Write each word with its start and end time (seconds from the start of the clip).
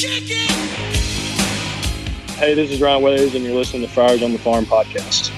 Hey, 0.00 0.14
this 2.54 2.70
is 2.70 2.80
Ryan 2.80 3.02
Withers, 3.02 3.34
and 3.34 3.44
you're 3.44 3.56
listening 3.56 3.82
to 3.82 3.88
Friars 3.88 4.22
on 4.22 4.32
the 4.32 4.38
Farm 4.38 4.64
podcast. 4.64 5.32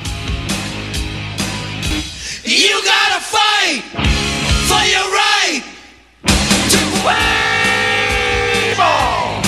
You 2.45 2.83
gotta 2.85 3.25
fight 3.25 3.81
for 4.69 4.85
your 4.85 5.09
right 5.13 5.63
to 6.69 6.77
play 7.01 8.75
ball. 8.77 9.41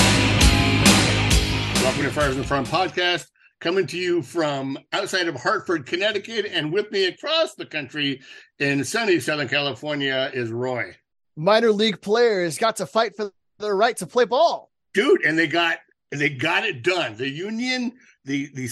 Welcome 1.84 2.04
to 2.04 2.10
Friars 2.10 2.32
on 2.32 2.40
the 2.40 2.46
Farm 2.48 2.64
podcast, 2.64 3.26
coming 3.60 3.86
to 3.88 3.98
you 3.98 4.22
from 4.22 4.78
outside 4.94 5.28
of 5.28 5.34
Hartford, 5.34 5.84
Connecticut, 5.84 6.46
and 6.50 6.72
with 6.72 6.90
me 6.90 7.04
across 7.04 7.54
the 7.54 7.66
country 7.66 8.22
in 8.58 8.82
sunny 8.82 9.20
Southern 9.20 9.48
California 9.48 10.30
is 10.32 10.50
Roy. 10.50 10.96
minor 11.36 11.70
league 11.70 12.00
players 12.00 12.56
got 12.56 12.76
to 12.76 12.86
fight 12.86 13.14
for 13.14 13.30
their 13.58 13.76
right 13.76 13.98
to 13.98 14.06
play 14.06 14.24
ball. 14.24 14.71
Dude 14.94 15.22
and 15.24 15.38
they 15.38 15.46
got 15.46 15.78
they 16.10 16.28
got 16.28 16.64
it 16.64 16.82
done 16.82 17.16
the 17.16 17.28
union 17.28 17.92
the 18.24 18.46
the, 18.54 18.66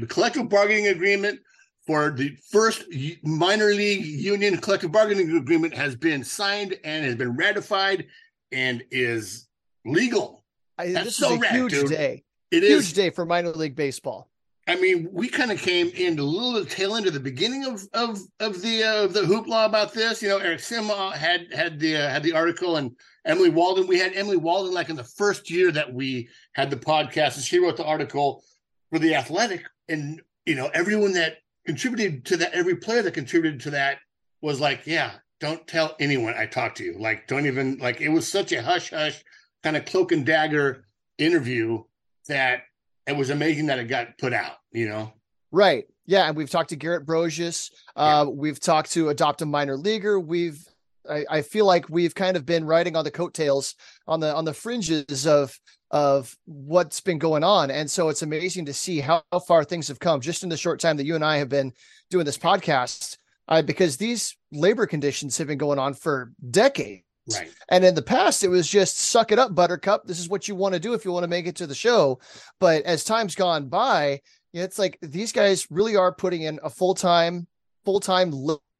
the 0.00 0.06
collective 0.06 0.48
bargaining 0.48 0.88
agreement 0.88 1.40
for 1.86 2.10
the 2.10 2.36
first 2.50 2.84
minor 3.22 3.66
league 3.66 4.04
union 4.04 4.56
collective 4.56 4.92
bargaining 4.92 5.36
agreement 5.36 5.74
has 5.74 5.94
been 5.96 6.24
signed 6.24 6.78
and 6.84 7.04
has 7.04 7.16
been 7.16 7.36
ratified 7.36 8.06
and 8.52 8.82
is 8.90 9.48
legal 9.84 10.40
I, 10.80 10.92
That's 10.92 11.04
this 11.06 11.16
so 11.16 11.32
is 11.32 11.36
a 11.36 11.40
rad, 11.40 11.52
huge 11.52 11.72
dude. 11.72 11.88
day. 11.90 12.24
It 12.50 12.62
huge 12.62 12.84
is. 12.84 12.92
day 12.94 13.10
for 13.10 13.26
minor 13.26 13.50
league 13.50 13.76
baseball. 13.76 14.30
I 14.66 14.76
mean, 14.76 15.08
we 15.12 15.28
kind 15.28 15.50
of 15.52 15.58
came 15.60 15.88
in 15.88 16.18
a 16.18 16.22
little 16.22 16.64
tail 16.64 16.96
end 16.96 17.06
of 17.06 17.12
the 17.12 17.20
beginning 17.20 17.64
of 17.66 17.86
of 17.92 18.20
of 18.38 18.62
the 18.62 18.82
uh, 18.82 19.06
the 19.08 19.20
hoopla 19.20 19.66
about 19.66 19.92
this. 19.92 20.22
You 20.22 20.30
know, 20.30 20.38
Eric 20.38 20.60
Sim 20.60 20.90
uh, 20.90 21.10
had 21.10 21.52
had 21.52 21.78
the 21.78 21.96
uh, 21.96 22.08
had 22.08 22.22
the 22.22 22.32
article, 22.32 22.76
and 22.76 22.96
Emily 23.24 23.50
Waldon. 23.50 23.86
We 23.86 23.98
had 23.98 24.12
Emily 24.14 24.36
Waldon 24.36 24.72
like 24.72 24.88
in 24.88 24.96
the 24.96 25.04
first 25.04 25.50
year 25.50 25.70
that 25.72 25.92
we 25.92 26.28
had 26.52 26.70
the 26.70 26.76
podcast, 26.76 27.36
and 27.36 27.44
she 27.44 27.58
wrote 27.58 27.76
the 27.76 27.84
article 27.84 28.42
for 28.90 28.98
the 28.98 29.14
Athletic. 29.14 29.64
And 29.88 30.20
you 30.46 30.54
know, 30.54 30.70
everyone 30.72 31.12
that 31.12 31.38
contributed 31.66 32.24
to 32.26 32.36
that, 32.38 32.52
every 32.52 32.76
player 32.76 33.02
that 33.02 33.14
contributed 33.14 33.60
to 33.62 33.70
that 33.70 33.98
was 34.40 34.60
like, 34.60 34.86
"Yeah, 34.86 35.12
don't 35.40 35.66
tell 35.66 35.96
anyone 36.00 36.34
I 36.36 36.46
talked 36.46 36.78
to 36.78 36.84
you. 36.84 36.96
Like, 36.98 37.26
don't 37.26 37.46
even 37.46 37.78
like." 37.78 38.00
It 38.00 38.08
was 38.08 38.30
such 38.30 38.52
a 38.52 38.62
hush 38.62 38.90
hush 38.90 39.22
kind 39.62 39.76
of 39.76 39.84
cloak 39.84 40.12
and 40.12 40.24
dagger 40.24 40.84
interview 41.18 41.82
that 42.28 42.62
it 43.06 43.16
was 43.16 43.30
amazing 43.30 43.66
that 43.66 43.78
it 43.78 43.84
got 43.84 44.16
put 44.18 44.32
out, 44.32 44.56
you 44.72 44.88
know. 44.88 45.12
Right. 45.52 45.84
Yeah. 46.06 46.28
And 46.28 46.36
we've 46.36 46.50
talked 46.50 46.70
to 46.70 46.76
Garrett 46.76 47.06
Broshuis. 47.06 47.70
Uh, 47.96 48.26
We've 48.30 48.60
talked 48.60 48.92
to 48.92 49.08
Adopt 49.08 49.42
a 49.42 49.46
Minor 49.46 49.76
Leaguer. 49.76 50.18
We've, 50.18 50.64
I, 51.10 51.24
I 51.30 51.42
feel 51.42 51.66
like 51.66 51.88
we've 51.88 52.14
kind 52.14 52.36
of 52.36 52.46
been 52.46 52.64
riding 52.64 52.96
on 52.96 53.04
the 53.04 53.10
coattails 53.10 53.74
on 54.06 54.20
the 54.20 54.34
on 54.34 54.44
the 54.44 54.54
fringes 54.54 55.26
of 55.26 55.58
of 55.90 56.36
what's 56.44 57.00
been 57.00 57.18
going 57.18 57.42
on. 57.42 57.70
And 57.70 57.90
so 57.90 58.08
it's 58.08 58.22
amazing 58.22 58.66
to 58.66 58.72
see 58.72 59.00
how, 59.00 59.22
how 59.32 59.40
far 59.40 59.64
things 59.64 59.88
have 59.88 59.98
come 59.98 60.20
just 60.20 60.42
in 60.42 60.48
the 60.48 60.56
short 60.56 60.80
time 60.80 60.96
that 60.98 61.06
you 61.06 61.16
and 61.16 61.24
I 61.24 61.38
have 61.38 61.48
been 61.48 61.72
doing 62.10 62.24
this 62.24 62.38
podcast. 62.38 63.16
Uh, 63.48 63.60
because 63.60 63.96
these 63.96 64.36
labor 64.52 64.86
conditions 64.86 65.36
have 65.36 65.48
been 65.48 65.58
going 65.58 65.80
on 65.80 65.92
for 65.92 66.32
decades. 66.52 67.02
Right. 67.34 67.50
And 67.68 67.84
in 67.84 67.96
the 67.96 68.02
past, 68.02 68.44
it 68.44 68.48
was 68.48 68.68
just 68.68 68.96
suck 68.98 69.32
it 69.32 69.40
up, 69.40 69.56
Buttercup. 69.56 70.06
This 70.06 70.20
is 70.20 70.28
what 70.28 70.46
you 70.46 70.54
want 70.54 70.74
to 70.74 70.80
do 70.80 70.94
if 70.94 71.04
you 71.04 71.10
want 71.10 71.24
to 71.24 71.28
make 71.28 71.48
it 71.48 71.56
to 71.56 71.66
the 71.66 71.74
show. 71.74 72.20
But 72.60 72.84
as 72.84 73.02
time's 73.02 73.34
gone 73.34 73.68
by, 73.68 74.20
it's 74.52 74.78
like 74.78 74.98
these 75.02 75.32
guys 75.32 75.66
really 75.68 75.96
are 75.96 76.14
putting 76.14 76.42
in 76.42 76.60
a 76.62 76.70
full 76.70 76.94
time, 76.94 77.48
full 77.84 77.98
time 77.98 78.30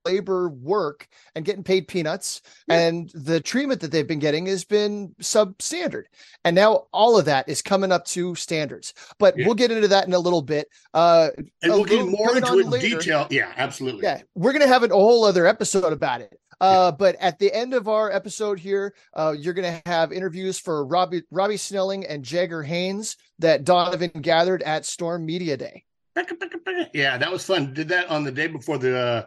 labor 0.04 0.48
work 0.48 1.06
and 1.34 1.44
getting 1.44 1.62
paid 1.64 1.88
peanuts. 1.88 2.42
And 2.68 3.10
the 3.14 3.40
treatment 3.40 3.80
that 3.80 3.90
they've 3.90 4.06
been 4.06 4.18
getting 4.18 4.46
has 4.46 4.64
been 4.64 5.14
substandard. 5.20 6.04
And 6.44 6.54
now 6.54 6.86
all 6.92 7.18
of 7.18 7.24
that 7.26 7.48
is 7.48 7.62
coming 7.62 7.92
up 7.92 8.04
to 8.06 8.34
standards. 8.34 8.94
But 9.18 9.36
Yeah. 9.38 9.46
we'll 9.46 9.54
get 9.54 9.70
into 9.70 9.88
that 9.88 10.06
in 10.06 10.12
a 10.12 10.18
little 10.18 10.42
bit. 10.42 10.68
Uh, 10.94 11.30
And 11.62 11.72
we'll 11.72 11.84
get 11.84 12.06
more 12.06 12.36
into 12.36 12.58
it 12.58 12.64
in 12.64 12.70
later. 12.70 12.98
detail. 12.98 13.26
Yeah, 13.30 13.52
absolutely. 13.56 14.02
Yeah, 14.02 14.22
we're 14.34 14.52
gonna 14.52 14.66
have 14.66 14.82
a 14.82 14.88
whole 14.88 15.24
other 15.24 15.46
episode 15.46 15.92
about 15.92 16.20
it. 16.20 16.38
Uh, 16.60 16.92
but 16.92 17.16
at 17.20 17.38
the 17.38 17.50
end 17.54 17.72
of 17.72 17.88
our 17.88 18.12
episode 18.12 18.58
here, 18.60 18.94
uh, 19.14 19.34
you're 19.36 19.54
gonna 19.54 19.80
have 19.86 20.12
interviews 20.12 20.58
for 20.58 20.84
Robbie 20.84 21.22
Robbie 21.30 21.56
Snelling 21.56 22.04
and 22.06 22.22
Jagger 22.22 22.62
Haynes 22.62 23.16
that 23.38 23.64
Donavan 23.64 24.20
gathered 24.20 24.62
at 24.62 24.84
Storm 24.84 25.24
Media 25.24 25.56
Day. 25.56 25.84
Yeah, 26.92 27.16
that 27.18 27.30
was 27.32 27.44
fun. 27.46 27.72
Did 27.72 27.88
that 27.88 28.08
on 28.08 28.24
the 28.24 28.32
day 28.32 28.46
before 28.46 28.76
the 28.76 28.98
uh, 28.98 29.26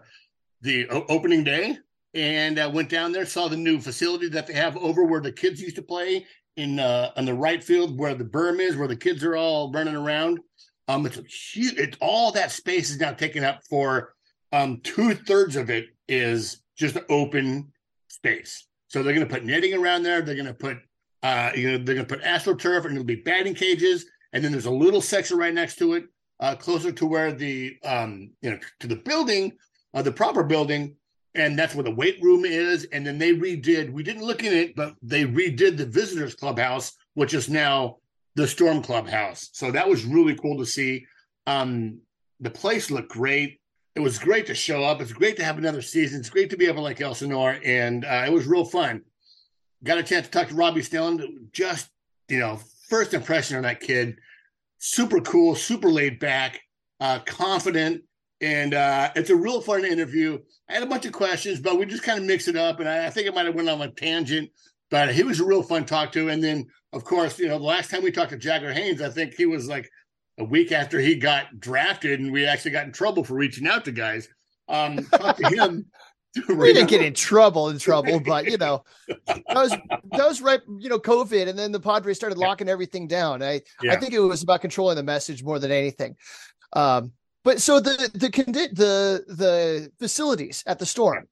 the 0.64 0.88
opening 0.88 1.44
day, 1.44 1.78
and 2.14 2.58
uh, 2.58 2.70
went 2.74 2.90
down 2.90 3.12
there, 3.12 3.26
saw 3.26 3.48
the 3.48 3.58
new 3.58 3.80
facility 3.80 4.30
that 4.30 4.48
they 4.48 4.54
have 4.54 4.78
over 4.78 5.04
where 5.04 5.22
the 5.22 5.32
kids 5.32 5.62
used 5.62 5.76
to 5.76 5.82
play 5.82 6.26
in 6.56 6.80
uh, 6.80 7.12
on 7.16 7.26
the 7.26 7.34
right 7.34 7.64
field, 7.64 7.98
where 8.00 8.16
the 8.16 8.24
berm 8.24 8.60
is, 8.60 8.76
where 8.76 8.88
the 8.88 8.96
kids 8.96 9.24
are 9.24 9.36
all 9.36 9.72
running 9.72 9.96
around. 9.96 10.40
Um, 10.88 11.06
it's 11.06 11.18
huge. 11.54 11.78
It 11.78 11.98
all 12.02 12.32
that 12.32 12.52
space 12.52 12.90
is 12.90 13.00
now 13.00 13.14
taken 13.14 13.44
up 13.44 13.62
for. 13.70 14.14
Um, 14.52 14.82
two 14.84 15.16
thirds 15.16 15.56
of 15.56 15.70
it 15.70 15.88
is 16.08 16.64
just 16.78 16.98
open 17.10 17.72
space. 18.08 18.68
So 18.88 19.02
they're 19.02 19.16
going 19.16 19.28
to 19.28 19.34
put 19.34 19.44
netting 19.44 19.74
around 19.74 20.04
there. 20.04 20.22
They're 20.22 20.36
going 20.36 20.46
to 20.46 20.54
put, 20.54 20.78
uh, 21.24 21.52
you 21.56 21.72
know, 21.72 21.78
they're 21.84 21.96
going 21.96 22.06
to 22.06 22.16
put 22.16 22.24
astroturf, 22.24 22.86
and 22.86 22.94
it'll 22.94 23.04
be 23.04 23.16
batting 23.16 23.56
cages. 23.56 24.06
And 24.32 24.44
then 24.44 24.52
there's 24.52 24.66
a 24.66 24.72
little 24.72 25.02
section 25.02 25.38
right 25.38 25.54
next 25.54 25.78
to 25.78 25.94
it 25.94 26.06
uh, 26.40 26.56
closer 26.56 26.92
to 26.92 27.06
where 27.06 27.32
the 27.32 27.78
um, 27.84 28.32
you 28.42 28.52
know 28.52 28.60
to 28.82 28.88
the 28.88 28.98
building, 28.98 29.54
uh, 29.94 30.02
the 30.02 30.12
proper 30.12 30.44
building, 30.44 30.96
and 31.36 31.58
that's 31.58 31.76
where 31.76 31.84
the 31.84 31.92
weight 31.92 32.22
room 32.22 32.46
is. 32.46 32.86
And 32.86 33.06
then 33.06 33.18
they 33.18 33.34
redid. 33.34 33.92
We 33.92 34.04
didn't 34.04 34.24
look 34.24 34.44
in 34.44 34.54
it, 34.54 34.76
but 34.76 34.96
they 35.02 35.26
redid 35.26 35.78
the 35.78 35.86
visitors 35.86 36.36
clubhouse, 36.36 36.94
which 37.14 37.34
is 37.34 37.50
now 37.50 37.98
the 38.36 38.48
Storm 38.48 38.82
Clubhouse. 38.82 39.50
So 39.54 39.72
that 39.72 39.88
was 39.88 40.06
really 40.06 40.36
cool 40.36 40.58
to 40.58 40.66
see. 40.66 41.06
Um, 41.46 42.00
the 42.40 42.50
place 42.50 42.90
looked 42.90 43.12
great. 43.12 43.60
It 43.96 44.00
was 44.00 44.18
great 44.18 44.48
to 44.48 44.56
show 44.56 44.84
up. 44.84 45.02
It's 45.02 45.14
great 45.14 45.38
to 45.38 45.44
have 45.44 45.58
another 45.58 45.82
season. 45.82 46.20
It's 46.20 46.30
great 46.30 46.50
to 46.50 46.58
be 46.58 46.66
able 46.66 46.78
to 46.78 46.82
Lake 46.82 47.02
Elsinore, 47.02 47.60
and 47.64 48.06
uh, 48.06 48.24
it 48.26 48.32
was 48.32 48.48
real 48.48 48.66
fun. 48.66 49.04
Got 49.84 50.00
a 50.00 50.04
chance 50.04 50.26
to 50.26 50.32
talk 50.32 50.48
to 50.48 50.56
Robbie 50.56 50.82
Snelling. 50.82 51.50
Just 51.52 51.90
you 52.28 52.40
know, 52.40 52.60
first 52.90 53.14
impression 53.14 53.58
on 53.58 53.64
that 53.64 53.82
kid 53.82 54.18
super 54.84 55.22
cool, 55.22 55.56
super 55.56 55.90
laid 55.90 56.20
back, 56.20 56.60
uh, 57.00 57.20
confident, 57.26 58.04
and 58.44 58.74
uh, 58.74 59.10
it's 59.16 59.30
a 59.30 59.36
real 59.36 59.62
fun 59.62 59.86
interview. 59.86 60.38
I 60.70 60.74
had 60.74 60.84
a 60.84 60.88
bunch 60.88 61.06
of 61.06 61.14
questions, 61.14 61.62
but 61.62 61.80
we 61.80 61.86
just 61.86 62.04
kind 62.04 62.20
of 62.20 62.26
mixed 62.26 62.50
it 62.50 62.58
up, 62.58 62.82
and 62.82 62.90
I, 62.90 63.08
I 63.08 63.10
think 63.10 63.26
it 63.26 63.34
might 63.34 63.46
have 63.46 63.56
went 63.56 63.70
on 63.70 63.82
a 63.82 63.90
tangent, 63.90 64.50
but 64.92 65.14
he 65.16 65.24
was 65.24 65.40
a 65.40 65.46
real 65.46 65.64
fun 65.64 65.86
talk 65.86 66.12
to. 66.12 66.28
And 66.28 66.44
then, 66.44 66.68
of 66.92 67.06
course, 67.06 67.40
you 67.40 67.48
know, 67.48 67.58
the 67.58 67.64
last 67.64 67.90
time 67.90 68.04
we 68.04 68.12
talked 68.12 68.32
to 68.32 68.38
Jagger 68.38 68.74
Haynes, 68.74 69.02
I 69.02 69.10
think 69.10 69.36
he 69.36 69.46
was 69.46 69.70
like 69.70 69.90
a 70.38 70.44
week 70.44 70.74
after 70.74 71.00
he 71.00 71.16
got 71.16 71.58
drafted, 71.58 72.20
and 72.20 72.34
we 72.34 72.46
actually 72.46 72.72
got 72.72 72.86
in 72.86 72.92
trouble 72.92 73.24
for 73.24 73.36
reaching 73.36 73.66
out 73.66 73.86
to 73.86 73.94
guys. 73.94 74.28
Um, 74.68 74.98
talked 75.06 75.40
to 75.40 75.48
him. 75.48 75.86
We 76.48 76.74
didn't 76.74 76.90
get 76.90 77.04
in 77.04 77.14
trouble, 77.14 77.70
in 77.70 77.78
trouble, 77.78 78.20
but 78.20 78.46
you 78.50 78.58
know, 78.58 78.84
that 79.08 79.44
was 79.54 79.70
that 79.70 80.28
was 80.28 80.42
right. 80.42 80.62
You 80.80 80.90
know, 80.90 80.98
COVID, 80.98 81.48
and 81.48 81.60
then 81.60 81.72
the 81.72 81.80
Padres 81.80 82.18
started 82.18 82.40
locking 82.40 82.68
everything 82.68 83.08
down. 83.08 83.44
I 83.44 83.62
I 83.88 83.98
think 83.98 84.14
it 84.14 84.20
was 84.20 84.42
about 84.42 84.62
controlling 84.62 84.96
the 84.96 85.04
message 85.04 85.44
more 85.44 85.60
than 85.60 85.70
anything. 85.70 86.16
Um, 86.76 87.12
but 87.44 87.62
so 87.62 87.80
the 87.80 88.10
the 88.14 88.30
the 88.74 89.24
the 89.28 89.92
facilities 90.00 90.64
at 90.66 90.80
the 90.80 90.86
store, 90.86 91.26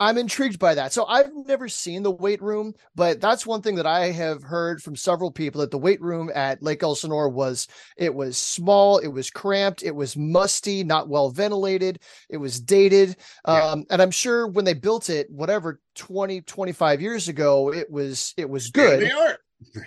I'm 0.00 0.18
intrigued 0.18 0.58
by 0.58 0.74
that. 0.74 0.92
So 0.92 1.06
I've 1.06 1.30
never 1.32 1.68
seen 1.68 2.02
the 2.02 2.10
weight 2.10 2.42
room, 2.42 2.74
but 2.96 3.20
that's 3.20 3.46
one 3.46 3.62
thing 3.62 3.76
that 3.76 3.86
I 3.86 4.10
have 4.10 4.42
heard 4.42 4.82
from 4.82 4.96
several 4.96 5.30
people 5.30 5.60
that 5.60 5.70
the 5.70 5.78
weight 5.78 6.00
room 6.00 6.30
at 6.34 6.62
Lake 6.62 6.82
Elsinore 6.82 7.28
was 7.28 7.68
it 7.96 8.12
was 8.12 8.36
small, 8.36 8.98
it 8.98 9.08
was 9.08 9.30
cramped, 9.30 9.84
it 9.84 9.94
was 9.94 10.16
musty, 10.16 10.82
not 10.82 11.08
well 11.08 11.30
ventilated, 11.30 12.00
it 12.28 12.38
was 12.38 12.60
dated. 12.60 13.16
Yeah. 13.46 13.64
Um, 13.64 13.84
and 13.88 14.02
I'm 14.02 14.10
sure 14.10 14.48
when 14.48 14.64
they 14.64 14.74
built 14.74 15.10
it, 15.10 15.30
whatever 15.30 15.80
20, 15.94 16.40
25 16.40 17.00
years 17.00 17.28
ago, 17.28 17.72
it 17.72 17.88
was 17.90 18.34
it 18.36 18.50
was 18.50 18.70
good. 18.70 19.10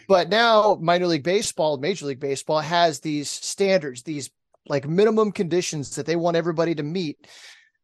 But 0.07 0.29
now 0.29 0.77
minor 0.81 1.07
league 1.07 1.23
baseball, 1.23 1.77
major 1.77 2.05
league 2.05 2.19
baseball 2.19 2.61
has 2.61 2.99
these 3.01 3.29
standards, 3.29 4.03
these 4.03 4.31
like 4.69 4.87
minimum 4.87 5.31
conditions 5.31 5.95
that 5.95 6.05
they 6.05 6.15
want 6.15 6.37
everybody 6.37 6.75
to 6.75 6.83
meet 6.83 7.27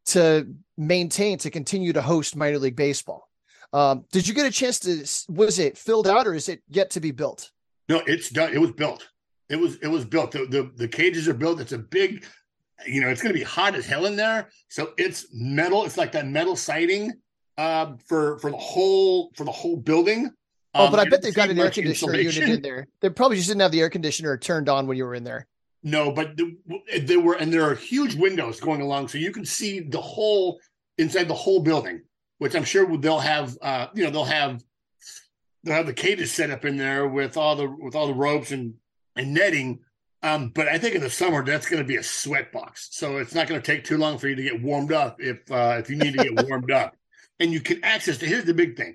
to 0.06 0.46
maintain 0.76 1.38
to 1.38 1.50
continue 1.50 1.92
to 1.92 2.02
host 2.02 2.36
minor 2.36 2.58
league 2.58 2.76
baseball. 2.76 3.28
Um, 3.72 4.04
did 4.12 4.28
you 4.28 4.34
get 4.34 4.46
a 4.46 4.50
chance 4.50 4.78
to 4.80 5.32
was 5.32 5.58
it 5.58 5.76
filled 5.78 6.06
out 6.06 6.26
or 6.26 6.34
is 6.34 6.48
it 6.48 6.62
yet 6.68 6.90
to 6.90 7.00
be 7.00 7.10
built? 7.10 7.50
No, 7.88 8.02
it's 8.06 8.30
done. 8.30 8.52
It 8.52 8.60
was 8.60 8.72
built. 8.72 9.08
It 9.48 9.56
was 9.56 9.76
it 9.76 9.88
was 9.88 10.04
built. 10.04 10.30
The 10.32 10.46
the, 10.46 10.70
the 10.76 10.88
cages 10.88 11.28
are 11.28 11.34
built. 11.34 11.60
It's 11.60 11.72
a 11.72 11.78
big, 11.78 12.24
you 12.86 13.00
know, 13.00 13.08
it's 13.08 13.22
going 13.22 13.32
to 13.34 13.38
be 13.38 13.44
hot 13.44 13.74
as 13.74 13.86
hell 13.86 14.06
in 14.06 14.16
there. 14.16 14.50
So 14.68 14.92
it's 14.96 15.26
metal. 15.32 15.84
It's 15.84 15.96
like 15.96 16.12
that 16.12 16.26
metal 16.26 16.56
siding 16.56 17.12
uh, 17.58 17.94
for 18.06 18.38
for 18.38 18.50
the 18.50 18.56
whole 18.56 19.32
for 19.34 19.44
the 19.44 19.52
whole 19.52 19.76
building. 19.76 20.30
Oh, 20.74 20.86
Um, 20.86 20.90
but 20.90 21.00
I 21.00 21.08
bet 21.08 21.22
they've 21.22 21.34
got 21.34 21.50
an 21.50 21.58
air 21.58 21.70
conditioner 21.70 22.14
unit 22.14 22.48
in 22.48 22.62
there. 22.62 22.88
They 23.00 23.10
probably 23.10 23.36
just 23.36 23.48
didn't 23.48 23.60
have 23.62 23.72
the 23.72 23.80
air 23.80 23.90
conditioner 23.90 24.36
turned 24.36 24.68
on 24.68 24.86
when 24.86 24.96
you 24.96 25.04
were 25.04 25.14
in 25.14 25.24
there. 25.24 25.46
No, 25.86 26.10
but 26.10 26.38
the, 26.38 26.56
there 27.02 27.20
were 27.20 27.34
and 27.34 27.52
there 27.52 27.62
are 27.70 27.74
huge 27.74 28.14
windows 28.14 28.58
going 28.58 28.80
along, 28.80 29.08
so 29.08 29.18
you 29.18 29.30
can 29.30 29.44
see 29.44 29.80
the 29.80 30.00
whole 30.00 30.58
inside 30.96 31.28
the 31.28 31.34
whole 31.34 31.60
building. 31.60 32.00
Which 32.38 32.56
I'm 32.56 32.64
sure 32.64 32.96
they'll 32.96 33.20
have. 33.20 33.56
Uh, 33.60 33.88
you 33.94 34.02
know, 34.02 34.10
they'll 34.10 34.24
have 34.24 34.62
they'll 35.62 35.76
have 35.76 35.86
the 35.86 35.92
cages 35.92 36.32
set 36.32 36.50
up 36.50 36.64
in 36.64 36.78
there 36.78 37.06
with 37.06 37.36
all 37.36 37.54
the 37.54 37.68
with 37.68 37.94
all 37.94 38.06
the 38.06 38.14
ropes 38.14 38.50
and 38.50 38.74
and 39.14 39.34
netting. 39.34 39.80
Um, 40.22 40.48
but 40.48 40.68
I 40.68 40.78
think 40.78 40.94
in 40.94 41.02
the 41.02 41.10
summer 41.10 41.44
that's 41.44 41.68
going 41.68 41.82
to 41.82 41.86
be 41.86 41.96
a 41.96 42.02
sweat 42.02 42.50
box, 42.50 42.88
so 42.92 43.18
it's 43.18 43.34
not 43.34 43.46
going 43.46 43.60
to 43.60 43.66
take 43.66 43.84
too 43.84 43.98
long 43.98 44.16
for 44.16 44.26
you 44.26 44.34
to 44.36 44.42
get 44.42 44.62
warmed 44.62 44.90
up 44.90 45.20
if 45.20 45.38
uh, 45.52 45.76
if 45.78 45.90
you 45.90 45.96
need 45.96 46.16
to 46.16 46.24
get 46.24 46.48
warmed 46.48 46.70
up. 46.70 46.96
And 47.40 47.52
you 47.52 47.60
can 47.60 47.84
access. 47.84 48.16
The, 48.16 48.26
here's 48.26 48.46
the 48.46 48.54
big 48.54 48.74
thing: 48.74 48.94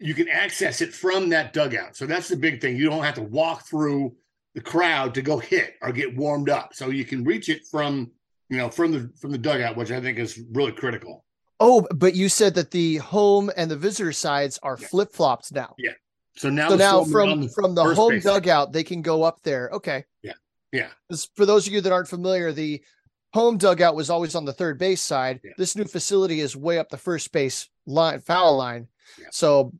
you 0.00 0.14
can 0.14 0.28
access 0.28 0.80
it 0.80 0.92
from 0.92 1.28
that 1.28 1.52
dugout. 1.52 1.96
So 1.96 2.06
that's 2.06 2.26
the 2.26 2.36
big 2.36 2.60
thing. 2.60 2.76
You 2.76 2.90
don't 2.90 3.04
have 3.04 3.14
to 3.14 3.22
walk 3.22 3.66
through 3.66 4.16
the 4.54 4.60
crowd 4.60 5.14
to 5.14 5.22
go 5.22 5.38
hit 5.38 5.74
or 5.82 5.92
get 5.92 6.16
warmed 6.16 6.48
up. 6.48 6.74
So 6.74 6.90
you 6.90 7.04
can 7.04 7.24
reach 7.24 7.48
it 7.48 7.66
from 7.70 8.10
you 8.48 8.56
know 8.58 8.68
from 8.70 8.92
the 8.92 9.10
from 9.20 9.30
the 9.32 9.38
dugout, 9.38 9.76
which 9.76 9.90
I 9.90 10.00
think 10.00 10.18
is 10.18 10.40
really 10.52 10.72
critical. 10.72 11.24
Oh, 11.60 11.86
but 11.94 12.14
you 12.14 12.28
said 12.28 12.54
that 12.54 12.70
the 12.72 12.96
home 12.96 13.50
and 13.56 13.70
the 13.70 13.76
visitor 13.76 14.12
sides 14.12 14.58
are 14.62 14.76
Yeah. 14.80 14.86
flip 14.88 15.12
flopped 15.12 15.52
now. 15.52 15.74
Yeah. 15.78 15.92
So 16.36 16.50
now, 16.50 16.68
So 16.70 16.76
now 16.76 17.04
Storm 17.04 17.16
are 17.16 17.32
on 17.32 17.48
from 17.48 17.48
from 17.50 17.74
the 17.76 17.94
home 17.94 18.10
base. 18.14 18.24
dugout, 18.24 18.72
they 18.72 18.82
can 18.84 19.02
go 19.02 19.22
up 19.22 19.40
there. 19.44 19.70
Okay. 19.72 20.04
Yeah. 20.22 20.32
Yeah. 20.72 20.88
For 21.36 21.46
those 21.46 21.66
of 21.68 21.72
you 21.72 21.80
that 21.80 21.92
aren't 21.92 22.08
familiar, 22.08 22.50
the 22.52 22.82
home 23.32 23.56
dugout 23.56 23.94
was 23.94 24.10
always 24.10 24.34
on 24.34 24.44
the 24.44 24.52
third 24.52 24.76
base 24.78 25.00
side. 25.00 25.40
Yeah. 25.44 25.52
This 25.56 25.76
new 25.76 25.84
facility 25.84 26.40
is 26.40 26.56
way 26.56 26.78
up 26.78 26.88
the 26.88 26.98
first 26.98 27.30
base 27.30 27.68
line, 27.86 28.20
foul 28.20 28.56
line. 28.56 28.88
Yeah. 29.18 29.26
So 29.30 29.72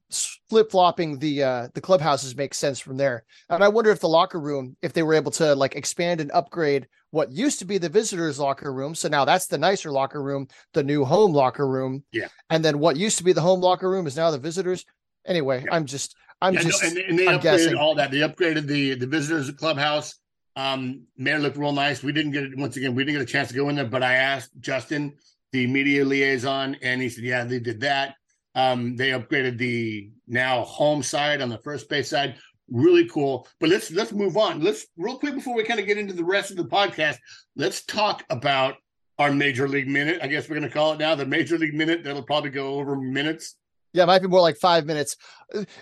flip 0.49 0.71
flopping 0.71 1.19
the 1.19 1.43
uh, 1.43 1.69
the 1.75 1.81
clubhouses 1.81 2.37
makes 2.37 2.59
sense 2.59 2.79
from 2.79 2.97
there. 2.97 3.25
And 3.49 3.65
I 3.65 3.69
wonder 3.69 3.91
if 3.91 4.01
the 4.01 4.09
locker 4.09 4.39
room, 4.39 4.77
if 4.83 4.93
they 4.93 5.03
were 5.03 5.15
able 5.15 5.33
to 5.33 5.55
like 5.55 5.75
expand 5.75 6.21
and 6.21 6.31
upgrade 6.33 6.87
what 7.11 7.31
used 7.33 7.61
to 7.61 7.65
be 7.65 7.79
the 7.79 7.89
visitors' 7.89 8.39
locker 8.41 8.73
room. 8.73 8.95
So 8.95 9.09
now 9.09 9.25
that's 9.25 9.47
the 9.47 9.57
nicer 9.59 9.91
locker 9.93 10.21
room, 10.23 10.49
the 10.73 10.83
new 10.83 11.05
home 11.05 11.33
locker 11.33 11.67
room. 11.67 12.03
Yeah. 12.13 12.27
And 12.51 12.65
then 12.65 12.79
what 12.81 12.97
used 12.97 13.19
to 13.19 13.25
be 13.25 13.33
the 13.33 13.41
home 13.41 13.61
locker 13.61 13.89
room 13.89 14.07
is 14.07 14.17
now 14.17 14.31
the 14.33 14.39
visitors. 14.39 14.85
Anyway, 15.27 15.63
Yeah. 15.65 15.75
I'm 15.75 15.87
just 15.87 16.15
I'm 16.43 16.55
Yeah, 16.55 16.61
no, 16.61 16.67
just 16.71 16.83
and, 16.83 16.99
and 16.99 17.19
they 17.19 17.27
I'm 17.29 17.39
upgraded 17.39 17.43
guessing. 17.43 17.75
all 17.77 17.95
that. 17.95 18.11
They 18.11 18.19
upgraded 18.19 18.67
the 18.67 18.95
the 18.95 19.07
visitors 19.07 19.51
clubhouse. 19.53 20.17
Um, 20.57 21.07
Mayor 21.17 21.39
looked 21.41 21.57
real 21.57 21.73
nice. 21.73 22.03
We 22.03 22.13
didn't 22.13 22.33
get 22.33 22.45
it 22.45 22.57
once 22.57 22.77
again. 22.77 22.95
We 22.95 23.03
didn't 23.05 23.19
get 23.19 23.29
a 23.29 23.33
chance 23.33 23.49
to 23.49 23.55
go 23.55 23.69
in 23.71 23.77
there, 23.77 23.85
but 23.87 24.03
I 24.05 24.15
asked 24.15 24.51
Justin, 24.61 25.15
the 25.55 25.69
media 25.69 26.05
liaison, 26.05 26.77
and 26.83 27.01
he 27.01 27.09
said, 27.09 27.23
"Yeah, 27.23 27.45
they 27.45 27.61
did 27.61 27.81
that. 27.83 28.17
Um, 28.57 28.97
they 28.97 29.11
upgraded 29.11 29.57
the 29.57 30.11
now 30.27 30.65
home 30.65 31.01
side 31.01 31.41
on 31.41 31.49
the 31.49 31.59
first 31.59 31.89
base 31.89 32.11
side. 32.11 32.35
Really 32.69 33.09
cool. 33.09 33.47
But 33.61 33.71
let's 33.71 33.93
let's 33.93 34.11
move 34.11 34.37
on. 34.37 34.61
Let's 34.61 34.85
real 34.97 35.17
quick 35.17 35.37
before 35.37 35.55
we 35.55 35.63
kind 35.63 35.79
of 35.79 35.87
get 35.87 35.97
into 35.97 36.13
the 36.13 36.25
rest 36.25 36.51
of 36.51 36.57
the 36.57 36.65
podcast. 36.65 37.19
Let's 37.55 37.85
talk 37.85 38.25
about 38.31 38.75
our 39.21 39.31
major 39.31 39.69
league 39.69 39.87
minute. 39.87 40.19
I 40.23 40.27
guess 40.27 40.49
we're 40.49 40.57
going 40.57 40.69
to 40.69 40.75
call 40.75 40.93
it 40.93 40.99
now 40.99 41.15
the 41.15 41.25
major 41.25 41.57
league 41.57 41.75
minute. 41.75 42.03
That'll 42.03 42.25
probably 42.25 42.51
go 42.51 42.75
over 42.75 42.97
minutes. 42.97 43.55
Yeah, 43.93 44.03
it 44.03 44.07
might 44.07 44.23
be 44.23 44.29
more 44.29 44.41
like 44.41 44.57
five 44.57 44.87
minutes. 44.87 45.17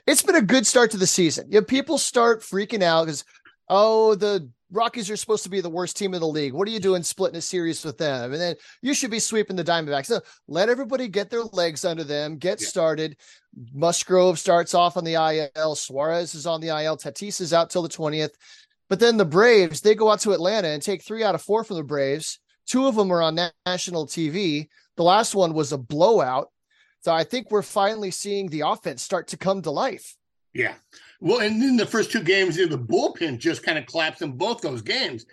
It's 0.06 0.20
been 0.20 0.36
a 0.36 0.42
good 0.42 0.66
start 0.66 0.90
to 0.90 0.98
the 0.98 1.06
season. 1.06 1.46
Yeah, 1.48 1.60
people 1.66 1.96
start 1.96 2.42
freaking 2.42 2.82
out 2.82 3.06
because, 3.06 3.24
oh, 3.70 4.16
the 4.16 4.50
Rockies 4.72 5.10
are 5.10 5.16
supposed 5.16 5.44
to 5.44 5.50
be 5.50 5.60
the 5.60 5.68
worst 5.68 5.96
team 5.98 6.14
in 6.14 6.20
the 6.20 6.26
league. 6.26 6.54
What 6.54 6.66
are 6.66 6.70
you 6.70 6.80
doing 6.80 7.02
splitting 7.02 7.36
a 7.36 7.42
series 7.42 7.84
with 7.84 7.98
them? 7.98 8.32
And 8.32 8.40
then 8.40 8.56
you 8.80 8.94
should 8.94 9.10
be 9.10 9.18
sweeping 9.18 9.54
the 9.54 9.62
Diamondbacks. 9.62 10.06
So 10.06 10.22
let 10.48 10.70
everybody 10.70 11.08
get 11.08 11.28
their 11.28 11.42
legs 11.42 11.84
under 11.84 12.04
them, 12.04 12.38
get 12.38 12.60
Yeah. 12.60 12.68
started. 12.68 13.16
Musgrove 13.74 14.38
starts 14.38 14.72
off 14.72 14.96
on 14.96 15.04
the 15.04 15.16
IL. 15.16 15.74
Suarez 15.74 16.34
is 16.34 16.46
on 16.46 16.62
the 16.62 16.70
IL. 16.70 16.96
Tatis 16.96 17.40
is 17.40 17.52
out 17.52 17.68
till 17.68 17.82
the 17.82 17.88
20th. 17.88 18.32
But 18.88 18.98
then 18.98 19.18
the 19.18 19.24
Braves, 19.26 19.82
they 19.82 19.94
go 19.94 20.10
out 20.10 20.20
to 20.20 20.32
Atlanta 20.32 20.68
and 20.68 20.82
take 20.82 21.02
three 21.02 21.22
out 21.22 21.34
of 21.34 21.42
four 21.42 21.64
from 21.64 21.76
the 21.76 21.84
Braves. 21.84 22.38
Two 22.66 22.86
of 22.86 22.94
them 22.94 23.12
are 23.12 23.22
on 23.22 23.38
national 23.66 24.06
TV. 24.06 24.68
The 24.96 25.02
last 25.02 25.34
one 25.34 25.52
was 25.52 25.72
a 25.72 25.78
blowout. 25.78 26.48
So 27.00 27.12
I 27.12 27.24
think 27.24 27.50
we're 27.50 27.62
finally 27.62 28.10
seeing 28.10 28.48
the 28.48 28.60
offense 28.60 29.02
start 29.02 29.28
to 29.28 29.36
come 29.36 29.60
to 29.62 29.70
life. 29.70 30.16
Yeah. 30.54 30.74
Well, 31.22 31.38
and 31.40 31.62
then 31.62 31.76
the 31.76 31.86
first 31.86 32.10
two 32.10 32.24
games, 32.24 32.56
the 32.56 32.66
bullpen 32.66 33.38
just 33.38 33.62
kind 33.62 33.78
of 33.78 33.86
collapsed 33.86 34.22
in 34.22 34.32
both 34.32 34.60
those 34.60 34.82
games. 34.82 35.24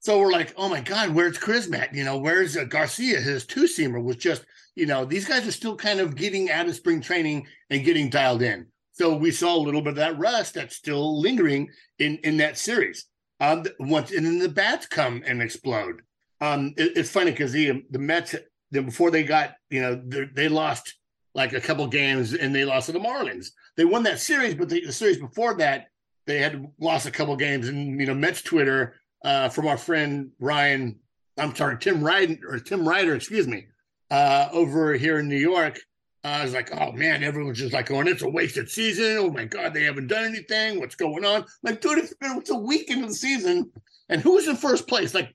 So 0.00 0.20
we're 0.20 0.30
like, 0.30 0.52
oh 0.58 0.68
my 0.68 0.82
God, 0.82 1.14
where's 1.14 1.38
Crismatt? 1.38 1.94
You 1.94 2.04
know, 2.04 2.18
where's 2.18 2.54
uh, 2.54 2.64
Garcia? 2.64 3.18
His 3.18 3.46
two 3.46 3.62
seamer 3.64 4.02
was 4.02 4.16
just, 4.16 4.44
you 4.74 4.84
know, 4.84 5.06
these 5.06 5.24
guys 5.26 5.48
are 5.48 5.52
still 5.52 5.74
kind 5.74 6.00
of 6.00 6.16
getting 6.16 6.50
out 6.50 6.68
of 6.68 6.76
spring 6.76 7.00
training 7.00 7.46
and 7.70 7.82
getting 7.82 8.10
dialed 8.10 8.42
in. 8.42 8.66
So 8.92 9.16
we 9.16 9.30
saw 9.30 9.56
a 9.56 9.64
little 9.64 9.80
bit 9.80 9.90
of 9.92 9.96
that 9.96 10.18
rust 10.18 10.52
that's 10.52 10.76
still 10.76 11.18
lingering 11.18 11.70
in 11.98 12.18
in 12.18 12.36
that 12.36 12.58
series. 12.58 13.06
Um, 13.40 13.64
once 13.80 14.12
and 14.12 14.26
then 14.26 14.38
the 14.38 14.50
bats 14.50 14.86
come 14.86 15.22
and 15.26 15.40
explode. 15.40 16.02
Um, 16.42 16.74
it- 16.76 16.92
it's 16.94 17.10
funny 17.10 17.30
because 17.30 17.52
the 17.52 17.84
the 17.90 17.98
Mets, 17.98 18.34
then 18.70 18.84
before 18.84 19.10
they 19.10 19.22
got, 19.22 19.54
you 19.70 19.80
know, 19.80 20.28
they 20.34 20.48
lost 20.48 20.94
like 21.34 21.54
a 21.54 21.60
couple 21.60 21.86
games 21.86 22.34
and 22.34 22.54
they 22.54 22.66
lost 22.66 22.86
to 22.86 22.92
the 22.92 22.98
Marlins 22.98 23.48
they 23.76 23.84
won 23.84 24.02
that 24.04 24.20
series, 24.20 24.54
but 24.54 24.68
the, 24.68 24.84
the 24.84 24.92
series 24.92 25.18
before 25.18 25.54
that, 25.54 25.88
they 26.26 26.38
had 26.38 26.70
lost 26.80 27.06
a 27.06 27.10
couple 27.10 27.36
games. 27.36 27.68
And 27.68 28.00
you 28.00 28.06
know, 28.06 28.14
Mets 28.14 28.42
Twitter 28.42 28.94
uh, 29.24 29.48
from 29.48 29.66
our 29.66 29.76
friend 29.76 30.30
Ryan, 30.40 30.98
I'm 31.38 31.54
sorry, 31.54 31.78
Tim 31.78 32.02
Ryder 32.02 32.38
or 32.48 32.58
Tim 32.58 32.88
Ryder, 32.88 33.14
excuse 33.14 33.46
me, 33.46 33.66
uh, 34.10 34.48
over 34.52 34.94
here 34.94 35.18
in 35.18 35.28
New 35.28 35.36
York. 35.36 35.78
uh, 36.24 36.28
I 36.28 36.42
was 36.42 36.54
like, 36.54 36.74
oh 36.74 36.90
man, 36.92 37.22
everyone's 37.22 37.58
just 37.58 37.72
like 37.72 37.86
going, 37.86 38.08
it's 38.08 38.22
a 38.22 38.28
wasted 38.28 38.68
season. 38.68 39.18
Oh 39.18 39.30
my 39.30 39.44
god, 39.44 39.72
they 39.72 39.84
haven't 39.84 40.08
done 40.08 40.24
anything. 40.24 40.80
What's 40.80 40.96
going 40.96 41.24
on? 41.24 41.44
Like, 41.62 41.80
dude, 41.80 41.98
it's 41.98 42.14
been 42.14 42.38
it's 42.38 42.50
a 42.50 42.56
week 42.56 42.90
into 42.90 43.06
the 43.06 43.14
season, 43.14 43.70
and 44.08 44.20
who's 44.20 44.48
in 44.48 44.56
first 44.56 44.88
place? 44.88 45.14
Like, 45.14 45.34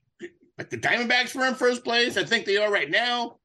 like 0.58 0.68
the 0.68 0.76
Diamondbacks 0.76 1.34
were 1.34 1.46
in 1.46 1.54
first 1.54 1.82
place. 1.82 2.18
I 2.18 2.24
think 2.24 2.44
they 2.44 2.58
are 2.58 2.70
right 2.70 2.90
now. 2.90 3.38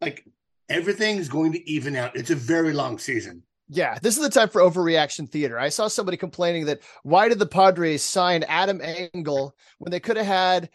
Like, 0.00 0.26
everything's 0.70 1.28
going 1.28 1.52
to 1.52 1.70
even 1.70 1.96
out. 1.96 2.16
It's 2.16 2.30
a 2.30 2.34
very 2.34 2.72
long 2.72 2.98
season. 2.98 3.42
Yeah, 3.68 3.98
this 4.02 4.16
is 4.16 4.22
the 4.22 4.28
time 4.28 4.50
for 4.50 4.60
overreaction 4.60 5.28
theater. 5.28 5.58
I 5.58 5.70
saw 5.70 5.88
somebody 5.88 6.16
complaining 6.16 6.66
that 6.66 6.80
why 7.02 7.28
did 7.28 7.38
the 7.38 7.46
Padres 7.46 8.02
sign 8.02 8.42
Adam 8.44 8.80
Engel 8.82 9.56
when 9.78 9.90
they 9.90 10.00
could 10.00 10.16
have 10.18 10.26
had 10.26 10.70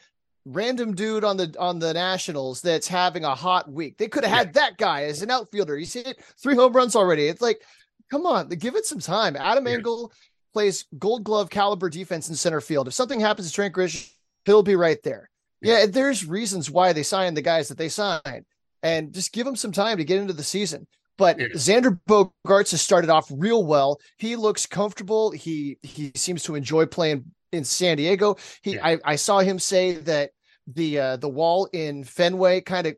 random 0.45 0.95
dude 0.95 1.24
on 1.24 1.38
the 1.38 1.53
on 1.59 1.80
the 1.80 1.94
Nationals 1.94 2.62
that's 2.62 2.88
having 2.88 3.24
a 3.25 3.36
hot 3.36 3.71
week. 3.71 3.97
They 3.97 4.07
could 4.07 4.24
have 4.24 4.36
had 4.36 4.53
that 4.53 4.77
guy 4.77 5.03
as 5.03 5.21
an 5.21 5.30
outfielder. 5.30 5.77
You 5.77 5.86
see 5.86 6.00
it, 6.00 6.19
three 6.41 6.56
home 6.56 6.74
runs 6.74 6.95
already. 6.95 7.27
It's 7.27 7.41
like, 7.41 7.62
come 8.09 8.25
on, 8.25 8.50
give 8.50 8.75
it 8.75 8.86
some 8.86 9.00
time. 9.00 9.35
Adam 9.35 9.68
Yeah. 9.68 9.74
Engel 9.74 10.12
plays 10.53 10.85
Gold 10.97 11.24
Glove 11.24 11.50
caliber 11.50 11.89
defense 11.89 12.30
in 12.30 12.35
center 12.35 12.62
field. 12.62 12.88
If 12.88 12.94
something 12.95 13.19
happens 13.19 13.47
to 13.47 13.53
Trent 13.53 13.75
Grisham, 13.75 14.12
he'll 14.45 14.63
be 14.63 14.75
right 14.75 15.01
there. 15.03 15.30
Yeah, 15.62 15.85
there's 15.85 16.25
reasons 16.25 16.71
why 16.71 16.94
they 16.94 17.03
signed 17.03 17.35
the 17.35 17.42
guys 17.42 17.68
that 17.68 17.77
they 17.77 17.89
signed, 17.89 18.45
and 18.81 19.13
just 19.13 19.33
give 19.33 19.45
them 19.45 19.57
some 19.57 19.74
time 19.74 19.97
to 19.97 20.06
get 20.06 20.19
into 20.19 20.33
the 20.33 20.44
season. 20.44 20.88
But 21.19 21.39
Yeah. 21.39 21.48
Xander 21.50 22.00
Bogaerts 22.07 22.71
has 22.71 22.81
started 22.81 23.12
off 23.12 23.31
real 23.31 23.63
well. 23.63 24.00
He 24.18 24.36
looks 24.36 24.66
comfortable. 24.66 25.30
He 25.31 25.77
he 25.83 26.12
seems 26.16 26.42
to 26.44 26.56
enjoy 26.56 26.88
playing 26.88 27.25
in 27.51 27.63
San 27.63 27.98
Diego. 27.98 28.38
He 28.64 28.76
Yeah. 28.76 28.88
I, 28.88 28.97
I 29.06 29.16
saw 29.18 29.40
him 29.40 29.59
say 29.59 29.94
that 29.95 30.31
the 30.66 30.99
uh, 30.99 31.18
the 31.18 31.30
wall 31.30 31.69
in 31.73 32.04
Fenway 32.04 32.61
kind 32.61 32.88
of 32.88 32.95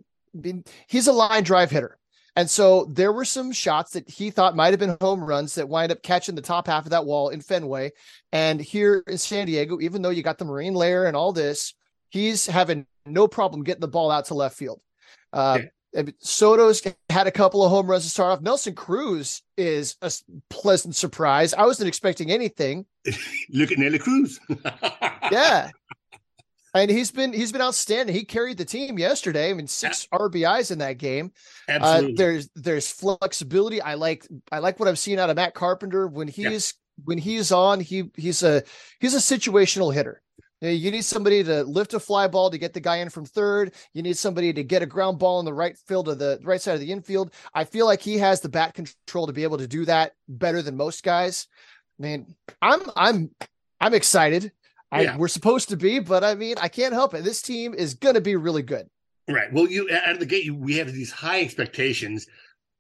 he's 0.88 1.08
a 1.08 1.12
line 1.12 1.44
drive 1.44 1.72
hitter. 1.72 1.98
And 2.38 2.50
so 2.50 2.86
there 2.86 3.12
were 3.12 3.26
some 3.26 3.52
shots 3.52 3.92
that 3.92 4.10
he 4.10 4.30
thought 4.30 4.56
might 4.56 4.70
have 4.70 4.80
been 4.80 4.96
home 5.02 5.22
runs 5.22 5.56
that 5.56 5.68
wind 5.68 5.92
up 5.92 6.02
catching 6.02 6.36
the 6.36 6.42
top 6.42 6.68
half 6.68 6.86
of 6.86 6.92
that 6.92 7.06
wall 7.06 7.28
in 7.28 7.42
Fenway. 7.42 7.92
And 8.32 8.62
here 8.62 9.04
in 9.06 9.18
San 9.18 9.48
Diego, 9.48 9.82
even 9.82 10.02
though 10.02 10.12
you 10.12 10.24
got 10.24 10.38
the 10.38 10.46
marine 10.46 10.74
layer 10.74 11.06
and 11.06 11.18
all 11.18 11.34
this, 11.34 11.74
he's 12.08 12.46
having 12.46 12.86
no 13.06 13.28
problem 13.28 13.64
getting 13.64 13.82
the 13.82 13.90
ball 13.90 14.12
out 14.12 14.26
to 14.26 14.34
left 14.34 14.58
field. 14.58 14.80
Uh, 15.34 15.58
and 15.60 15.72
Soto's 16.20 16.82
had 17.10 17.28
a 17.28 17.32
couple 17.32 17.64
of 17.64 17.70
home 17.70 17.88
runs 17.90 18.04
to 18.04 18.10
start 18.10 18.32
off. 18.32 18.42
Nelson 18.42 18.76
Cruz 18.76 19.42
is 19.58 19.98
a 20.02 20.12
pleasant 20.50 20.96
surprise. 20.96 21.54
I 21.54 21.66
wasn't 21.66 21.88
expecting 21.90 22.32
anything. 22.32 22.86
Look 23.50 23.72
at 23.72 23.78
Nelly 23.78 24.00
Cruz. 24.00 24.40
Yeah. 25.32 25.70
And 26.74 26.90
he's 26.92 27.12
been 27.12 27.32
he's 27.34 27.52
been 27.52 27.62
outstanding. 27.62 28.16
He 28.16 28.24
carried 28.26 28.58
the 28.58 28.66
team 28.66 28.98
yesterday. 28.98 29.50
I 29.50 29.54
mean, 29.54 29.68
six 29.68 30.08
RBIs 30.14 30.72
in 30.72 30.80
that 30.80 30.98
game. 30.98 31.32
Uh, 31.70 32.04
there's 32.16 32.50
there's 32.56 32.90
flexibility. 32.92 33.82
I 33.82 33.96
like 33.96 34.26
I 34.52 34.60
like 34.60 34.80
what 34.80 34.88
I've 34.88 35.00
seen 35.00 35.20
out 35.20 35.30
of 35.30 35.36
Matt 35.36 35.54
Carpenter 35.54 36.08
when 36.08 36.30
Yeah. 36.34 36.50
he's 36.50 36.74
when 37.04 37.18
he's 37.18 37.52
on. 37.52 37.82
He 37.82 38.10
he's 38.16 38.42
a 38.44 38.64
he's 39.00 39.14
a 39.14 39.18
situational 39.18 39.94
hitter. 39.94 40.22
You, 40.62 40.68
know, 40.68 40.74
you 40.74 40.92
need 40.92 41.06
somebody 41.06 41.44
to 41.44 41.64
lift 41.64 41.94
a 41.94 42.00
fly 42.00 42.28
ball 42.28 42.50
to 42.52 42.58
get 42.58 42.74
the 42.74 42.80
guy 42.80 42.98
in 42.98 43.10
from 43.10 43.26
third. 43.26 43.74
You 43.94 44.04
need 44.04 44.18
somebody 44.18 44.54
to 44.54 44.64
get 44.64 44.84
a 44.84 44.86
ground 44.86 45.20
ball 45.20 45.40
in 45.40 45.46
the 45.46 45.54
right 45.54 45.78
field 45.88 46.08
of 46.08 46.20
the 46.20 46.40
right 46.44 46.62
side 46.62 46.76
of 46.76 46.80
the 46.80 46.92
infield. 46.92 47.34
I 47.54 47.64
feel 47.64 47.86
like 47.86 48.02
he 48.02 48.18
has 48.20 48.42
the 48.42 48.50
bat 48.50 48.74
control 48.74 49.28
to 49.28 49.34
be 49.34 49.44
able 49.44 49.58
to 49.58 49.68
do 49.68 49.86
that 49.86 50.14
better 50.28 50.62
than 50.62 50.78
most 50.78 51.04
guys. 51.04 51.48
I 52.00 52.04
mean, 52.04 52.36
I'm 52.62 52.82
I'm 52.96 53.32
I'm 53.80 53.94
excited. 53.94 54.52
I, 54.92 55.16
We're 55.16 55.30
supposed 55.30 55.70
to 55.70 55.78
be, 55.78 56.00
but 56.00 56.24
I 56.24 56.36
mean, 56.36 56.56
I 56.60 56.68
can't 56.68 56.94
help 56.94 57.14
it. 57.14 57.24
This 57.24 57.42
team 57.42 57.74
is 57.74 57.94
going 57.94 58.16
to 58.16 58.22
be 58.22 58.36
really 58.36 58.62
good. 58.62 58.90
Right. 59.30 59.52
Well, 59.54 59.68
you 59.68 59.90
out 59.90 60.14
of 60.14 60.20
the 60.20 60.26
gate, 60.26 60.44
you, 60.44 60.54
we 60.54 60.76
have 60.78 60.92
these 60.92 61.12
high 61.12 61.42
expectations 61.42 62.28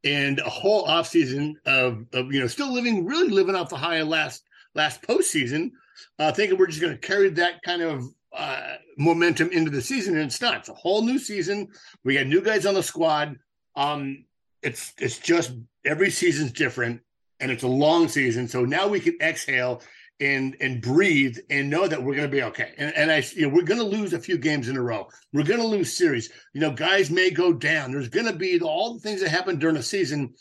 and 0.03 0.39
a 0.39 0.49
whole 0.49 0.85
offseason 0.87 1.53
of, 1.65 2.05
of 2.13 2.33
you 2.33 2.39
know 2.39 2.47
still 2.47 2.73
living 2.73 3.05
really 3.05 3.29
living 3.29 3.55
off 3.55 3.69
the 3.69 3.77
high 3.77 3.97
of 3.97 4.07
last 4.07 4.43
last 4.75 5.01
postseason. 5.03 5.71
Uh, 6.19 6.31
thinking 6.31 6.57
we're 6.57 6.67
just 6.67 6.81
going 6.81 6.93
to 6.93 6.99
carry 6.99 7.29
that 7.29 7.61
kind 7.63 7.81
of 7.81 8.03
uh, 8.33 8.75
momentum 8.97 9.49
into 9.51 9.71
the 9.71 9.81
season, 9.81 10.15
and 10.15 10.25
it's 10.25 10.41
not. 10.41 10.57
It's 10.57 10.69
a 10.69 10.73
whole 10.73 11.03
new 11.03 11.19
season. 11.19 11.67
We 12.03 12.15
got 12.15 12.27
new 12.27 12.41
guys 12.41 12.65
on 12.65 12.73
the 12.73 12.83
squad. 12.83 13.37
Um, 13.75 14.25
it's 14.61 14.93
it's 14.99 15.19
just 15.19 15.53
every 15.85 16.11
season's 16.11 16.51
different, 16.51 17.01
and 17.39 17.51
it's 17.51 17.63
a 17.63 17.67
long 17.67 18.07
season. 18.07 18.47
So 18.47 18.63
now 18.63 18.87
we 18.87 18.99
can 18.99 19.17
exhale 19.21 19.81
and 20.21 20.55
and 20.61 20.81
breathe 20.81 21.37
and 21.49 21.69
know 21.69 21.87
that 21.87 22.01
we're 22.01 22.15
going 22.15 22.29
to 22.29 22.35
be 22.35 22.43
okay. 22.43 22.73
And, 22.77 22.95
and 22.95 23.11
I, 23.11 23.23
you 23.35 23.47
know, 23.47 23.53
we're 23.53 23.63
going 23.63 23.79
to 23.79 23.85
lose 23.85 24.13
a 24.13 24.19
few 24.19 24.37
games 24.37 24.69
in 24.69 24.77
a 24.77 24.81
row. 24.81 25.07
We're 25.33 25.43
going 25.43 25.59
to 25.59 25.67
lose 25.67 25.97
series. 25.97 26.29
You 26.53 26.61
know, 26.61 26.71
guys 26.71 27.09
may 27.09 27.31
go 27.31 27.51
down. 27.51 27.91
There's 27.91 28.09
going 28.09 28.27
to 28.27 28.35
be 28.35 28.59
all 28.61 28.93
the 28.93 28.99
things 28.99 29.21
that 29.21 29.29
happen 29.29 29.57
during 29.57 29.75
the 29.75 29.83
season 29.83 30.33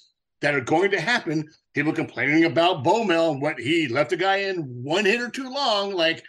that 0.43 0.55
are 0.55 0.61
going 0.61 0.90
to 0.93 1.00
happen. 1.00 1.49
People 1.75 1.93
complaining 1.93 2.45
about 2.45 2.83
Bowmel 2.83 3.33
and 3.33 3.43
what 3.43 3.59
he 3.59 3.87
left 3.89 4.12
a 4.12 4.17
guy 4.17 4.37
in 4.39 4.59
one 4.83 5.05
hit 5.05 5.21
or 5.21 5.31
too 5.31 5.49
long. 5.49 5.95
Like 5.95 6.25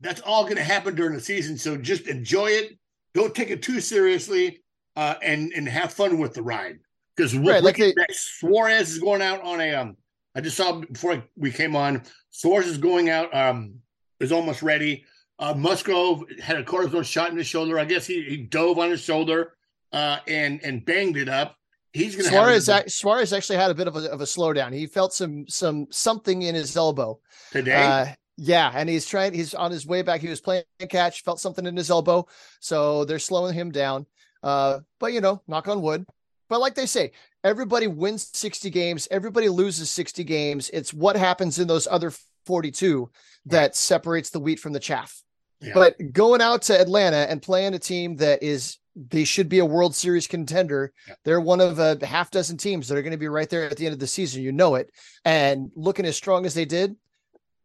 that's 0.00 0.20
all 0.20 0.44
going 0.44 0.56
to 0.56 0.62
happen 0.62 0.94
during 0.94 1.14
the 1.14 1.20
season. 1.20 1.58
So 1.58 1.76
just 1.76 2.06
enjoy 2.06 2.46
it. 2.48 2.78
Don't 3.12 3.34
take 3.34 3.50
it 3.50 3.62
too 3.62 3.80
seriously, 3.80 4.62
uh, 4.96 5.14
and 5.22 5.52
and 5.54 5.68
have 5.68 5.92
fun 5.92 6.18
with 6.18 6.34
the 6.34 6.42
ride. 6.42 6.78
Because 7.16 7.36
Right, 7.36 7.62
like 7.62 7.76
they- 7.76 7.94
Suarez 8.10 8.90
is 8.90 8.98
going 8.98 9.22
out 9.22 9.40
on 9.42 9.60
a 9.60 9.74
um. 9.74 9.96
I 10.36 10.40
just 10.40 10.56
saw 10.56 10.80
before 10.80 11.24
we 11.36 11.52
came 11.52 11.76
on. 11.76 12.02
Suarez 12.30 12.66
is 12.66 12.78
going 12.78 13.08
out. 13.10 13.34
Um, 13.34 13.76
is 14.20 14.32
almost 14.32 14.62
ready. 14.62 15.04
Uh, 15.38 15.54
Musgrove 15.54 16.22
had 16.40 16.56
a 16.56 16.64
cortisone 16.64 17.04
shot 17.04 17.30
in 17.30 17.36
his 17.36 17.46
shoulder. 17.46 17.78
I 17.78 17.84
guess 17.84 18.06
he, 18.06 18.22
he 18.22 18.36
dove 18.36 18.78
on 18.78 18.90
his 18.90 19.00
shoulder 19.00 19.56
uh, 19.92 20.18
and 20.28 20.60
and 20.64 20.84
banged 20.84 21.16
it 21.16 21.28
up. 21.28 21.56
He's 21.94 22.16
going 22.16 22.24
to 22.24 22.30
Suarez 22.30 22.66
have 22.66 22.90
Suarez 22.90 23.32
actually 23.32 23.56
had 23.56 23.70
a 23.70 23.74
bit 23.74 23.86
of 23.86 23.94
a, 23.94 24.10
of 24.10 24.20
a 24.20 24.24
slowdown. 24.24 24.74
He 24.74 24.86
felt 24.86 25.14
some 25.14 25.46
some 25.48 25.86
something 25.90 26.42
in 26.42 26.54
his 26.54 26.76
elbow. 26.76 27.20
today. 27.52 27.72
Uh, 27.72 28.06
yeah, 28.36 28.72
and 28.74 28.88
he's 28.88 29.06
trying. 29.06 29.32
He's 29.32 29.54
on 29.54 29.70
his 29.70 29.86
way 29.86 30.02
back. 30.02 30.20
He 30.20 30.28
was 30.28 30.40
playing 30.40 30.64
catch, 30.88 31.22
felt 31.22 31.38
something 31.38 31.64
in 31.64 31.76
his 31.76 31.90
elbow, 31.90 32.26
so 32.58 33.04
they're 33.04 33.20
slowing 33.20 33.54
him 33.54 33.70
down. 33.70 34.06
Uh, 34.42 34.80
but 34.98 35.12
you 35.12 35.20
know, 35.20 35.40
knock 35.46 35.68
on 35.68 35.80
wood. 35.80 36.04
But 36.48 36.60
like 36.60 36.74
they 36.74 36.86
say, 36.86 37.12
everybody 37.44 37.86
wins 37.86 38.28
sixty 38.36 38.70
games. 38.70 39.06
Everybody 39.10 39.48
loses 39.48 39.88
sixty 39.88 40.24
games. 40.24 40.68
It's 40.70 40.92
what 40.92 41.14
happens 41.14 41.60
in 41.60 41.68
those 41.68 41.86
other 41.88 42.12
forty-two 42.44 43.08
that 43.46 43.76
separates 43.76 44.30
the 44.30 44.40
wheat 44.40 44.58
from 44.58 44.72
the 44.72 44.80
chaff. 44.80 45.22
Yeah. 45.60 45.72
But 45.74 46.12
going 46.12 46.40
out 46.40 46.62
to 46.62 46.78
Atlanta 46.78 47.30
and 47.30 47.40
playing 47.40 47.74
a 47.74 47.78
team 47.78 48.16
that 48.16 48.42
is 48.42 48.78
they 48.96 49.24
should 49.24 49.48
be 49.48 49.58
a 49.58 49.64
World 49.64 49.94
Series 49.94 50.26
contender. 50.26 50.92
Yeah. 51.08 51.14
They're 51.24 51.40
one 51.40 51.60
of 51.60 51.78
a 51.78 52.04
half 52.06 52.30
dozen 52.30 52.56
teams 52.56 52.88
that 52.88 52.96
are 52.98 53.02
going 53.02 53.12
to 53.12 53.18
be 53.18 53.28
right 53.28 53.48
there 53.48 53.64
at 53.64 53.76
the 53.76 53.86
end 53.86 53.92
of 53.92 53.98
the 53.98 54.06
season. 54.06 54.42
You 54.42 54.52
know 54.52 54.76
it. 54.76 54.90
And 55.24 55.70
looking 55.74 56.04
as 56.06 56.16
strong 56.16 56.46
as 56.46 56.54
they 56.54 56.64
did, 56.64 56.96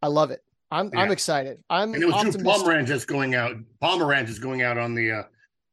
I 0.02 0.08
love 0.08 0.32
it. 0.32 0.44
I'm 0.72 0.92
I'm 0.96 1.12
excited. 1.12 1.64
I'm 1.70 1.94
and 1.94 2.04
it 2.04 2.06
was 2.06 2.16
Drew 2.22 2.30
optimistic. 2.30 2.66
Pomeranz 2.66 2.88
that's 2.88 3.06
going 3.06 3.34
out. 3.36 3.56
Pomeranz 3.82 4.30
is 4.30 4.38
going 4.40 4.62
out 4.62 4.78
on 4.78 4.94
the 4.94 5.12
uh, 5.12 5.24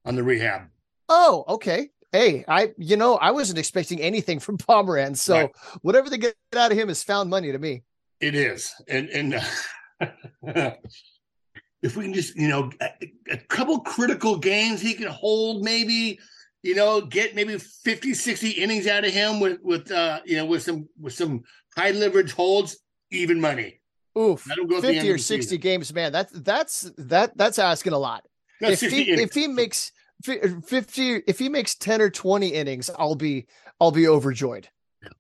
on 0.05 0.15
the 0.17 0.23
rehab. 0.23 0.63
Oh, 1.09 1.45
okay. 1.49 1.91
Hey, 2.13 2.45
I 2.49 2.73
you 2.79 2.97
know 2.97 3.17
I 3.17 3.31
wasn't 3.33 3.59
expecting 3.59 4.01
anything 4.01 4.41
from 4.41 4.57
Pomeranz, 4.57 5.19
so 5.19 5.35
Right. 5.35 5.51
whatever 5.83 6.09
they 6.09 6.17
get 6.19 6.35
out 6.57 6.73
of 6.73 6.79
him 6.79 6.89
is 6.89 7.03
found 7.03 7.29
money 7.29 7.53
to 7.53 7.59
me. 7.59 7.83
It 8.21 8.35
is, 8.35 8.73
and 8.89 9.11
and 9.11 9.35
uh, 10.57 10.71
if 11.83 11.97
we 11.97 12.05
can 12.05 12.15
just 12.15 12.37
you 12.37 12.49
know 12.49 12.71
a, 12.81 12.89
a 13.31 13.37
couple 13.37 13.81
critical 13.81 14.37
games 14.39 14.81
he 14.81 14.95
can 14.95 15.09
hold, 15.09 15.63
maybe 15.65 16.19
you 16.63 16.75
know 16.75 17.01
get 17.01 17.35
maybe 17.35 17.59
50, 17.59 18.15
60 18.15 18.51
innings 18.51 18.87
out 18.87 19.05
of 19.05 19.13
him 19.13 19.41
with 19.41 19.59
with 19.63 19.91
uh 19.91 20.21
you 20.25 20.37
know 20.37 20.47
with 20.47 20.63
some 20.63 20.89
with 21.01 21.13
some 21.13 21.43
high 21.77 21.91
leverage 21.93 22.33
holds, 22.33 22.79
even 23.11 23.41
money. 23.41 23.81
Oof, 24.19 24.49
Let 24.49 24.59
him 24.59 24.67
go 24.67 24.77
at 24.77 24.83
the 24.83 24.89
end 24.89 24.97
fifty 24.97 25.11
or 25.11 25.19
sixty 25.19 25.43
season. 25.43 25.61
games, 25.61 25.93
man. 25.93 26.11
That's 26.13 26.33
that's 26.33 26.91
that 26.97 27.37
that's 27.37 27.59
asking 27.59 27.93
a 27.93 27.99
lot. 27.99 28.25
No, 28.61 28.69
if 28.71 28.81
he 28.81 29.03
innings. 29.03 29.21
if 29.21 29.35
he 29.35 29.47
makes 29.47 29.93
fifty, 30.25 31.17
if 31.27 31.39
he 31.39 31.51
makes 31.51 31.75
ten 31.75 32.01
or 32.01 32.09
twenty 32.09 32.49
innings, 32.49 32.89
I'll 32.99 33.15
be 33.15 33.47
I'll 33.79 33.91
be 33.91 34.09
overjoyed. 34.09 34.69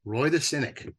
Roy 0.06 0.30
the 0.30 0.40
cynic, 0.40 0.94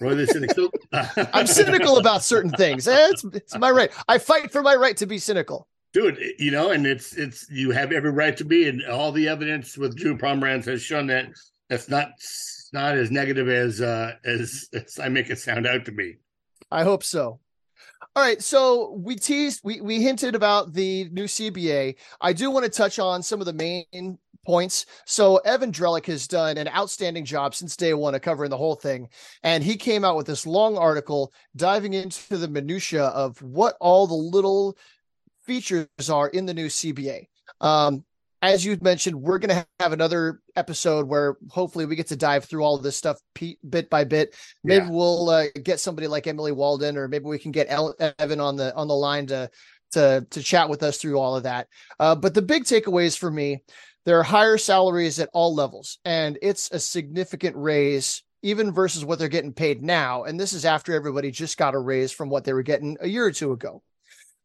Roy 0.00 0.14
the 0.14 0.26
cynic. 0.26 0.50
I'm 1.34 1.46
cynical 1.46 1.98
about 1.98 2.22
certain 2.22 2.50
things. 2.50 2.86
Eh, 2.88 3.08
It's, 3.10 3.24
it's 3.32 3.58
my 3.58 3.70
right. 3.70 3.90
I 4.08 4.18
fight 4.18 4.52
for 4.52 4.62
my 4.62 4.74
right 4.74 4.96
to 4.98 5.06
be 5.06 5.18
cynical. 5.18 5.68
dude 5.92 6.18
you 6.38 6.50
know 6.50 6.70
and 6.72 6.86
it's 6.86 7.16
it's 7.16 7.48
you 7.50 7.70
have 7.70 7.90
every 7.92 8.10
right 8.10 8.36
to 8.36 8.44
be 8.44 8.68
and 8.68 8.84
all 8.84 9.12
the 9.12 9.28
evidence 9.28 9.78
with 9.78 9.96
drew 9.96 10.16
pomeranz 10.16 10.64
has 10.66 10.82
shown 10.82 11.06
that 11.06 11.26
it's 11.70 11.88
not 11.88 12.08
not 12.72 12.96
as 12.96 13.10
negative 13.10 13.48
as 13.48 13.80
uh 13.80 14.12
as, 14.24 14.68
as 14.74 14.98
i 15.02 15.08
make 15.08 15.30
it 15.30 15.38
sound 15.38 15.66
out 15.66 15.84
to 15.86 15.92
be 15.92 16.18
I 16.70 16.82
hope 16.82 17.04
so. 17.04 17.38
All 18.14 18.22
right, 18.22 18.42
so 18.42 18.92
we 19.06 19.14
teased, 19.14 19.60
we 19.62 19.80
we 19.80 20.02
hinted 20.02 20.34
about 20.34 20.72
the 20.72 21.08
new 21.12 21.24
CBA. 21.24 21.94
I 22.20 22.32
do 22.32 22.50
want 22.50 22.64
to 22.64 22.70
touch 22.70 22.98
on 22.98 23.22
some 23.22 23.40
of 23.40 23.46
the 23.46 23.52
main 23.52 24.18
points. 24.46 24.86
So 25.04 25.36
Evan 25.38 25.72
Drellich 25.72 26.06
has 26.06 26.26
done 26.28 26.56
an 26.56 26.68
outstanding 26.68 27.24
job 27.24 27.54
since 27.54 27.76
day 27.76 27.92
one 27.94 28.14
of 28.14 28.22
covering 28.22 28.50
the 28.50 28.56
whole 28.56 28.76
thing, 28.76 29.08
and 29.42 29.62
he 29.62 29.76
came 29.76 30.04
out 30.04 30.16
with 30.16 30.26
this 30.26 30.46
long 30.46 30.78
article 30.78 31.32
diving 31.56 31.94
into 31.94 32.36
the 32.36 32.48
minutia 32.48 33.04
of 33.06 33.40
what 33.42 33.76
all 33.80 34.06
the 34.06 34.14
little 34.14 34.76
features 35.44 35.88
are 36.10 36.28
in 36.28 36.46
the 36.46 36.54
new 36.54 36.66
CBA. 36.66 37.26
Um, 37.60 38.04
as 38.42 38.64
you 38.64 38.76
mentioned, 38.80 39.16
we're 39.20 39.38
going 39.38 39.56
to 39.56 39.66
have 39.80 39.92
another 39.92 40.40
episode 40.56 41.08
where 41.08 41.36
hopefully 41.48 41.86
we 41.86 41.96
get 41.96 42.08
to 42.08 42.16
dive 42.16 42.44
through 42.44 42.62
all 42.62 42.76
of 42.76 42.82
this 42.82 42.96
stuff 42.96 43.18
bit 43.68 43.88
by 43.90 44.04
bit. 44.04 44.34
Maybe 44.62 44.84
Yeah. 44.84 44.90
we'll 44.90 45.30
uh, 45.30 45.46
get 45.62 45.80
somebody 45.80 46.06
like 46.06 46.26
Emily 46.26 46.52
Waldon, 46.52 46.96
or 46.96 47.08
maybe 47.08 47.24
we 47.24 47.38
can 47.38 47.50
get 47.50 47.66
El- 47.70 47.96
Evan 48.18 48.40
on 48.40 48.56
the 48.56 48.74
on 48.76 48.88
the 48.88 48.94
line 48.94 49.26
to 49.28 49.50
to 49.92 50.26
to 50.30 50.42
chat 50.42 50.68
with 50.68 50.82
us 50.82 50.98
through 50.98 51.18
all 51.18 51.34
of 51.36 51.44
that. 51.44 51.68
Uh, 51.98 52.14
but 52.14 52.34
the 52.34 52.42
big 52.42 52.64
takeaways 52.64 53.16
for 53.16 53.30
me, 53.30 53.62
there 54.06 54.18
are 54.18 54.22
higher 54.22 54.56
salaries 54.56 55.18
at 55.18 55.28
all 55.34 55.54
levels, 55.54 55.98
and 56.04 56.38
it's 56.40 56.70
a 56.70 56.78
significant 56.78 57.56
raise 57.56 58.22
even 58.42 58.72
versus 58.72 59.04
what 59.04 59.18
they're 59.18 59.28
getting 59.28 59.52
paid 59.52 59.82
now. 59.82 60.22
And 60.22 60.38
this 60.38 60.52
is 60.52 60.64
after 60.64 60.94
everybody 60.94 61.32
just 61.32 61.58
got 61.58 61.74
a 61.74 61.78
raise 61.78 62.12
from 62.12 62.28
what 62.30 62.44
they 62.44 62.52
were 62.52 62.62
getting 62.62 62.96
a 63.00 63.08
year 63.08 63.26
or 63.26 63.32
two 63.32 63.50
ago. 63.50 63.82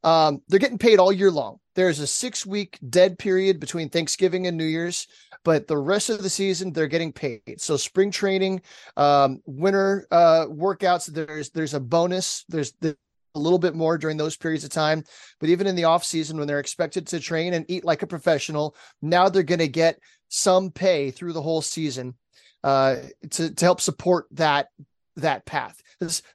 Um, 0.03 0.41
they're 0.47 0.57
getting 0.57 0.79
paid 0.79 0.97
all 0.97 1.13
year 1.13 1.29
long. 1.29 1.59
There's 1.75 1.99
a 1.99 2.07
six 2.07 2.43
week 2.43 2.79
dead 2.89 3.19
period 3.19 3.59
between 3.59 3.89
Thanksgiving 3.89 4.47
and 4.47 4.57
New 4.57 4.65
Year's, 4.65 5.05
but 5.43 5.67
the 5.67 5.77
rest 5.77 6.09
of 6.09 6.23
the 6.23 6.29
season 6.29 6.73
they're 6.73 6.87
getting 6.87 7.13
paid. 7.13 7.61
So 7.61 7.77
spring 7.77 8.09
training, 8.09 8.61
um, 8.97 9.43
winter 9.45 10.07
uh, 10.09 10.47
workouts, 10.49 11.05
there's 11.05 11.51
there's 11.51 11.75
a 11.75 11.79
bonus. 11.79 12.45
There's 12.49 12.73
the, 12.81 12.97
a 13.35 13.39
little 13.39 13.59
bit 13.59 13.75
more 13.75 13.97
during 13.97 14.17
those 14.17 14.37
periods 14.37 14.63
of 14.63 14.69
time, 14.69 15.03
but 15.39 15.49
even 15.49 15.67
in 15.67 15.75
the 15.75 15.85
off 15.85 16.03
season 16.03 16.37
when 16.37 16.47
they're 16.47 16.59
expected 16.59 17.07
to 17.07 17.19
train 17.19 17.53
and 17.53 17.65
eat 17.69 17.85
like 17.85 18.01
a 18.01 18.07
professional, 18.07 18.75
now 19.01 19.29
they're 19.29 19.43
going 19.43 19.59
to 19.59 19.67
get 19.67 19.99
some 20.27 20.71
pay 20.71 21.11
through 21.11 21.33
the 21.33 21.41
whole 21.41 21.61
season 21.61 22.15
uh, 22.63 22.97
to 23.31 23.53
to 23.53 23.65
help 23.65 23.81
support 23.81 24.27
that 24.31 24.69
that 25.17 25.45
path. 25.45 25.81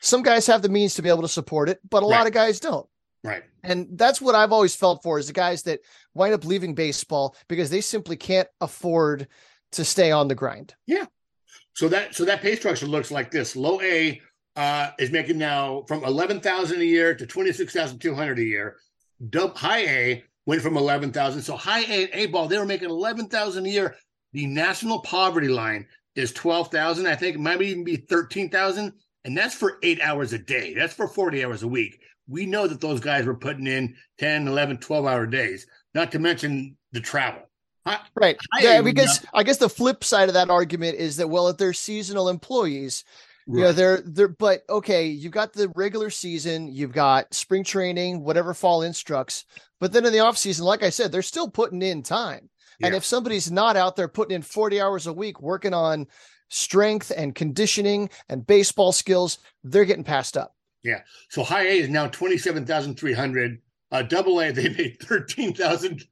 Some 0.01 0.23
guys 0.23 0.47
have 0.47 0.63
the 0.63 0.69
means 0.69 0.95
to 0.95 1.03
be 1.03 1.09
able 1.09 1.23
to 1.23 1.29
support 1.29 1.69
it, 1.69 1.81
but 1.89 2.03
a 2.03 2.07
lot 2.07 2.27
of 2.27 2.33
guys 2.33 2.61
don't. 2.61 2.87
right 3.25 3.43
And 3.65 3.89
that's 3.99 4.21
what 4.21 4.35
I've 4.37 4.53
always 4.53 4.77
felt 4.77 5.03
for 5.03 5.19
is 5.19 5.27
the 5.27 5.33
guys 5.33 5.63
that 5.65 5.81
wind 6.15 6.35
up 6.35 6.45
leaving 6.45 6.75
baseball 6.75 7.35
because 7.49 7.71
they 7.71 7.81
simply 7.81 8.17
can't 8.17 8.49
afford 8.61 9.27
to 9.73 9.85
stay 9.85 10.13
on 10.13 10.29
the 10.29 10.35
grind. 10.37 10.75
Yeah. 10.87 11.07
So 11.75 11.89
that 11.89 12.15
so 12.15 12.25
that 12.25 12.43
pay 12.43 12.57
structure 12.57 12.87
looks 12.87 13.11
like 13.11 13.31
this 13.31 13.57
low 13.57 13.81
a 13.81 14.21
uh 14.57 14.91
is 14.99 15.11
making 15.11 15.39
now 15.39 15.85
from 15.87 16.03
11000 16.05 16.81
a 16.81 16.85
year 16.85 17.15
to 17.15 17.27
26200 17.27 18.39
a 18.39 18.43
year. 18.43 18.77
Dub, 19.31 19.57
high 19.57 19.87
a 19.87 20.25
went 20.47 20.63
from 20.63 20.77
11000 20.77 21.43
so 21.43 21.57
high 21.57 21.81
a 21.81 22.05
and 22.05 22.11
a 22.15 22.27
ball 22.27 22.49
they 22.49 22.59
were 22.59 22.67
making 22.67 22.91
11000 22.91 23.67
a 23.67 23.69
year. 23.69 23.97
The 24.33 24.47
national 24.47 25.01
poverty 25.01 25.49
line 25.49 25.87
is 26.15 26.33
12000 26.33 27.07
i 27.07 27.15
think 27.15 27.37
it 27.37 27.41
might 27.41 27.61
even 27.61 27.85
be 27.85 27.97
13000 27.97 28.93
and 29.27 29.37
that's 29.37 29.57
for 29.57 29.79
eight 29.83 30.01
hours 30.01 30.33
a 30.33 30.39
day. 30.39 30.73
That's 30.73 30.95
for 30.95 31.09
40 31.09 31.45
hours 31.45 31.65
a 31.65 31.69
week. 31.69 32.01
We 32.29 32.47
know 32.47 32.69
that 32.69 32.81
those 32.81 33.01
guys 33.01 33.27
were 33.27 33.35
putting 33.35 33.67
in 33.67 33.97
10 34.19 34.47
11 34.47 34.79
12 34.79 35.05
hour 35.05 35.27
days 35.27 35.67
not 35.95 36.13
to 36.13 36.19
mention 36.21 36.77
the 36.93 37.01
travel. 37.01 37.43
Right. 38.15 38.37
I 38.53 38.63
yeah, 38.63 38.81
because 38.83 39.25
I 39.35 39.43
guess 39.43 39.59
the 39.59 39.69
flip 39.69 40.03
side 40.03 40.29
of 40.29 40.35
that 40.35 40.51
argument 40.51 40.99
is 40.99 41.17
that 41.17 41.29
well, 41.29 41.49
if 41.49 41.57
they're 41.57 41.73
seasonal 41.73 42.29
employees, 42.29 43.05
you 43.47 43.61
know, 43.61 43.73
they're 43.73 44.01
they're 44.01 44.29
but 44.29 44.63
okay, 44.69 45.07
you've 45.07 45.33
got 45.33 45.53
the 45.53 45.69
regular 45.77 46.11
season, 46.11 46.67
you've 46.67 46.93
got 46.93 47.33
spring 47.33 47.63
training, 47.63 48.25
whatever 48.25 48.55
fall 48.55 48.83
instructs, 48.83 49.45
but 49.81 49.93
then 49.93 50.05
in 50.05 50.13
the 50.13 50.21
off 50.21 50.37
season, 50.37 50.65
like 50.65 50.83
I 50.83 50.91
said, 50.91 51.13
they're 51.13 51.23
still 51.23 51.49
putting 51.49 51.83
in 51.83 52.03
time. 52.03 52.49
And 52.83 52.95
if 52.95 53.05
somebody's 53.05 53.51
not 53.51 53.77
out 53.77 53.97
there 53.97 54.09
putting 54.09 54.35
in 54.35 54.43
40 54.43 54.81
hours 54.81 55.07
a 55.07 55.13
week 55.13 55.41
working 55.41 55.73
on 55.73 56.07
strength 56.49 57.11
and 57.17 57.35
conditioning 57.35 58.11
and 58.29 58.47
baseball 58.47 58.93
skills, 58.93 59.39
they're 59.65 59.85
getting 59.85 60.05
passed 60.05 60.37
up. 60.37 60.55
Yeah. 60.83 61.01
So 61.31 61.43
high 61.43 61.67
A 61.67 61.79
is 61.81 61.89
now 61.89 62.09
27,300. 62.09 63.59
Uh, 63.93 64.03
double 64.03 64.41
A, 64.41 64.51
they 64.53 64.69
made 64.69 64.99
13,000, 65.01 66.05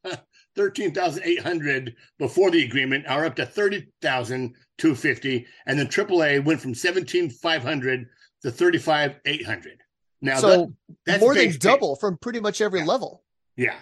13,800 0.56 1.94
before 2.18 2.50
the 2.50 2.64
agreement, 2.64 3.06
are 3.06 3.24
up 3.24 3.36
to 3.36 3.46
30,250. 3.46 5.46
And 5.66 5.78
then 5.78 5.86
AAA 5.88 6.44
went 6.44 6.60
from 6.60 6.74
17,500 6.74 8.06
to 8.42 8.50
35,800. 8.50 9.80
Now, 10.20 10.38
so 10.38 10.48
that, 10.48 10.68
that's 11.06 11.20
more 11.20 11.34
than 11.34 11.50
pay. 11.50 11.56
double 11.58 11.96
from 11.96 12.16
pretty 12.18 12.40
much 12.40 12.60
every 12.60 12.80
Yeah. 12.80 12.86
level. 12.86 13.24
Yeah. 13.56 13.76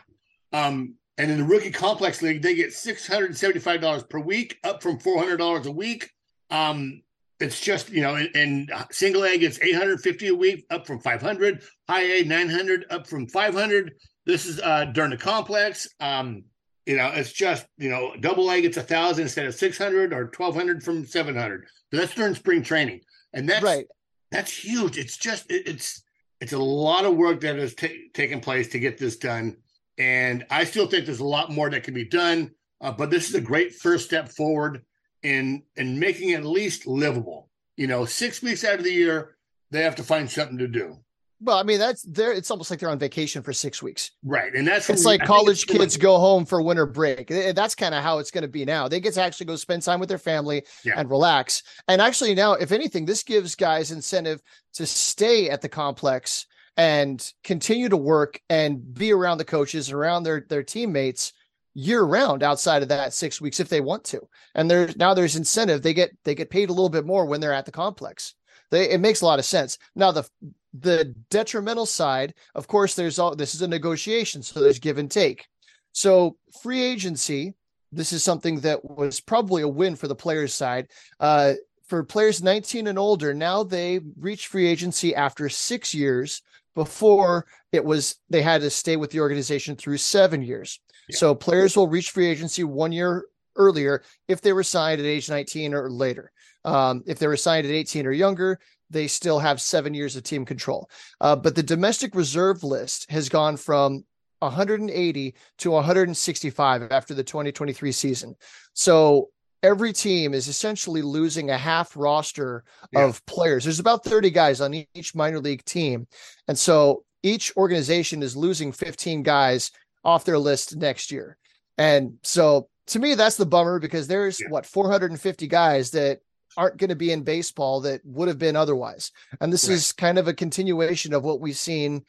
Um, 0.52 0.94
and 1.18 1.30
in 1.30 1.38
the 1.38 1.44
rookie 1.44 1.70
complex 1.70 2.22
league, 2.22 2.42
they 2.42 2.54
get 2.54 2.72
$675 2.72 4.08
per 4.08 4.18
week, 4.18 4.58
up 4.64 4.82
from 4.82 4.98
$400 4.98 5.66
a 5.66 5.70
week. 5.70 6.10
Um, 6.50 7.02
it's 7.38 7.60
just 7.60 7.90
you 7.90 8.02
know, 8.02 8.14
and, 8.14 8.28
and 8.34 8.72
single 8.90 9.24
A 9.24 9.36
gets 9.36 9.60
850 9.60 10.28
a 10.28 10.34
week, 10.34 10.64
up 10.70 10.86
from 10.86 11.00
500. 11.00 11.62
High 11.88 12.02
A 12.02 12.24
900, 12.24 12.86
up 12.90 13.06
from 13.06 13.26
500. 13.26 13.92
This 14.26 14.46
is 14.46 14.60
uh 14.60 14.84
during 14.86 15.10
the 15.10 15.16
complex. 15.16 15.88
Um, 15.98 16.44
you 16.86 16.96
know, 16.96 17.12
it's 17.14 17.32
just 17.32 17.66
you 17.78 17.90
know, 17.90 18.14
double 18.20 18.50
A 18.50 18.60
gets 18.60 18.76
a 18.76 18.82
thousand 18.82 19.24
instead 19.24 19.46
of 19.46 19.54
600 19.54 20.12
or 20.12 20.24
1200 20.24 20.82
from 20.82 21.06
700. 21.06 21.66
So 21.90 21.96
that's 21.96 22.14
during 22.14 22.34
spring 22.34 22.62
training, 22.62 23.00
and 23.32 23.48
that's 23.48 23.62
right. 23.62 23.86
that's 24.30 24.52
huge. 24.52 24.98
It's 24.98 25.16
just 25.16 25.50
it, 25.50 25.68
it's 25.68 26.02
it's 26.40 26.52
a 26.52 26.58
lot 26.58 27.04
of 27.04 27.16
work 27.16 27.40
that 27.40 27.56
has 27.56 27.74
ta- 27.74 27.88
taken 28.14 28.40
place 28.40 28.68
to 28.68 28.78
get 28.78 28.98
this 28.98 29.16
done, 29.16 29.56
and 29.98 30.44
I 30.50 30.64
still 30.64 30.86
think 30.86 31.06
there's 31.06 31.20
a 31.20 31.24
lot 31.24 31.50
more 31.50 31.70
that 31.70 31.84
can 31.84 31.94
be 31.94 32.04
done. 32.04 32.52
Uh, 32.80 32.90
but 32.90 33.10
this 33.10 33.28
is 33.28 33.36
a 33.36 33.40
great 33.40 33.74
first 33.74 34.06
step 34.06 34.28
forward 34.28 34.84
in 35.22 35.62
in 35.76 35.98
making 35.98 36.30
it 36.30 36.40
at 36.40 36.44
least 36.44 36.86
livable. 36.86 37.48
You 37.76 37.86
know, 37.86 38.04
six 38.04 38.42
weeks 38.42 38.64
out 38.64 38.78
of 38.78 38.84
the 38.84 38.92
year, 38.92 39.36
they 39.70 39.82
have 39.82 39.96
to 39.96 40.02
find 40.02 40.30
something 40.30 40.58
to 40.58 40.68
do. 40.68 40.98
Well, 41.44 41.58
I 41.58 41.62
mean, 41.64 41.78
that's 41.78 42.02
there. 42.02 42.32
It's 42.32 42.50
almost 42.50 42.70
like 42.70 42.78
they're 42.78 42.88
on 42.90 42.99
vacation 42.99 43.42
for 43.42 43.52
six 43.52 43.82
weeks. 43.82 44.12
Right, 44.25 44.54
and 44.54 44.66
that's 44.66 44.88
It's 44.88 45.00
we- 45.00 45.06
like 45.06 45.22
I 45.22 45.26
college 45.26 45.64
it's- 45.64 45.76
kids 45.78 45.96
go 45.96 46.18
home 46.18 46.44
for 46.46 46.62
winter 46.62 46.87
break. 46.87 47.28
That's 47.28 47.75
kind 47.75 47.94
of 47.94 48.02
how 48.02 48.18
it's 48.18 48.30
going 48.30 48.42
to 48.42 48.49
be 48.49 48.64
now. 48.64 48.87
They 48.88 49.00
get 49.00 49.14
to 49.14 49.22
actually 49.22 49.46
go 49.46 49.56
spend 49.56 49.82
time 49.82 49.99
with 49.99 50.08
their 50.08 50.18
family 50.18 50.64
Yeah. 50.84 50.94
and 50.96 51.11
relax. 51.11 51.62
And 51.88 52.00
actually, 52.00 52.34
now, 52.34 52.52
if 52.54 52.70
anything, 52.70 53.04
this 53.06 53.22
gives 53.22 53.54
guys 53.56 53.90
incentive 53.90 54.40
to 54.75 54.87
stay 54.87 55.50
at 55.50 55.61
the 55.62 55.68
complex 55.68 56.46
and 56.76 57.32
continue 57.44 57.88
to 57.88 57.96
work 57.96 58.40
and 58.49 58.94
be 58.94 59.12
around 59.12 59.38
the 59.38 59.44
coaches, 59.44 59.88
and 59.88 59.96
around 59.96 60.22
their 60.22 60.46
their 60.49 60.62
teammates 60.62 61.32
year 61.75 62.02
round 62.02 62.42
outside 62.42 62.82
of 62.82 62.88
that 62.88 63.12
six 63.14 63.40
weeks 63.40 63.58
if 63.58 63.68
they 63.68 63.80
want 63.80 64.04
to. 64.04 64.20
And 64.54 64.70
there's 64.70 64.96
now 64.96 65.12
there's 65.14 65.37
incentive. 65.37 65.82
They 65.82 65.92
get 65.94 66.11
they 66.25 66.34
get 66.34 66.50
paid 66.50 66.68
a 66.70 66.72
little 66.72 66.88
bit 66.88 67.04
more 67.04 67.26
when 67.26 67.40
they're 67.40 67.52
at 67.52 67.66
the 67.66 67.72
complex. 67.72 68.34
They, 68.70 68.88
it 68.90 69.00
makes 69.00 69.20
a 69.20 69.26
lot 69.26 69.38
of 69.38 69.44
sense. 69.44 69.76
Now 69.94 70.12
the 70.12 70.25
the 70.72 71.14
detrimental 71.30 71.86
side, 71.86 72.34
of 72.54 72.66
course, 72.66 72.94
there's 72.94 73.18
all 73.18 73.34
this 73.34 73.54
is 73.54 73.62
a 73.62 73.68
negotiation, 73.68 74.42
so 74.42 74.60
there's 74.60 74.78
give 74.78 74.98
and 74.98 75.10
take. 75.10 75.46
So 75.92 76.36
free 76.62 76.82
agency, 76.82 77.54
this 77.90 78.12
is 78.12 78.24
something 78.24 78.60
that 78.60 78.82
was 78.84 79.20
probably 79.20 79.62
a 79.62 79.68
win 79.68 79.96
for 79.96 80.08
the 80.08 80.14
players' 80.14 80.54
side. 80.54 80.88
Uh, 81.20 81.54
for 81.86 82.02
players 82.02 82.42
19 82.42 82.86
and 82.86 82.98
older, 82.98 83.34
now 83.34 83.62
they 83.62 84.00
reach 84.18 84.46
free 84.46 84.66
agency 84.66 85.14
after 85.14 85.48
six 85.48 85.94
years. 85.94 86.40
Before 86.74 87.44
it 87.70 87.84
was, 87.84 88.16
they 88.30 88.40
had 88.40 88.62
to 88.62 88.70
stay 88.70 88.96
with 88.96 89.10
the 89.10 89.20
organization 89.20 89.76
through 89.76 89.98
seven 89.98 90.40
years. 90.40 90.80
Yeah. 91.10 91.16
So 91.18 91.34
players 91.34 91.76
will 91.76 91.88
reach 91.88 92.10
free 92.10 92.28
agency 92.28 92.64
one 92.64 92.92
year 92.92 93.26
earlier 93.56 94.02
if 94.26 94.40
they 94.40 94.54
were 94.54 94.62
signed 94.62 95.00
at 95.00 95.06
age 95.06 95.28
19 95.28 95.74
or 95.74 95.90
later. 95.90 96.32
Um, 96.64 97.02
if 97.06 97.18
they 97.18 97.26
were 97.26 97.36
signed 97.36 97.66
at 97.66 97.72
18 97.72 98.06
or 98.06 98.12
younger, 98.12 98.58
they 98.92 99.06
still 99.08 99.38
have 99.38 99.61
seven 99.61 99.94
years 99.94 100.14
of 100.16 100.22
team 100.22 100.44
control. 100.44 100.88
Uh, 101.20 101.34
but 101.37 101.54
the 101.54 101.62
domestic 101.62 102.14
reserve 102.14 102.62
list 102.62 103.11
has 103.11 103.28
gone 103.28 103.56
from 103.56 104.04
180 104.40 105.34
to 105.58 105.70
165 105.70 106.90
after 106.90 107.14
the 107.14 107.25
2023 107.25 107.92
season. 107.92 108.34
So 108.75 109.28
every 109.62 109.92
team 109.92 110.34
is 110.34 110.49
essentially 110.49 111.02
losing 111.02 111.50
a 111.50 111.56
half 111.58 111.96
roster 111.96 112.64
Yeah. 112.92 113.04
of 113.06 113.25
players. 113.26 113.64
There's 113.64 113.78
about 113.80 114.04
30 114.04 114.30
guys 114.30 114.61
on 114.61 114.84
each 114.94 115.14
minor 115.14 115.38
league 115.40 115.64
team. 115.64 116.06
And 116.49 116.58
so 116.58 117.04
each 117.22 117.56
organization 117.56 118.22
is 118.22 118.37
losing 118.37 118.72
15 118.72 119.22
guys 119.22 119.70
off 120.04 120.25
their 120.25 120.38
list 120.38 120.76
next 120.76 121.12
year. 121.12 121.37
And 121.78 122.14
so 122.25 122.68
to 122.88 122.99
me, 122.99 123.14
that's 123.14 123.37
the 123.37 123.46
bummer 123.46 123.78
because 123.78 124.08
there's 124.08 124.40
Yeah. 124.40 124.49
what 124.50 124.66
450 124.66 125.46
guys 125.46 125.92
that 125.92 126.18
aren't 126.56 126.76
going 126.78 126.90
to 126.90 126.97
be 126.97 127.12
in 127.12 127.23
baseball 127.23 127.80
that 127.82 128.00
would 128.04 128.28
have 128.28 128.38
been 128.38 128.56
otherwise. 128.56 129.11
And 129.40 129.52
this 129.52 129.68
Right. 129.68 129.75
is 129.75 129.92
kind 129.92 130.18
of 130.18 130.28
a 130.28 130.35
continuation 130.35 131.12
of 131.14 131.25
what 131.25 131.40
we've 131.40 131.56
seen, 131.56 132.04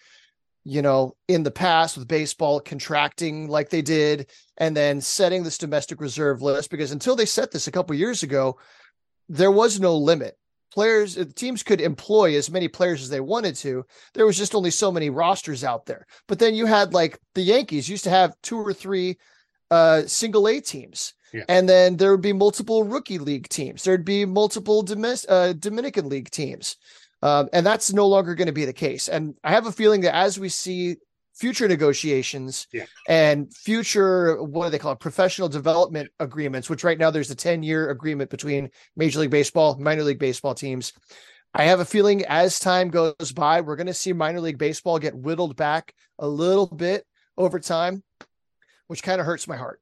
you 0.64 0.82
know, 0.82 1.16
in 1.28 1.44
the 1.44 1.52
past 1.52 1.98
with 1.98 2.08
baseball 2.08 2.60
contracting 2.60 3.48
like 3.48 3.70
they 3.70 3.82
did, 3.82 4.30
and 4.58 4.76
then 4.76 5.02
setting 5.02 5.44
this 5.44 5.58
domestic 5.58 6.00
reserve 6.02 6.42
list. 6.42 6.70
Because 6.70 6.92
until 6.92 7.16
they 7.16 7.26
set 7.26 7.52
this 7.52 7.68
a 7.68 7.72
couple 7.72 7.96
years 7.96 8.24
ago, 8.24 8.58
there 9.30 9.52
was 9.52 9.80
no 9.80 9.96
limit. 9.96 10.38
Players, 10.74 11.18
uh, 11.18 11.26
teams 11.36 11.62
could 11.62 11.82
employ 11.82 12.36
as 12.36 12.50
many 12.50 12.68
players 12.68 13.04
as 13.04 13.10
they 13.10 13.20
wanted 13.20 13.56
to. 13.58 13.86
There 14.16 14.26
was 14.26 14.38
just 14.38 14.56
only 14.56 14.72
so 14.72 14.92
many 14.92 15.10
rosters 15.10 15.64
out 15.64 15.86
there. 15.86 16.08
But 16.28 16.40
then 16.40 16.56
you 16.56 16.66
had 16.66 16.94
like 16.94 17.20
the 17.36 17.42
Yankees 17.44 17.88
used 17.88 18.04
to 18.06 18.10
have 18.10 18.34
two 18.42 18.58
or 18.58 18.74
three 18.74 19.18
uh, 19.74 20.06
single 20.06 20.48
A 20.48 20.60
teams. 20.60 21.14
Yeah. 21.34 21.46
And 21.50 21.68
then 21.68 21.98
there 21.98 22.12
would 22.12 22.22
be 22.22 22.34
multiple 22.34 22.84
rookie 22.84 23.18
league 23.18 23.50
teams. 23.50 23.84
There'd 23.84 24.06
be 24.06 24.24
multiple 24.24 24.86
uh, 25.28 25.54
Dominican 25.54 26.08
league 26.08 26.30
teams. 26.30 26.78
Um, 27.24 27.50
and 27.54 27.66
that's 27.66 27.92
no 27.92 28.08
longer 28.08 28.36
going 28.36 28.48
to 28.54 28.54
be 28.54 28.66
the 28.66 28.74
case. 28.74 29.08
And 29.08 29.34
I 29.44 29.52
have 29.52 29.66
a 29.66 29.72
feeling 29.72 30.02
that 30.02 30.16
as 30.16 30.40
we 30.40 30.50
see 30.50 30.98
future 31.34 31.68
negotiations 31.68 32.68
Yeah. 32.72 32.86
and 33.08 33.52
future, 33.52 34.44
what 34.44 34.66
do 34.66 34.70
they 34.70 34.78
call 34.78 34.92
it, 34.92 35.00
professional 35.00 35.50
development 35.50 36.12
agreements, 36.20 36.70
which 36.70 36.84
right 36.84 37.00
now 37.00 37.10
there's 37.10 37.32
a 37.32 37.36
10 37.36 37.64
year 37.64 37.90
agreement 37.90 38.30
between 38.30 38.70
Major 38.96 39.22
League 39.22 39.32
Baseball, 39.32 39.76
minor 39.80 40.04
league 40.04 40.20
baseball 40.20 40.54
teams. 40.54 40.94
I 41.56 41.64
have 41.64 41.80
a 41.80 41.86
feeling 41.86 42.26
as 42.26 42.60
time 42.60 42.90
goes 42.90 43.32
by, 43.32 43.62
we're 43.62 43.76
going 43.76 43.88
to 43.88 43.94
see 43.94 44.14
minor 44.14 44.42
league 44.42 44.60
baseball 44.60 45.00
get 45.00 45.16
whittled 45.16 45.56
back 45.56 45.94
a 46.20 46.28
little 46.28 46.68
bit 46.68 47.06
over 47.38 47.60
time, 47.60 48.04
which 48.88 49.04
kind 49.04 49.20
of 49.20 49.26
hurts 49.26 49.48
my 49.48 49.58
heart. 49.58 49.80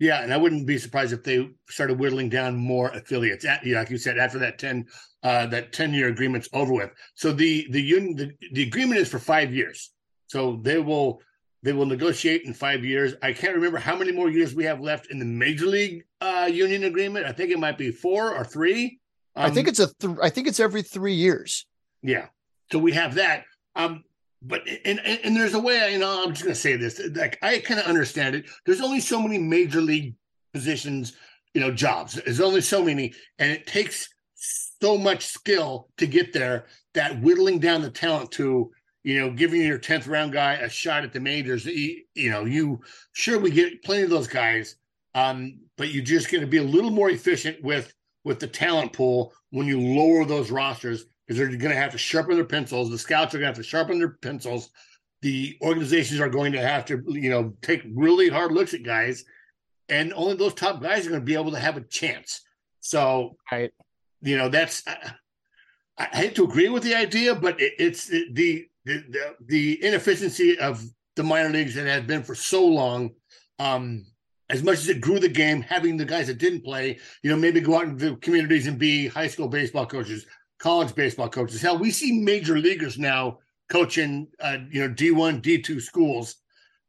Yeah, 0.00 0.22
and 0.22 0.34
I 0.34 0.36
wouldn't 0.36 0.66
be 0.66 0.76
surprised 0.78 1.12
if 1.12 1.22
they 1.22 1.48
started 1.68 1.98
whittling 1.98 2.28
down 2.28 2.56
more 2.56 2.88
affiliates. 2.88 3.44
At, 3.44 3.64
yeah, 3.64 3.78
like 3.78 3.90
you 3.90 3.98
said, 3.98 4.18
after 4.18 4.38
that 4.40 4.58
ten 4.58 4.86
uh, 5.22 5.46
that 5.46 5.72
ten 5.72 5.94
year 5.94 6.08
agreement's 6.08 6.48
over 6.52 6.72
with. 6.72 6.90
So 7.14 7.32
the 7.32 7.66
the 7.70 7.80
union 7.80 8.16
the, 8.16 8.32
the 8.52 8.62
agreement 8.64 9.00
is 9.00 9.08
for 9.08 9.18
five 9.20 9.54
years. 9.54 9.92
So 10.26 10.58
they 10.62 10.78
will 10.78 11.20
they 11.62 11.72
will 11.72 11.86
negotiate 11.86 12.42
in 12.44 12.52
five 12.54 12.84
years. 12.84 13.14
I 13.22 13.32
can't 13.32 13.54
remember 13.54 13.78
how 13.78 13.96
many 13.96 14.10
more 14.12 14.28
years 14.28 14.54
we 14.54 14.64
have 14.64 14.80
left 14.80 15.10
in 15.10 15.18
the 15.18 15.24
major 15.24 15.66
league 15.66 16.04
uh, 16.20 16.50
union 16.52 16.84
agreement. 16.84 17.24
I 17.26 17.32
think 17.32 17.50
it 17.50 17.58
might 17.58 17.78
be 17.78 17.90
four 17.90 18.34
or 18.34 18.44
three. 18.44 18.98
I 19.36 19.50
think 19.50 19.66
Um, 19.66 19.70
it's 19.70 19.80
a, 19.80 19.94
th- 19.94 20.18
I 20.22 20.28
think 20.28 20.46
it's 20.48 20.60
every 20.60 20.82
three 20.82 21.14
years. 21.14 21.66
yeah. 22.02 22.26
So 22.72 22.78
we 22.78 22.92
have 22.92 23.14
that. 23.16 23.44
Um, 23.76 24.04
but 24.46 24.66
and, 24.84 25.00
and 25.00 25.20
and 25.24 25.36
there's 25.36 25.54
a 25.54 25.60
way. 25.60 25.80
I, 25.82 25.88
you 25.88 25.98
know, 25.98 26.22
I'm 26.22 26.32
just 26.32 26.42
gonna 26.42 26.54
say 26.54 26.76
this. 26.76 27.00
Like 27.14 27.38
I 27.42 27.58
kind 27.58 27.80
of 27.80 27.86
understand 27.86 28.34
it. 28.34 28.46
There's 28.66 28.80
only 28.80 29.00
so 29.00 29.20
many 29.20 29.38
major 29.38 29.80
league 29.80 30.14
positions, 30.52 31.14
you 31.54 31.60
know, 31.60 31.70
jobs. 31.70 32.14
There's 32.14 32.40
only 32.40 32.60
so 32.60 32.84
many, 32.84 33.14
and 33.38 33.50
it 33.50 33.66
takes 33.66 34.08
so 34.34 34.98
much 34.98 35.26
skill 35.26 35.88
to 35.96 36.06
get 36.06 36.32
there. 36.32 36.66
That 36.92 37.20
whittling 37.22 37.58
down 37.58 37.82
the 37.82 37.90
talent 37.90 38.30
to, 38.32 38.70
you 39.02 39.20
know, 39.20 39.30
giving 39.30 39.62
your 39.62 39.78
tenth 39.78 40.06
round 40.06 40.32
guy 40.32 40.54
a 40.54 40.68
shot 40.68 41.04
at 41.04 41.12
the 41.12 41.20
majors. 41.20 41.64
You, 41.64 42.02
you 42.14 42.30
know, 42.30 42.44
you 42.44 42.80
sure 43.12 43.38
we 43.38 43.50
get 43.50 43.82
plenty 43.82 44.02
of 44.02 44.10
those 44.10 44.28
guys, 44.28 44.76
um, 45.14 45.58
but 45.76 45.88
you're 45.88 46.04
just 46.04 46.30
going 46.30 46.42
to 46.42 46.46
be 46.46 46.58
a 46.58 46.62
little 46.62 46.90
more 46.90 47.10
efficient 47.10 47.62
with 47.62 47.92
with 48.24 48.40
the 48.40 48.46
talent 48.46 48.92
pool 48.92 49.32
when 49.50 49.66
you 49.66 49.80
lower 49.80 50.24
those 50.24 50.50
rosters 50.50 51.06
because 51.26 51.38
they're 51.38 51.48
going 51.48 51.74
to 51.74 51.80
have 51.80 51.92
to 51.92 51.98
sharpen 51.98 52.36
their 52.36 52.44
pencils. 52.44 52.90
The 52.90 52.98
scouts 52.98 53.34
are 53.34 53.38
going 53.38 53.52
to 53.52 53.56
have 53.58 53.64
to 53.64 53.68
sharpen 53.68 53.98
their 53.98 54.10
pencils. 54.10 54.70
The 55.22 55.56
organizations 55.62 56.20
are 56.20 56.28
going 56.28 56.52
to 56.52 56.60
have 56.60 56.84
to, 56.86 57.02
you 57.08 57.30
know, 57.30 57.54
take 57.62 57.82
really 57.94 58.28
hard 58.28 58.52
looks 58.52 58.74
at 58.74 58.82
guys, 58.82 59.24
and 59.88 60.12
only 60.14 60.36
those 60.36 60.54
top 60.54 60.82
guys 60.82 61.06
are 61.06 61.10
going 61.10 61.22
to 61.22 61.24
be 61.24 61.34
able 61.34 61.52
to 61.52 61.58
have 61.58 61.76
a 61.76 61.80
chance. 61.82 62.42
So, 62.80 63.36
Right. 63.50 63.72
you 64.20 64.36
know, 64.36 64.48
that's 64.50 64.82
I, 64.86 65.14
I 65.96 66.04
hate 66.16 66.34
to 66.36 66.44
agree 66.44 66.68
with 66.68 66.82
the 66.82 66.94
idea, 66.94 67.34
but 67.34 67.60
it, 67.60 67.72
it's 67.78 68.06
the, 68.08 68.26
the 68.32 68.68
the 68.84 69.36
the 69.46 69.84
inefficiency 69.84 70.58
of 70.58 70.84
the 71.16 71.22
minor 71.22 71.48
leagues 71.48 71.74
that 71.74 71.86
has 71.86 72.02
been 72.04 72.22
for 72.22 72.34
so 72.34 72.66
long. 72.66 73.12
Um, 73.58 74.04
as 74.50 74.62
much 74.62 74.74
as 74.78 74.88
it 74.90 75.00
grew 75.00 75.18
the 75.18 75.28
game, 75.28 75.62
having 75.62 75.96
the 75.96 76.04
guys 76.04 76.26
that 76.26 76.36
didn't 76.36 76.64
play, 76.64 76.98
you 77.22 77.30
know, 77.30 77.36
maybe 77.36 77.60
go 77.60 77.76
out 77.76 77.84
into 77.84 78.10
the 78.10 78.16
communities 78.16 78.66
and 78.66 78.78
be 78.78 79.06
high 79.08 79.26
school 79.26 79.48
baseball 79.48 79.86
coaches, 79.86 80.26
college 80.64 80.94
baseball 80.94 81.28
coaches. 81.28 81.60
Hell, 81.60 81.76
we 81.76 81.90
see 81.90 82.10
major 82.20 82.58
leaguers 82.58 82.98
now 82.98 83.38
coaching, 83.68 84.26
uh, 84.40 84.56
you 84.70 84.80
know, 84.80 84.88
D 84.88 85.10
one, 85.10 85.40
D 85.40 85.60
two 85.60 85.78
schools. 85.78 86.36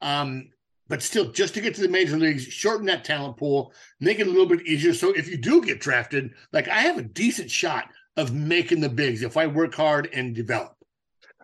Um, 0.02 0.50
but 0.88 1.04
still, 1.04 1.30
just 1.32 1.54
to 1.56 1.62
get 1.62 1.76
to 1.76 1.82
the 1.82 1.90
major 1.90 2.16
leagues, 2.18 2.44
shorten 2.44 2.86
that 2.86 3.04
talent 3.04 3.36
pool, 3.36 3.74
make 4.00 4.20
it 4.20 4.28
a 4.28 4.30
little 4.30 4.46
bit 4.46 4.66
easier. 4.66 4.94
So 4.94 5.12
if 5.12 5.28
you 5.28 5.36
do 5.36 5.62
get 5.62 5.82
drafted, 5.82 6.32
like 6.54 6.70
I 6.70 6.80
have 6.88 6.98
a 6.98 7.02
decent 7.02 7.52
shot 7.52 7.90
of 8.16 8.34
making 8.34 8.80
the 8.80 8.88
bigs 8.88 9.24
if 9.24 9.36
I 9.36 9.46
work 9.46 9.76
hard 9.76 10.08
and 10.14 10.34
develop. 10.34 10.78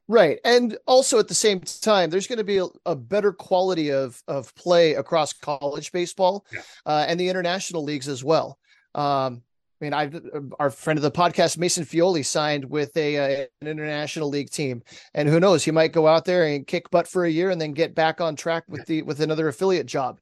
Right. 0.07 0.39
And 0.45 0.77
also 0.87 1.19
at 1.19 1.27
the 1.27 1.33
same 1.33 1.59
time, 1.59 2.09
there's 2.09 2.27
going 2.27 2.37
to 2.37 2.45
be 2.45 2.59
a, 2.59 2.67
a 2.85 2.95
better 2.95 3.33
quality 3.33 3.91
of 3.91 4.23
of 4.29 4.55
play 4.55 4.93
across 4.93 5.33
college 5.33 5.91
baseball 5.91 6.45
Yeah. 6.53 6.61
uh, 6.85 7.05
and 7.09 7.19
the 7.19 7.27
international 7.27 7.83
leagues 7.83 8.07
as 8.07 8.23
well. 8.23 8.57
Um, 8.95 9.43
I 9.81 9.83
mean, 9.83 9.93
I 9.93 10.11
our 10.59 10.69
friend 10.69 10.97
of 10.99 11.03
the 11.03 11.11
podcast, 11.11 11.57
Mason 11.57 11.85
Feole, 11.85 12.21
signed 12.23 12.65
with 12.65 12.95
a 12.95 13.17
uh, 13.17 13.45
an 13.61 13.67
international 13.67 14.29
league 14.29 14.51
team, 14.51 14.83
and 15.13 15.27
who 15.27 15.39
knows, 15.39 15.63
he 15.63 15.71
might 15.71 15.91
go 15.91 16.07
out 16.07 16.25
there 16.25 16.45
and 16.45 16.67
kick 16.67 16.91
butt 16.91 17.07
for 17.07 17.25
a 17.25 17.29
year 17.29 17.49
and 17.49 17.59
then 17.59 17.71
get 17.71 17.95
back 17.95 18.21
on 18.21 18.35
track 18.35 18.63
with 18.67 18.85
the 18.85 19.01
with 19.01 19.21
another 19.21 19.47
affiliate 19.47 19.87
job. 19.87 20.19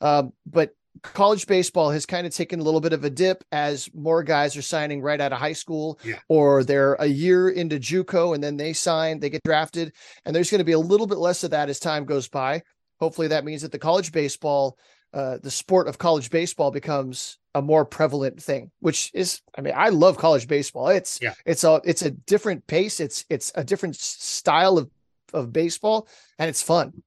Um, 0.00 0.32
but 0.46 0.70
college 1.02 1.46
baseball 1.46 1.90
has 1.90 2.06
kind 2.06 2.26
of 2.26 2.34
taken 2.34 2.60
a 2.60 2.62
little 2.62 2.80
bit 2.80 2.92
of 2.92 3.04
a 3.04 3.10
dip 3.10 3.44
as 3.52 3.88
more 3.94 4.22
guys 4.22 4.56
are 4.56 4.62
signing 4.62 5.00
right 5.00 5.20
out 5.20 5.32
of 5.32 5.38
high 5.38 5.52
school 5.54 5.98
Yeah. 6.04 6.16
or 6.28 6.64
they're 6.64 6.94
a 6.94 7.06
year 7.06 7.48
into 7.48 7.78
JUCO 7.78 8.34
and 8.34 8.44
then 8.44 8.56
they 8.58 8.74
sign, 8.74 9.18
they 9.18 9.30
get 9.30 9.42
drafted. 9.42 9.92
And 10.24 10.36
there's 10.36 10.50
going 10.50 10.58
to 10.58 10.64
be 10.66 10.72
a 10.72 10.78
little 10.78 11.06
bit 11.06 11.16
less 11.18 11.44
of 11.44 11.50
that 11.52 11.70
as 11.70 11.80
time 11.80 12.04
goes 12.04 12.28
by. 12.28 12.62
Hopefully 13.00 13.28
that 13.28 13.44
means 13.44 13.62
that 13.62 13.72
the 13.72 13.78
college 13.78 14.12
baseball, 14.12 14.76
uh, 15.12 15.38
the 15.42 15.50
sport 15.50 15.88
of 15.88 15.98
college 15.98 16.30
baseball 16.30 16.70
becomes 16.70 17.38
a 17.54 17.60
more 17.60 17.84
prevalent 17.84 18.42
thing, 18.42 18.70
which 18.80 19.10
is, 19.12 19.42
I 19.56 19.60
mean, 19.60 19.74
I 19.76 19.90
love 19.90 20.16
college 20.16 20.48
baseball. 20.48 20.88
It's, 20.88 21.20
Yeah. 21.20 21.34
it's 21.44 21.64
a, 21.64 21.80
it's 21.84 22.02
a 22.02 22.10
different 22.10 22.66
pace. 22.66 22.98
It's, 22.98 23.24
it's 23.28 23.52
a 23.54 23.62
different 23.62 23.96
style 23.96 24.78
of, 24.78 24.90
of 25.34 25.52
baseball 25.52 26.08
and 26.38 26.48
it's 26.48 26.62
fun. 26.62 27.02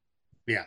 Yeah, 0.48 0.66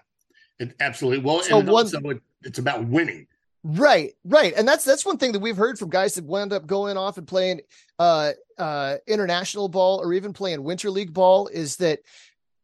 it, 0.59 0.75
absolutely. 0.81 1.25
Well, 1.25 1.43
So 1.43 1.61
and 1.61 1.69
one- 1.69 1.87
it, 1.87 2.23
it's 2.43 2.59
about 2.59 2.85
winning. 2.87 3.27
Right, 3.65 4.15
right. 4.25 4.55
And 4.57 4.67
that's 4.67 4.85
that's 4.85 5.05
one 5.05 5.19
thing 5.19 5.33
that 5.33 5.41
we've 5.41 5.57
heard 5.57 5.79
from 5.81 5.91
guys 5.91 6.15
that 6.15 6.25
wound 6.25 6.53
up 6.53 6.65
going 6.67 6.97
off 6.97 7.19
and 7.19 7.27
playing 7.27 7.61
uh 7.99 8.31
uh 8.57 8.97
international 9.09 9.69
ball 9.69 10.01
or 10.01 10.13
even 10.15 10.33
playing 10.33 10.63
winter 10.63 10.89
league 10.91 11.13
ball 11.13 11.49
is 11.49 11.77
that 11.79 11.99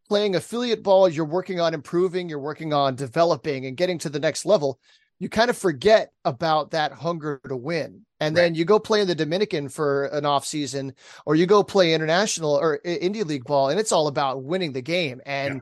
playing 0.09 0.37
affiliate 0.37 0.83
ball 0.83 1.09
you're 1.09 1.25
working 1.25 1.61
on 1.61 1.75
improving, 1.75 2.29
you're 2.29 2.39
working 2.39 2.73
on 2.73 2.95
developing 2.95 3.67
and 3.67 3.77
getting 3.77 3.99
to 3.99 4.09
the 4.09 4.21
next 4.21 4.45
level. 4.45 4.79
You 5.19 5.29
kind 5.29 5.49
of 5.49 5.57
forget 5.57 6.13
about 6.25 6.73
that 6.73 6.93
hunger 6.93 7.41
to 7.49 7.57
win. 7.57 8.05
And 8.21 8.37
then 8.37 8.55
you 8.55 8.65
go 8.65 8.79
play 8.79 9.01
in 9.01 9.07
the 9.07 9.15
Dominican 9.15 9.69
for 9.69 10.07
an 10.07 10.25
off 10.25 10.45
season 10.47 10.95
or 11.27 11.35
you 11.35 11.47
go 11.47 11.63
play 11.63 11.93
international 11.95 12.55
or 12.55 12.81
uh, 12.85 12.91
I- 12.91 12.95
India 12.97 13.25
league 13.25 13.45
ball 13.45 13.69
and 13.69 13.79
it's 13.79 13.93
all 13.93 14.07
about 14.09 14.43
winning 14.43 14.73
the 14.73 14.81
game 14.83 15.21
and 15.27 15.61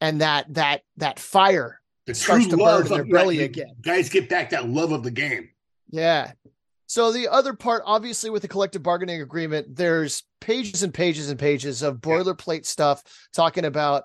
and 0.00 0.20
that 0.20 0.52
that 0.54 0.82
that 0.98 1.18
fire 1.18 1.80
The 2.06 2.14
starts 2.14 2.46
to 2.48 2.56
burn 2.56 2.82
in 2.86 2.92
their 2.92 3.04
belly 3.04 3.42
again. 3.42 3.74
Guys 3.82 4.08
get 4.08 4.28
back 4.28 4.50
that 4.50 4.68
love 4.68 4.92
of 4.92 5.02
the 5.02 5.10
game. 5.10 5.50
Yeah. 5.90 6.32
So 6.94 7.10
the 7.10 7.26
other 7.26 7.54
part, 7.54 7.82
obviously, 7.84 8.30
with 8.30 8.42
the 8.42 8.46
collective 8.46 8.84
bargaining 8.84 9.20
agreement, 9.20 9.74
there's 9.74 10.22
pages 10.40 10.84
and 10.84 10.94
pages 10.94 11.28
and 11.28 11.36
pages 11.36 11.82
of 11.82 11.96
boilerplate 11.96 12.64
stuff 12.64 13.02
talking 13.32 13.64
about 13.64 14.04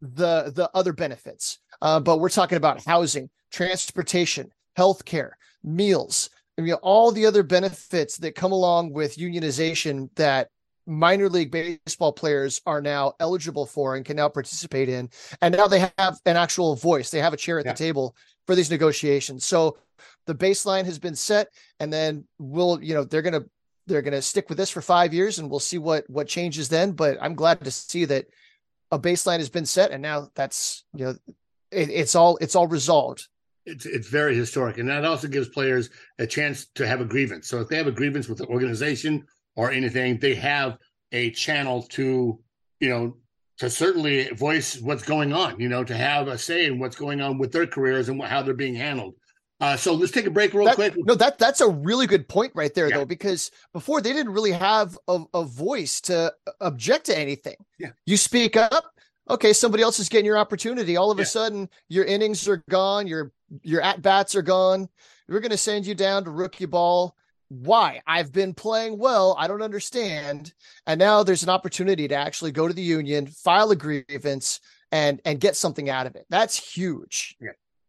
the 0.00 0.50
the 0.56 0.70
other 0.72 0.94
benefits. 0.94 1.58
Uh, 1.82 2.00
but 2.00 2.20
we're 2.20 2.30
talking 2.30 2.56
about 2.56 2.82
housing, 2.86 3.28
transportation, 3.50 4.50
healthcare, 4.78 5.32
meals, 5.62 6.30
I 6.58 6.62
mean, 6.62 6.72
all 6.74 7.12
the 7.12 7.26
other 7.26 7.42
benefits 7.42 8.16
that 8.18 8.34
come 8.34 8.52
along 8.52 8.94
with 8.94 9.18
unionization 9.18 10.08
that 10.16 10.48
minor 10.86 11.28
league 11.28 11.50
baseball 11.50 12.12
players 12.12 12.62
are 12.64 12.80
now 12.80 13.12
eligible 13.20 13.66
for 13.66 13.94
and 13.94 14.06
can 14.06 14.16
now 14.16 14.30
participate 14.30 14.88
in. 14.88 15.10
And 15.42 15.54
now 15.54 15.66
they 15.66 15.80
have 15.98 16.18
an 16.24 16.36
actual 16.36 16.76
voice. 16.76 17.10
They 17.10 17.20
have 17.20 17.34
a 17.34 17.36
chair 17.36 17.58
at 17.58 17.66
Yeah. 17.66 17.72
the 17.72 17.78
table 17.78 18.16
for 18.46 18.54
these 18.54 18.70
negotiations. 18.70 19.44
So 19.44 19.76
the 20.26 20.34
baseline 20.34 20.84
has 20.84 20.98
been 20.98 21.16
set 21.16 21.48
and 21.80 21.92
then 21.92 22.24
we'll, 22.38 22.82
you 22.82 22.94
know, 22.94 23.04
they're 23.04 23.22
to 23.22 23.44
they're 23.86 24.02
to 24.02 24.22
stick 24.22 24.48
with 24.48 24.58
this 24.58 24.70
for 24.70 24.80
5 24.80 25.12
years 25.12 25.38
and 25.38 25.50
we'll 25.50 25.60
see 25.60 25.78
what 25.78 26.08
what 26.08 26.28
changes 26.28 26.68
then, 26.68 26.92
but 26.92 27.18
I'm 27.20 27.34
glad 27.34 27.64
to 27.64 27.70
see 27.70 28.04
that 28.06 28.26
a 28.90 28.98
baseline 28.98 29.38
has 29.38 29.48
been 29.48 29.66
set 29.66 29.90
and 29.90 30.02
now 30.02 30.28
that's, 30.34 30.84
you 30.94 31.06
know, 31.06 31.14
it, 31.72 31.90
it's 31.90 32.14
all 32.14 32.36
it's 32.40 32.54
all 32.54 32.68
resolved. 32.68 33.26
It's 33.64 33.86
it's 33.86 34.08
very 34.08 34.36
historic, 34.36 34.78
and 34.78 34.88
that 34.88 35.04
also 35.04 35.28
gives 35.28 35.48
players 35.48 35.90
a 36.18 36.26
chance 36.26 36.66
to 36.74 36.86
have 36.86 37.00
a 37.00 37.04
grievance. 37.04 37.48
So 37.48 37.60
if 37.60 37.68
they 37.68 37.76
have 37.76 37.86
a 37.86 37.92
grievance 37.92 38.28
with 38.28 38.38
the 38.38 38.46
organization 38.46 39.24
or 39.56 39.70
anything, 39.70 40.18
they 40.18 40.34
have 40.34 40.78
a 41.12 41.30
channel 41.30 41.82
to, 41.90 42.40
you 42.80 42.88
know, 42.88 43.16
to 43.58 43.70
certainly 43.70 44.28
voice 44.30 44.80
what's 44.80 45.04
going 45.04 45.32
on. 45.32 45.60
You 45.60 45.68
know, 45.68 45.84
to 45.84 45.96
have 45.96 46.28
a 46.28 46.36
say 46.36 46.66
in 46.66 46.78
what's 46.78 46.96
going 46.96 47.20
on 47.20 47.38
with 47.38 47.52
their 47.52 47.66
careers 47.66 48.08
and 48.08 48.20
how 48.22 48.42
they're 48.42 48.54
being 48.54 48.74
handled. 48.74 49.14
Uh, 49.62 49.76
so 49.76 49.94
let's 49.94 50.10
take 50.10 50.26
a 50.26 50.30
break 50.30 50.52
real 50.54 50.64
That- 50.64 50.74
quick. 50.74 50.94
No, 50.96 51.14
that 51.14 51.38
that's 51.38 51.60
a 51.60 51.68
really 51.68 52.08
good 52.08 52.28
point 52.28 52.52
right 52.54 52.74
there, 52.74 52.88
Yeah. 52.88 52.98
though, 52.98 53.04
because 53.04 53.50
before 53.72 54.00
they 54.00 54.12
didn't 54.12 54.32
really 54.32 54.50
have 54.50 54.98
a, 55.06 55.22
a 55.34 55.44
voice 55.44 56.00
to 56.02 56.34
object 56.60 57.06
to 57.06 57.16
anything. 57.16 57.54
Yeah. 57.78 57.90
You 58.04 58.16
speak 58.16 58.56
up, 58.56 58.84
okay, 59.30 59.52
somebody 59.52 59.84
else 59.84 60.00
is 60.00 60.08
getting 60.08 60.26
your 60.26 60.36
opportunity. 60.38 60.96
All 60.96 61.12
of 61.12 61.18
Yeah. 61.18 61.22
a 61.22 61.26
sudden, 61.26 61.68
your 61.88 62.04
innings 62.04 62.48
are 62.48 62.62
gone, 62.68 63.06
your 63.06 63.32
your 63.62 63.82
at 63.82 64.02
bats 64.02 64.34
are 64.34 64.42
gone. 64.42 64.88
We're 65.28 65.40
going 65.40 65.50
to 65.52 65.56
send 65.58 65.86
you 65.86 65.94
down 65.94 66.24
to 66.24 66.30
rookie 66.30 66.66
ball. 66.66 67.14
Why? 67.48 68.00
I've 68.06 68.32
been 68.32 68.54
playing 68.54 68.98
well. 68.98 69.36
I 69.38 69.46
don't 69.46 69.62
understand. 69.62 70.54
And 70.86 70.98
now 70.98 71.22
there's 71.22 71.42
an 71.42 71.50
opportunity 71.50 72.08
to 72.08 72.14
actually 72.14 72.50
go 72.50 72.66
to 72.66 72.74
the 72.74 72.82
union, 72.82 73.26
file 73.26 73.70
a 73.70 73.76
grievance, 73.76 74.58
and 74.90 75.20
and 75.24 75.38
get 75.38 75.54
something 75.54 75.88
out 75.88 76.06
of 76.06 76.16
it. 76.16 76.26
That's 76.30 76.56
huge. 76.56 77.36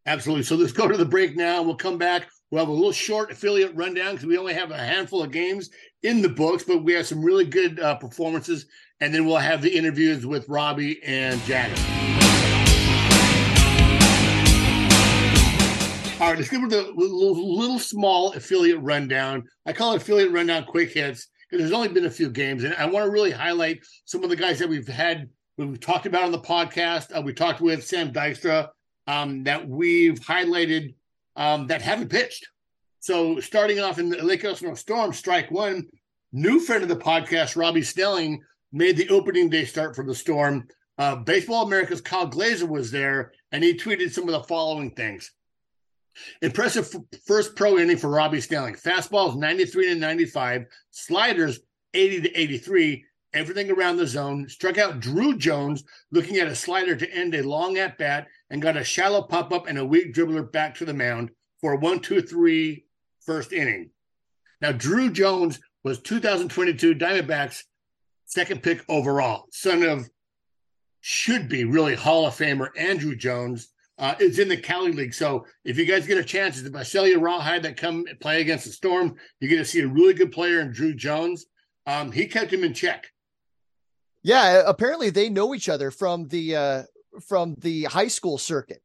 Absolutely. 0.05 0.43
So 0.43 0.55
let's 0.55 0.73
go 0.73 0.87
to 0.87 0.97
the 0.97 1.05
break 1.05 1.35
now. 1.35 1.61
We'll 1.61 1.75
come 1.75 1.97
back. 1.97 2.27
We'll 2.51 2.61
have 2.61 2.69
a 2.69 2.73
little 2.73 2.91
short 2.91 3.31
affiliate 3.31 3.73
rundown 3.73 4.11
because 4.11 4.27
we 4.27 4.37
only 4.37 4.53
have 4.53 4.71
a 4.71 4.77
handful 4.77 5.23
of 5.23 5.31
games 5.31 5.69
in 6.03 6.21
the 6.21 6.29
books, 6.29 6.63
but 6.63 6.83
we 6.83 6.93
have 6.93 7.07
some 7.07 7.23
really 7.23 7.45
good 7.45 7.79
uh, 7.79 7.95
performances. 7.95 8.65
And 8.99 9.13
then 9.13 9.25
we'll 9.25 9.37
have 9.37 9.61
the 9.61 9.73
interviews 9.73 10.25
with 10.25 10.47
Robbie 10.49 11.01
and 11.03 11.41
Jagger. 11.43 11.75
All 16.21 16.29
right, 16.29 16.37
let's 16.37 16.49
give 16.49 16.63
it 16.63 16.73
a 16.73 16.91
little, 16.91 17.57
little 17.57 17.79
small 17.79 18.33
affiliate 18.33 18.79
rundown. 18.81 19.43
I 19.65 19.73
call 19.73 19.93
it 19.93 20.01
affiliate 20.01 20.31
rundown 20.31 20.65
quick 20.65 20.91
hits 20.91 21.27
because 21.49 21.63
there's 21.63 21.73
only 21.73 21.89
been 21.89 22.05
a 22.05 22.11
few 22.11 22.29
games. 22.29 22.65
And 22.65 22.73
I 22.75 22.85
want 22.85 23.05
to 23.05 23.11
really 23.11 23.31
highlight 23.31 23.79
some 24.05 24.23
of 24.23 24.29
the 24.29 24.35
guys 24.35 24.59
that 24.59 24.69
we've 24.69 24.87
had, 24.87 25.29
we've 25.57 25.79
talked 25.79 26.05
about 26.05 26.23
on 26.23 26.31
the 26.31 26.39
podcast. 26.39 27.17
Uh, 27.17 27.21
we 27.21 27.33
talked 27.33 27.61
with 27.61 27.85
Sam 27.85 28.11
Dykstra 28.11 28.69
um, 29.07 29.43
that 29.43 29.67
we've 29.67 30.19
highlighted 30.19 30.95
um, 31.35 31.67
that 31.67 31.81
haven't 31.81 32.09
pitched. 32.09 32.47
So 32.99 33.39
starting 33.39 33.79
off 33.79 33.99
in 33.99 34.09
the 34.09 34.23
Lake 34.23 34.45
Elsinore 34.45 34.75
Storm, 34.75 35.11
strike 35.13 35.51
one, 35.51 35.87
new 36.31 36.59
friend 36.59 36.83
of 36.83 36.89
the 36.89 36.95
podcast, 36.95 37.55
Robbie 37.55 37.81
Snelling, 37.81 38.41
made 38.71 38.97
the 38.97 39.09
opening 39.09 39.49
day 39.49 39.65
start 39.65 39.95
for 39.95 40.05
the 40.05 40.15
Storm. 40.15 40.67
Uh, 40.97 41.17
Baseball 41.17 41.65
America's 41.65 42.01
Kyle 42.01 42.27
Glaser 42.27 42.65
was 42.65 42.91
there, 42.91 43.33
and 43.51 43.63
he 43.63 43.73
tweeted 43.73 44.11
some 44.11 44.25
of 44.25 44.31
the 44.31 44.43
following 44.43 44.91
things. 44.91 45.31
Impressive 46.41 46.89
f- 46.93 47.19
first 47.25 47.55
pro 47.55 47.77
inning 47.77 47.97
for 47.97 48.09
Robbie 48.09 48.41
Snelling. 48.41 48.75
Fastballs 48.75 49.35
93 49.35 49.89
to 49.89 49.95
95, 49.95 50.65
sliders 50.91 51.59
80 51.93 52.21
to 52.21 52.39
83, 52.39 53.05
everything 53.33 53.71
around 53.71 53.97
the 53.97 54.07
zone. 54.07 54.47
Struck 54.49 54.77
out 54.77 54.99
Drew 54.99 55.37
Jones 55.37 55.83
looking 56.11 56.37
at 56.37 56.47
a 56.47 56.55
slider 56.55 56.95
to 56.95 57.13
end 57.13 57.35
a 57.35 57.47
long 57.47 57.77
at 57.77 57.97
bat 57.97 58.27
and 58.49 58.61
got 58.61 58.77
a 58.77 58.83
shallow 58.83 59.21
pop 59.21 59.51
up 59.51 59.67
and 59.67 59.77
a 59.77 59.85
weak 59.85 60.13
dribbler 60.13 60.51
back 60.51 60.75
to 60.75 60.85
the 60.85 60.93
mound 60.93 61.31
for 61.61 61.73
a 61.73 61.77
one, 61.77 61.99
two, 61.99 62.21
three 62.21 62.85
first 63.25 63.53
inning. 63.53 63.89
Now, 64.61 64.71
Drew 64.71 65.11
Jones 65.11 65.59
was 65.83 65.99
2022 65.99 66.95
Diamondbacks 66.95 67.63
second 68.25 68.63
pick 68.63 68.83
overall, 68.89 69.45
son 69.51 69.83
of 69.83 70.09
should 71.01 71.49
be 71.49 71.65
really 71.65 71.95
Hall 71.95 72.25
of 72.25 72.33
Famer 72.33 72.69
Andruw 72.79 73.17
Jones. 73.17 73.69
Uh, 73.99 74.15
is 74.19 74.39
in 74.39 74.47
the 74.47 74.57
Cali 74.57 74.91
League. 74.91 75.13
So 75.13 75.45
if 75.63 75.77
you 75.77 75.85
guys 75.85 76.07
get 76.07 76.17
a 76.17 76.23
chance, 76.23 76.59
Visalia 76.59 77.19
Rawhide 77.19 77.61
that 77.61 77.77
come 77.77 78.05
play 78.19 78.41
against 78.41 78.65
the 78.65 78.71
Storm, 78.71 79.15
you're 79.39 79.51
going 79.51 79.61
to 79.61 79.69
see 79.69 79.81
a 79.81 79.87
really 79.87 80.15
good 80.15 80.31
player 80.31 80.61
in 80.61 80.71
Drew 80.71 80.95
Jones. 80.95 81.45
Um, 81.85 82.11
he 82.11 82.25
kept 82.25 82.51
him 82.51 82.63
in 82.63 82.73
check. 82.73 83.12
Yeah, 84.23 84.63
apparently 84.65 85.09
they 85.09 85.29
know 85.29 85.53
each 85.53 85.69
other 85.69 85.91
from 85.91 86.27
the 86.29 86.55
uh 86.55 86.83
from 87.27 87.55
the 87.59 87.83
high 87.83 88.07
school 88.07 88.37
circuit. 88.37 88.81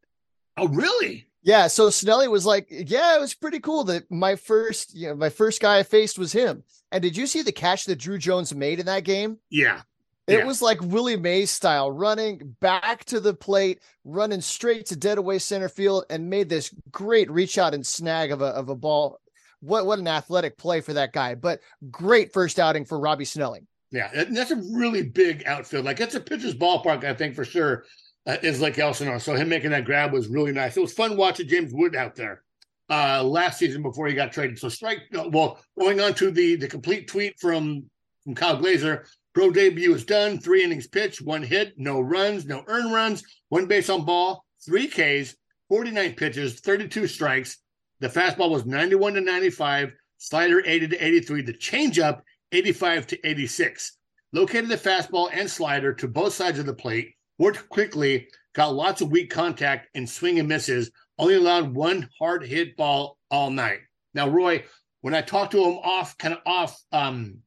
Oh, 0.57 0.69
really? 0.69 1.27
Yeah, 1.43 1.69
so 1.69 1.89
Snelly 1.89 2.29
was 2.29 2.45
like, 2.45 2.67
"Yeah, 2.69 3.17
it 3.17 3.21
was 3.21 3.33
pretty 3.33 3.61
cool 3.61 3.85
that 3.85 4.11
my 4.11 4.35
first, 4.37 4.95
you 4.95 5.09
know, 5.09 5.15
my 5.15 5.31
first 5.31 5.61
guy 5.63 5.79
I 5.79 5.83
faced 5.85 6.19
was 6.19 6.33
him." 6.33 6.65
And 6.91 7.01
did 7.03 7.17
you 7.17 7.27
see 7.27 7.43
the 7.43 7.53
catch 7.53 7.85
that 7.85 7.97
Drew 7.97 8.19
Jones 8.19 8.55
made 8.55 8.81
in 8.81 8.87
that 8.87 9.05
game? 9.05 9.39
Yeah. 9.51 9.83
It 10.27 10.41
Yeah. 10.41 10.45
was 10.45 10.61
like 10.61 10.83
Willie 10.83 11.17
Mays 11.17 11.51
style, 11.51 11.91
running 11.91 12.57
back 12.61 13.05
to 13.07 13.21
the 13.21 13.33
plate, 13.33 13.81
running 14.05 14.41
straight 14.43 14.87
to 14.87 14.97
dead 14.97 15.17
away 15.17 15.39
center 15.39 15.69
field, 15.71 16.05
and 16.11 16.29
made 16.29 16.49
this 16.51 16.75
great 16.91 17.31
reach 17.31 17.57
out 17.57 17.73
and 17.73 17.87
snag 17.87 18.31
of 18.33 18.43
a 18.43 18.47
of 18.47 18.69
a 18.69 18.75
ball. 18.75 19.21
What 19.61 19.87
what 19.87 20.01
an 20.01 20.09
athletic 20.09 20.59
play 20.59 20.81
for 20.83 20.93
that 20.95 21.13
guy! 21.13 21.35
But 21.35 21.61
great 21.91 22.33
first 22.33 22.59
outing 22.59 22.85
for 22.85 22.99
Robbie 22.99 23.25
Snelling. 23.25 23.67
Yeah, 23.91 24.25
that's 24.31 24.51
a 24.51 24.63
really 24.73 25.03
big 25.03 25.45
outfield. 25.47 25.85
Like 25.85 26.01
it's 26.01 26.15
a 26.15 26.21
pitcher's 26.21 26.55
ballpark, 26.55 27.05
I 27.05 27.15
think 27.15 27.35
for 27.35 27.45
sure. 27.45 27.85
Uh, 28.27 28.37
is 28.43 28.61
Lake 28.61 28.79
Elsinore. 28.79 29.19
So 29.19 29.35
him 29.35 29.49
making 29.49 29.71
that 29.71 29.87
grab 29.87 30.13
was 30.13 30.29
really 30.29 30.53
nice. 30.53 30.77
It 30.77 30.81
was 30.81 30.93
fun 30.93 31.17
watching 31.17 31.49
James 31.49 31.73
Wood 31.73 31.97
out 31.97 32.15
there 32.15 32.43
uh, 32.91 33.23
last 33.23 33.59
season 33.59 33.83
before 33.83 34.07
he 34.07 34.15
got 34.15 34.33
traded. 34.33 34.59
So 34.59 34.69
strike. 34.69 34.99
Well, 35.13 35.59
going 35.79 36.01
on 36.01 36.15
to 36.15 36.31
the 36.31 36.57
the 36.57 36.69
complete 36.69 37.09
tweet 37.09 37.39
from 37.41 37.89
from 38.25 38.35
Kyle 38.35 38.57
Glaser. 38.57 39.07
Pro 39.35 39.51
debut 39.51 39.95
is 39.95 40.05
done. 40.05 40.39
Three 40.39 40.65
innings 40.65 40.89
pitched, 40.89 41.23
one 41.23 41.43
hit, 41.43 41.75
no 41.79 42.01
runs, 42.01 42.45
no 42.45 42.65
earned 42.67 42.93
runs, 42.93 43.23
one 43.51 43.67
base 43.67 43.89
on 43.89 44.05
ball, 44.05 44.45
three 44.65 44.89
Ks, 44.89 45.37
49 45.69 46.15
pitches, 46.15 46.61
32 46.61 47.07
strikes. 47.07 47.59
The 48.01 48.09
fastball 48.09 48.51
was 48.51 48.67
91 48.67 49.15
to 49.15 49.21
95, 49.21 49.93
slider 50.17 50.63
80 50.65 50.89
to 50.89 51.05
83, 51.05 51.43
the 51.43 51.53
changeup 51.53 52.21
85 52.53 53.07
to 53.09 53.27
86. 53.27 53.97
Located 54.33 54.69
the 54.69 54.77
fastball 54.77 55.31
and 55.33 55.51
slider 55.51 55.93
to 55.95 56.09
both 56.09 56.35
sides 56.35 56.59
of 56.59 56.67
the 56.67 56.75
plate, 56.75 57.15
worked 57.39 57.69
quickly, 57.69 58.29
got 58.55 58.75
lots 58.75 59.01
of 59.01 59.11
weak 59.11 59.31
contact 59.31 59.89
and 59.95 60.09
swing 60.09 60.39
and 60.39 60.49
misses 60.49 60.91
only 61.19 61.35
allowed 61.35 61.75
one 61.75 62.09
hard 62.19 62.45
hit 62.45 62.77
ball 62.77 63.19
all 63.31 63.51
night. 63.51 63.81
Now, 64.15 64.29
Roy, 64.29 64.65
when 65.01 65.15
I 65.15 65.21
talked 65.21 65.53
to 65.53 65.63
him 65.63 65.79
off, 65.79 66.17
kind 66.19 66.35
of 66.35 66.41
off, 66.47 66.81
um, 66.93 67.39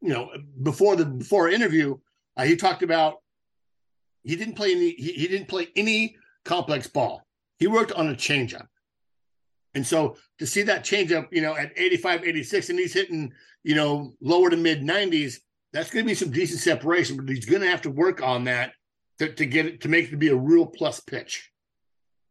you 0.00 0.10
know, 0.10 0.30
before 0.62 0.96
the 0.96 1.06
before 1.06 1.48
interview, 1.48 1.96
uh, 2.36 2.44
he 2.44 2.56
talked 2.56 2.82
about 2.82 3.16
he 4.22 4.36
didn't 4.36 4.54
play 4.54 4.72
any 4.72 4.90
he, 4.90 5.12
he 5.12 5.28
didn't 5.28 5.48
play 5.48 5.68
any 5.76 6.16
complex 6.44 6.86
ball. 6.86 7.26
He 7.58 7.66
worked 7.66 7.92
on 7.92 8.08
a 8.08 8.14
changeup. 8.14 8.66
And 9.76 9.86
so 9.86 10.16
to 10.38 10.46
see 10.46 10.62
that 10.62 10.84
change 10.84 11.12
up, 11.12 11.28
you 11.30 11.42
know, 11.42 11.54
at 11.54 11.70
85, 11.76 12.24
86, 12.24 12.70
and 12.70 12.78
he's 12.78 12.94
hitting, 12.94 13.30
you 13.62 13.74
know, 13.74 14.14
lower 14.22 14.48
to 14.48 14.56
mid 14.56 14.80
90s, 14.80 15.34
that's 15.72 15.90
going 15.90 16.04
to 16.04 16.08
be 16.08 16.14
some 16.14 16.30
decent 16.30 16.60
separation, 16.60 17.16
but 17.16 17.28
he's 17.28 17.44
going 17.44 17.60
to 17.60 17.68
have 17.68 17.82
to 17.82 17.90
work 17.90 18.22
on 18.22 18.44
that 18.44 18.72
to, 19.18 19.30
to 19.34 19.44
get 19.44 19.66
it 19.66 19.82
to 19.82 19.88
make 19.88 20.06
it 20.06 20.10
to 20.12 20.16
be 20.16 20.28
a 20.28 20.36
real 20.36 20.64
plus 20.64 21.00
pitch. 21.00 21.52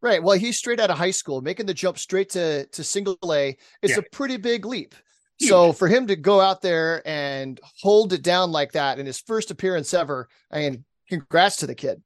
Right. 0.02 0.20
Well, 0.22 0.36
he's 0.36 0.58
straight 0.58 0.80
out 0.80 0.90
of 0.90 0.98
high 0.98 1.12
school, 1.12 1.40
making 1.40 1.66
the 1.66 1.74
jump 1.74 1.98
straight 1.98 2.30
to 2.30 2.66
to 2.66 2.84
single 2.84 3.16
A 3.32 3.56
is 3.80 3.92
Yeah. 3.92 3.98
a 3.98 4.02
pretty 4.10 4.36
big 4.36 4.66
leap. 4.66 4.94
So 5.38 5.72
for 5.72 5.86
him 5.86 6.06
to 6.06 6.16
go 6.16 6.40
out 6.40 6.62
there 6.62 7.06
and 7.06 7.60
hold 7.82 8.12
it 8.14 8.22
down 8.22 8.52
like 8.52 8.72
that 8.72 8.98
in 8.98 9.04
his 9.04 9.20
first 9.20 9.50
appearance 9.50 9.92
ever, 9.92 10.28
I 10.50 10.60
mean, 10.60 10.84
congrats 11.10 11.56
to 11.56 11.66
the 11.66 11.74
kid. 11.74 12.02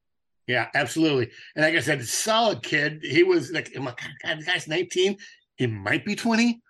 Yeah, 0.50 0.66
absolutely. 0.74 1.30
And 1.54 1.64
like 1.64 1.76
I 1.76 1.80
said, 1.80 2.04
solid 2.04 2.60
kid. 2.60 3.04
He 3.04 3.22
was 3.22 3.52
like, 3.52 3.72
oh 3.76 3.82
my 3.82 3.94
God, 4.24 4.40
the 4.40 4.44
guy's 4.44 4.66
19. 4.66 5.16
He 5.54 5.66
might 5.68 6.04
be 6.04 6.16
20. 6.16 6.60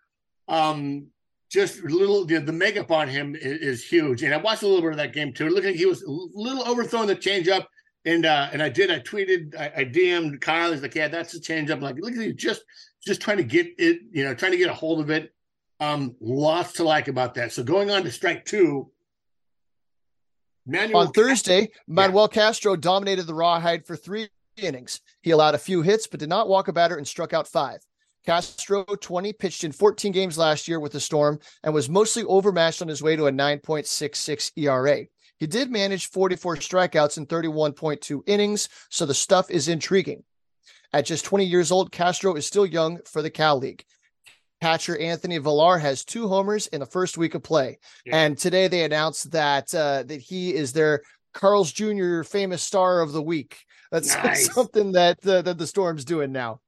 Um, 0.48 1.06
just 1.50 1.82
little, 1.82 2.26
the 2.26 2.40
makeup 2.52 2.90
on 2.90 3.08
him 3.08 3.34
is, 3.34 3.60
is 3.60 3.84
huge. 3.84 4.22
And 4.22 4.34
I 4.34 4.36
watched 4.36 4.62
a 4.62 4.66
little 4.66 4.82
bit 4.82 4.90
of 4.90 4.96
that 4.98 5.14
game 5.14 5.32
too. 5.32 5.48
Look 5.48 5.64
like 5.64 5.76
he 5.76 5.86
was 5.86 6.02
a 6.02 6.10
little 6.10 6.68
overthrowing 6.68 7.06
the 7.06 7.16
changeup. 7.16 7.64
And 8.04 8.26
uh, 8.26 8.48
and 8.52 8.62
I 8.62 8.68
did, 8.68 8.90
I 8.90 8.98
tweeted, 9.00 9.54
I, 9.58 9.72
I 9.80 9.84
DM'd 9.84 10.40
Kyle. 10.42 10.72
He's 10.72 10.82
like, 10.82 10.94
yeah, 10.94 11.08
that's 11.08 11.32
the 11.32 11.38
changeup. 11.38 11.72
I'm 11.72 11.80
like, 11.80 11.96
look 11.98 12.12
at 12.12 12.18
you, 12.18 12.32
just 12.34 12.62
just 13.04 13.20
trying 13.20 13.38
to 13.38 13.44
get 13.44 13.66
it, 13.78 14.00
you 14.10 14.24
know, 14.24 14.34
trying 14.34 14.52
to 14.52 14.58
get 14.58 14.70
a 14.70 14.74
hold 14.74 15.00
of 15.00 15.10
it. 15.10 15.34
Um, 15.80 16.16
lots 16.20 16.74
to 16.74 16.84
like 16.84 17.08
about 17.08 17.34
that. 17.34 17.52
So 17.52 17.62
going 17.62 17.90
on 17.90 18.02
to 18.04 18.10
strike 18.10 18.44
two. 18.46 18.90
Manuel 20.66 21.00
On 21.00 21.12
Thursday, 21.12 21.70
Manuel 21.86 22.28
Castro 22.28 22.76
dominated 22.76 23.24
the 23.24 23.34
rawhide 23.34 23.86
for 23.86 23.96
three 23.96 24.28
innings. 24.56 25.00
He 25.22 25.30
allowed 25.30 25.54
a 25.54 25.58
few 25.58 25.82
hits, 25.82 26.06
but 26.06 26.20
did 26.20 26.28
not 26.28 26.48
walk 26.48 26.68
a 26.68 26.72
batter 26.72 26.96
and 26.96 27.06
struck 27.06 27.32
out 27.32 27.48
five. 27.48 27.80
Castro, 28.26 28.84
20, 28.84 29.32
pitched 29.32 29.64
in 29.64 29.72
14 29.72 30.12
games 30.12 30.36
last 30.36 30.68
year 30.68 30.78
with 30.78 30.92
the 30.92 31.00
Storm 31.00 31.38
and 31.62 31.72
was 31.72 31.88
mostly 31.88 32.22
overmatched 32.24 32.82
on 32.82 32.88
his 32.88 33.02
way 33.02 33.16
to 33.16 33.26
a 33.26 33.32
9.66 33.32 34.52
ERA. 34.56 35.06
He 35.38 35.46
did 35.46 35.70
manage 35.70 36.10
44 36.10 36.56
strikeouts 36.56 37.16
in 37.16 37.26
31.2 37.26 38.22
innings, 38.26 38.68
so 38.90 39.06
the 39.06 39.14
stuff 39.14 39.50
is 39.50 39.68
intriguing. 39.68 40.24
At 40.92 41.06
just 41.06 41.24
20 41.24 41.46
years 41.46 41.72
old, 41.72 41.92
Castro 41.92 42.34
is 42.34 42.46
still 42.46 42.66
young 42.66 42.98
for 43.06 43.22
the 43.22 43.30
Cal 43.30 43.56
League. 43.56 43.84
Catcher 44.60 44.98
Anthony 44.98 45.38
Villar 45.38 45.78
has 45.78 46.04
two 46.04 46.28
homers 46.28 46.66
in 46.68 46.80
the 46.80 46.86
first 46.86 47.16
week 47.16 47.34
of 47.34 47.42
play. 47.42 47.78
Yeah. 48.04 48.16
And 48.16 48.38
today 48.38 48.68
they 48.68 48.84
announced 48.84 49.30
that 49.32 49.74
uh, 49.74 50.02
that 50.04 50.20
he 50.20 50.54
is 50.54 50.72
their 50.72 51.02
Carl's 51.32 51.72
Jr. 51.72 52.22
famous 52.22 52.62
star 52.62 53.00
of 53.00 53.12
the 53.12 53.22
week. 53.22 53.64
That's 53.90 54.14
Nice. 54.24 54.52
something 54.52 54.92
that 54.92 55.26
uh, 55.26 55.42
that 55.42 55.58
the 55.58 55.66
Storm's 55.66 56.04
doing 56.04 56.32
now. 56.32 56.60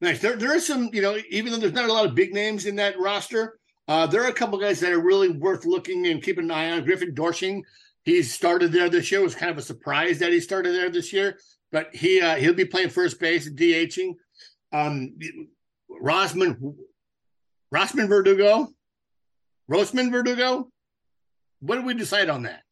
Nice. 0.00 0.20
There, 0.20 0.36
there 0.36 0.54
are 0.54 0.60
some, 0.60 0.90
you 0.92 1.00
know, 1.00 1.16
even 1.30 1.52
though 1.52 1.58
there's 1.58 1.72
not 1.72 1.88
a 1.88 1.92
lot 1.92 2.04
of 2.04 2.14
big 2.14 2.34
names 2.34 2.66
in 2.66 2.76
that 2.76 2.98
roster, 2.98 3.58
uh, 3.88 4.06
there 4.06 4.22
are 4.22 4.28
a 4.28 4.34
couple 4.34 4.58
guys 4.58 4.80
that 4.80 4.92
are 4.92 5.00
really 5.00 5.30
worth 5.30 5.64
looking 5.64 6.06
and 6.08 6.22
keeping 6.22 6.44
an 6.44 6.50
eye 6.50 6.72
on. 6.72 6.84
Griffin 6.84 7.14
Doersching, 7.14 7.62
he 8.04 8.22
started 8.22 8.72
there 8.72 8.90
this 8.90 9.10
year. 9.10 9.20
It 9.20 9.24
was 9.24 9.34
kind 9.34 9.50
of 9.50 9.56
a 9.58 9.62
surprise 9.62 10.18
that 10.18 10.32
he 10.32 10.40
started 10.40 10.74
there 10.74 10.90
this 10.90 11.12
year, 11.12 11.38
but 11.72 11.94
he 11.94 12.20
uh, 12.20 12.34
he'll 12.36 12.52
be 12.52 12.66
playing 12.66 12.90
first 12.90 13.18
base 13.18 13.46
and 13.46 13.56
DHing. 13.58 14.14
Um, 14.72 15.16
Rosman, 16.02 16.74
Rosman 17.74 18.08
Verdugo, 18.08 18.68
Rosman 19.70 20.10
Verdugo. 20.10 20.68
What 21.60 21.76
did 21.76 21.84
we 21.86 21.94
decide 21.94 22.28
on 22.28 22.42
that? 22.42 22.62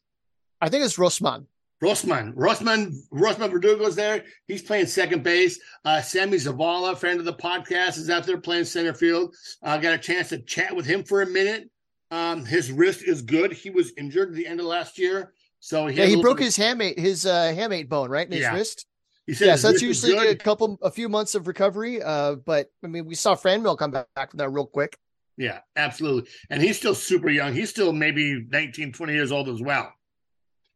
I 0.60 0.68
think 0.68 0.84
it's 0.84 0.96
Rosman. 0.98 1.46
Rosman, 1.82 2.34
Rosman, 2.34 2.92
Rosman 3.12 3.50
Verdugo's 3.50 3.96
there. 3.96 4.24
He's 4.46 4.62
playing 4.62 4.86
second 4.86 5.24
base. 5.24 5.58
Uh, 5.84 6.00
Sammy 6.00 6.36
Zavala, 6.36 6.96
friend 6.96 7.18
of 7.18 7.24
the 7.24 7.32
podcast, 7.34 7.98
is 7.98 8.08
out 8.08 8.24
there 8.24 8.36
playing 8.38 8.66
center 8.66 8.94
field. 8.94 9.34
I 9.62 9.74
uh, 9.74 9.78
got 9.78 9.94
a 9.94 9.98
chance 9.98 10.28
to 10.28 10.38
chat 10.38 10.76
with 10.76 10.86
him 10.86 11.02
for 11.02 11.22
a 11.22 11.26
minute. 11.26 11.68
Um, 12.12 12.44
his 12.44 12.70
wrist 12.70 13.02
is 13.02 13.22
good. 13.22 13.52
He 13.52 13.70
was 13.70 13.92
injured 13.98 14.28
at 14.28 14.34
the 14.36 14.46
end 14.46 14.60
of 14.60 14.66
last 14.66 14.96
year, 14.98 15.32
so 15.58 15.86
he, 15.88 15.96
Yeah, 15.96 16.04
he 16.04 16.20
broke 16.20 16.36
bit- 16.36 16.44
his 16.44 16.58
hamate 16.58 16.98
his 16.98 17.24
uh, 17.26 17.52
hamate 17.56 17.88
bone 17.88 18.10
right 18.10 18.26
in 18.26 18.32
his 18.32 18.42
Yeah. 18.42 18.54
wrist. 18.54 18.86
He 19.26 19.34
said 19.34 19.46
Yeah, 19.46 19.56
so 19.56 19.70
that's 19.70 19.82
usually 19.82 20.28
a 20.28 20.36
couple 20.36 20.78
a 20.82 20.90
few 20.90 21.08
months 21.08 21.34
of 21.34 21.46
recovery. 21.46 22.02
Uh, 22.02 22.34
but 22.34 22.70
I 22.84 22.88
mean, 22.88 23.06
we 23.06 23.14
saw 23.14 23.34
Franmil 23.34 23.78
come 23.78 23.90
back 23.90 24.30
from 24.30 24.38
that 24.38 24.50
real 24.50 24.66
quick. 24.66 24.98
Yeah, 25.36 25.60
absolutely. 25.76 26.30
And 26.50 26.62
he's 26.62 26.76
still 26.76 26.94
super 26.94 27.28
young. 27.30 27.54
He's 27.54 27.70
still 27.70 27.92
maybe 27.92 28.44
19, 28.48 28.92
20 28.92 29.12
years 29.12 29.32
old 29.32 29.48
as 29.48 29.62
well. 29.62 29.92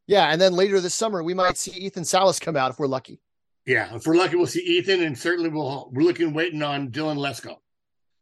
Yeah, 0.07 0.27
and 0.27 0.41
then 0.41 0.53
later 0.53 0.81
this 0.81 0.95
summer 0.95 1.23
we 1.23 1.35
might 1.35 1.59
see 1.59 1.73
Ethan 1.73 2.05
Salas 2.05 2.39
come 2.39 2.57
out 2.57 2.71
if 2.71 2.79
we're 2.79 2.87
lucky. 2.87 3.21
Yeah, 3.67 3.95
if 3.97 4.07
we're 4.07 4.17
lucky, 4.17 4.37
we'll 4.37 4.47
see 4.47 4.61
Ethan, 4.61 5.03
and 5.03 5.19
certainly 5.19 5.51
we'll 5.51 5.91
we're 5.93 6.05
looking 6.05 6.33
waiting 6.33 6.63
on 6.63 6.91
Dylan 6.91 7.17
Lesko. 7.17 7.57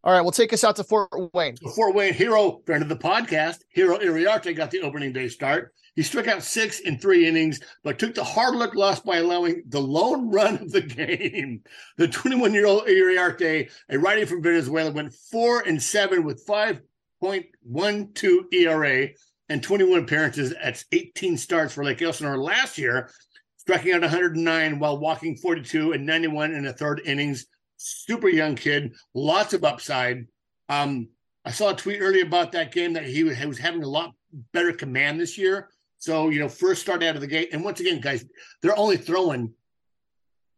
All 0.02 0.12
right, 0.12 0.22
well, 0.22 0.32
take 0.32 0.52
us 0.52 0.64
out 0.64 0.76
to 0.76 0.84
Fort 0.84 1.10
Wayne. 1.34 1.56
Fort 1.74 1.94
Wayne 1.94 2.14
Jairo, 2.14 2.64
friend 2.66 2.82
of 2.82 2.88
the 2.88 2.96
podcast, 2.96 3.58
Jairo 3.76 3.98
Iriarte 4.00 4.54
got 4.56 4.70
the 4.70 4.80
opening 4.80 5.12
day 5.12 5.28
start. 5.28 5.74
He 5.96 6.02
struck 6.02 6.26
out 6.26 6.42
six 6.42 6.80
in 6.80 6.98
three 6.98 7.28
innings, 7.28 7.60
but 7.84 7.98
took 7.98 8.14
the 8.14 8.24
hard 8.24 8.56
luck 8.56 8.74
loss 8.74 9.00
by 9.00 9.18
allowing 9.18 9.62
the 9.68 9.80
lone 9.80 10.30
run 10.30 10.56
of 10.56 10.72
the 10.72 10.80
game. 10.80 11.62
The 11.96 12.08
21 12.08 12.52
year 12.52 12.66
old 12.66 12.86
Iriarte, 12.86 13.70
a 13.88 13.98
righty 13.98 14.24
from 14.24 14.42
Venezuela, 14.42 14.90
went 14.90 15.14
four 15.14 15.60
and 15.60 15.82
seven 15.82 16.24
with 16.24 16.44
5.12 16.46 18.52
ERA 18.52 19.08
and 19.48 19.62
21 19.62 20.00
appearances 20.00 20.52
at 20.52 20.82
18 20.90 21.36
starts 21.36 21.74
for 21.74 21.84
Lake 21.84 22.02
Elsinore 22.02 22.38
last 22.38 22.78
year, 22.78 23.10
striking 23.56 23.92
out 23.92 24.00
109 24.00 24.78
while 24.78 24.98
walking 24.98 25.36
42 25.36 25.92
and 25.92 26.04
91 26.04 26.54
in 26.54 26.64
the 26.64 26.72
third 26.72 27.02
innings. 27.04 27.46
Super 27.76 28.28
young 28.28 28.56
kid, 28.56 28.94
lots 29.14 29.52
of 29.52 29.64
upside. 29.64 30.26
Um, 30.68 31.08
I 31.44 31.50
saw 31.50 31.70
a 31.70 31.76
tweet 31.76 32.00
earlier 32.00 32.24
about 32.24 32.52
that 32.52 32.72
game 32.72 32.94
that 32.94 33.04
he 33.04 33.22
was, 33.22 33.36
he 33.36 33.46
was 33.46 33.58
having 33.58 33.82
a 33.82 33.88
lot 33.88 34.14
better 34.52 34.72
command 34.72 35.20
this 35.20 35.36
year. 35.36 35.68
So, 36.04 36.28
you 36.28 36.38
know, 36.38 36.50
first 36.50 36.82
start 36.82 37.02
out 37.02 37.14
of 37.14 37.22
the 37.22 37.26
gate. 37.26 37.48
And 37.54 37.64
once 37.64 37.80
again, 37.80 37.98
guys, 37.98 38.26
they're 38.60 38.78
only 38.78 38.98
throwing 38.98 39.54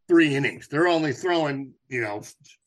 three 0.09 0.35
innings. 0.35 0.67
They're 0.67 0.89
only 0.89 1.13
throwing, 1.13 1.73
you 1.89 2.01
know, 2.01 2.23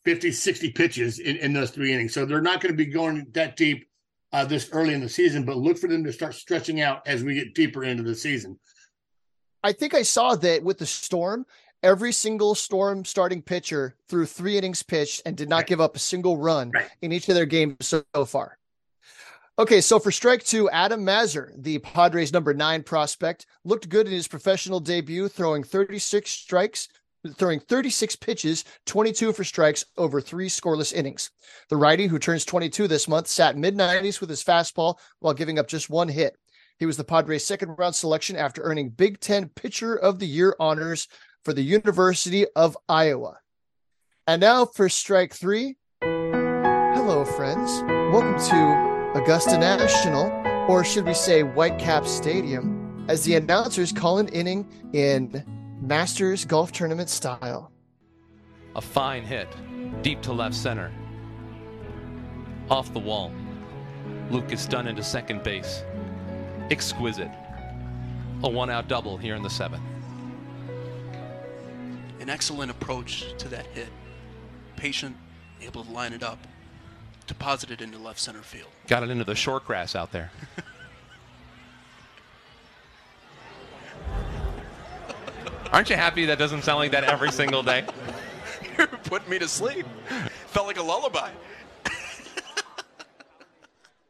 50, 0.06 0.32
60 0.32 0.72
pitches 0.72 1.20
in, 1.20 1.36
in 1.38 1.52
those 1.52 1.72
three 1.72 1.92
innings. 1.94 2.14
So 2.14 2.24
they're 2.24 2.42
not 2.42 2.62
going 2.62 2.72
to 2.72 2.78
be 2.78 2.86
going 2.86 3.28
that 3.34 3.58
deep 3.58 3.90
uh, 4.32 4.46
this 4.46 4.70
early 4.72 4.94
in 4.94 5.02
the 5.02 5.10
season, 5.10 5.44
but 5.44 5.58
look 5.58 5.78
for 5.78 5.88
them 5.88 6.06
to 6.06 6.14
start 6.14 6.36
stretching 6.36 6.80
out 6.80 7.06
as 7.06 7.22
we 7.22 7.34
get 7.34 7.54
deeper 7.54 7.84
into 7.84 8.04
the 8.04 8.16
season. 8.16 8.58
I 9.62 9.74
think 9.74 9.94
I 9.94 10.04
saw 10.04 10.36
that 10.36 10.64
with 10.64 10.78
the 10.78 10.86
Storm, 10.86 11.46
every 11.84 12.14
single 12.14 12.56
Storm 12.56 13.04
starting 13.04 13.42
pitcher 13.42 13.96
threw 14.08 14.26
three 14.26 14.58
innings 14.58 14.84
pitched 14.84 15.24
and 15.26 15.36
did 15.36 15.50
not 15.50 15.58
Right. 15.58 15.68
give 15.68 15.82
up 15.82 15.98
a 15.98 16.00
single 16.00 16.38
run 16.38 16.72
Right. 16.72 16.88
in 17.02 17.12
each 17.12 17.28
of 17.28 17.36
their 17.36 17.46
games 17.48 17.76
so, 17.82 18.04
so 18.16 18.24
far. 18.24 18.59
Okay, 19.60 19.82
so 19.82 20.00
for 20.00 20.10
strike 20.10 20.42
two, 20.42 20.70
Adam 20.70 21.04
Mazur, 21.04 21.52
the 21.58 21.80
Padres 21.80 22.32
number 22.32 22.54
nine 22.54 22.82
prospect, 22.82 23.46
looked 23.66 23.90
good 23.90 24.08
in 24.08 24.14
his 24.14 24.26
professional 24.26 24.80
debut, 24.80 25.28
throwing 25.28 25.64
36 25.66 26.32
strikes, 26.32 26.88
throwing 27.36 27.60
36 27.60 28.16
pitches, 28.16 28.64
22 28.86 29.34
for 29.34 29.44
strikes 29.44 29.84
over 29.98 30.22
three 30.22 30.48
scoreless 30.48 30.94
innings. 30.94 31.32
The 31.68 31.76
righty, 31.76 32.08
who 32.08 32.20
turns 32.20 32.46
22 32.46 32.88
this 32.88 33.10
month, 33.10 33.28
sat 33.28 33.58
mid 33.58 33.76
90s 33.76 34.22
with 34.22 34.30
his 34.30 34.46
fastball 34.46 34.98
while 35.20 35.34
giving 35.34 35.60
up 35.60 35.68
just 35.68 35.90
one 35.90 36.08
hit. 36.08 36.38
He 36.78 36.86
was 36.86 36.96
the 36.96 37.04
Padres' 37.04 37.46
second 37.46 37.76
round 37.78 37.96
selection 37.96 38.38
after 38.38 38.62
earning 38.62 38.92
Big 38.92 39.20
Ten 39.20 39.50
Pitcher 39.50 39.94
of 39.94 40.20
the 40.20 40.28
Year 40.28 40.56
honors 40.62 41.10
for 41.44 41.52
the 41.52 41.62
University 41.62 42.46
of 42.56 42.78
Iowa. 42.88 43.40
And 44.26 44.40
now 44.40 44.64
for 44.64 44.88
strike 44.88 45.34
three. 45.34 45.76
Hello, 46.02 47.26
friends. 47.26 47.82
Welcome 48.14 48.40
to 48.52 48.89
Augusta 49.16 49.58
National, 49.58 50.30
or 50.70 50.84
should 50.84 51.04
we 51.04 51.16
say 51.16 51.42
Whitecap 51.42 52.06
Stadium, 52.06 53.06
as 53.10 53.24
the 53.24 53.36
announcers 53.36 53.92
call 53.92 54.20
an 54.20 54.28
inning 54.28 54.70
in 54.94 55.44
Masters 55.82 56.46
Golf 56.46 56.72
Tournament 56.72 57.10
style. 57.10 57.72
A 58.76 58.82
fine 58.82 59.24
hit, 59.24 59.48
deep 60.04 60.22
to 60.22 60.32
left 60.32 60.54
center. 60.54 60.92
Off 62.70 62.94
the 62.94 63.00
wall. 63.00 63.32
Lucas 64.30 64.68
Dunn 64.68 64.88
into 64.88 65.04
second 65.04 65.42
base. 65.42 65.84
Exquisite. 66.70 67.32
A 68.44 68.50
one 68.50 68.70
out 68.70 68.88
double 68.88 69.18
here 69.18 69.34
in 69.34 69.42
the 69.42 69.50
seventh. 69.50 69.82
An 72.20 72.30
excellent 72.30 72.70
approach 72.70 73.36
to 73.40 73.48
that 73.48 73.66
hit. 73.68 73.90
Patient, 74.76 75.18
able 75.62 75.84
to 75.84 75.92
line 75.92 76.14
it 76.14 76.22
up, 76.22 76.38
deposit 77.30 77.72
it 77.72 77.80
into 77.80 77.98
left 77.98 78.20
center 78.20 78.42
field. 78.42 78.68
Got 78.88 79.04
it 79.04 79.10
into 79.10 79.24
the 79.24 79.36
short 79.36 79.64
grass 79.66 79.96
out 79.96 80.12
there. 80.12 80.32
Aren't 85.72 85.92
you 85.92 85.96
happy 85.96 86.26
that 86.26 86.40
doesn't 86.40 86.64
sound 86.64 86.80
like 86.80 86.92
that 86.92 87.04
every 87.04 87.32
single 87.32 87.62
day? 87.62 87.86
You're 88.78 88.88
putting 88.88 89.30
me 89.30 89.38
to 89.40 89.48
sleep. 89.48 89.86
Felt 90.48 90.66
like 90.66 90.80
a 90.80 90.84
lullaby. 90.84 91.30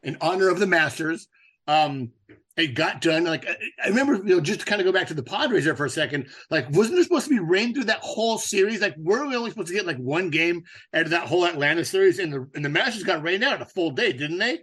in 0.02 0.16
honor 0.22 0.48
of 0.48 0.58
the 0.58 0.66
Masters. 0.66 1.28
Um, 1.68 2.12
it 2.60 2.74
got 2.74 3.00
done. 3.00 3.24
Like 3.24 3.46
I, 3.82 3.88
remember, 3.88 4.14
you 4.14 4.36
know, 4.36 4.40
just 4.40 4.60
to 4.60 4.66
kind 4.66 4.80
of 4.80 4.84
go 4.84 4.92
back 4.92 5.06
to 5.08 5.14
the 5.14 5.22
Padres 5.22 5.64
there 5.64 5.76
for 5.76 5.86
a 5.86 5.90
second. 5.90 6.28
Like, 6.50 6.70
wasn't 6.70 6.96
there 6.96 7.04
supposed 7.04 7.24
to 7.24 7.30
be 7.30 7.38
rain 7.38 7.74
through 7.74 7.84
that 7.84 8.00
whole 8.00 8.38
series? 8.38 8.80
Like, 8.80 8.94
were 8.98 9.26
we 9.26 9.36
only 9.36 9.50
supposed 9.50 9.68
to 9.68 9.74
get 9.74 9.86
like 9.86 9.98
one 9.98 10.30
game 10.30 10.62
out 10.94 11.02
of 11.02 11.10
that 11.10 11.26
whole 11.26 11.44
Atlanta 11.44 11.84
series? 11.84 12.18
And 12.18 12.32
the 12.32 12.48
and 12.54 12.64
the 12.64 12.68
Masters 12.68 13.02
got 13.02 13.22
rained 13.22 13.44
out 13.44 13.62
a 13.62 13.66
full 13.66 13.90
day, 13.90 14.12
didn't 14.12 14.38
they? 14.38 14.60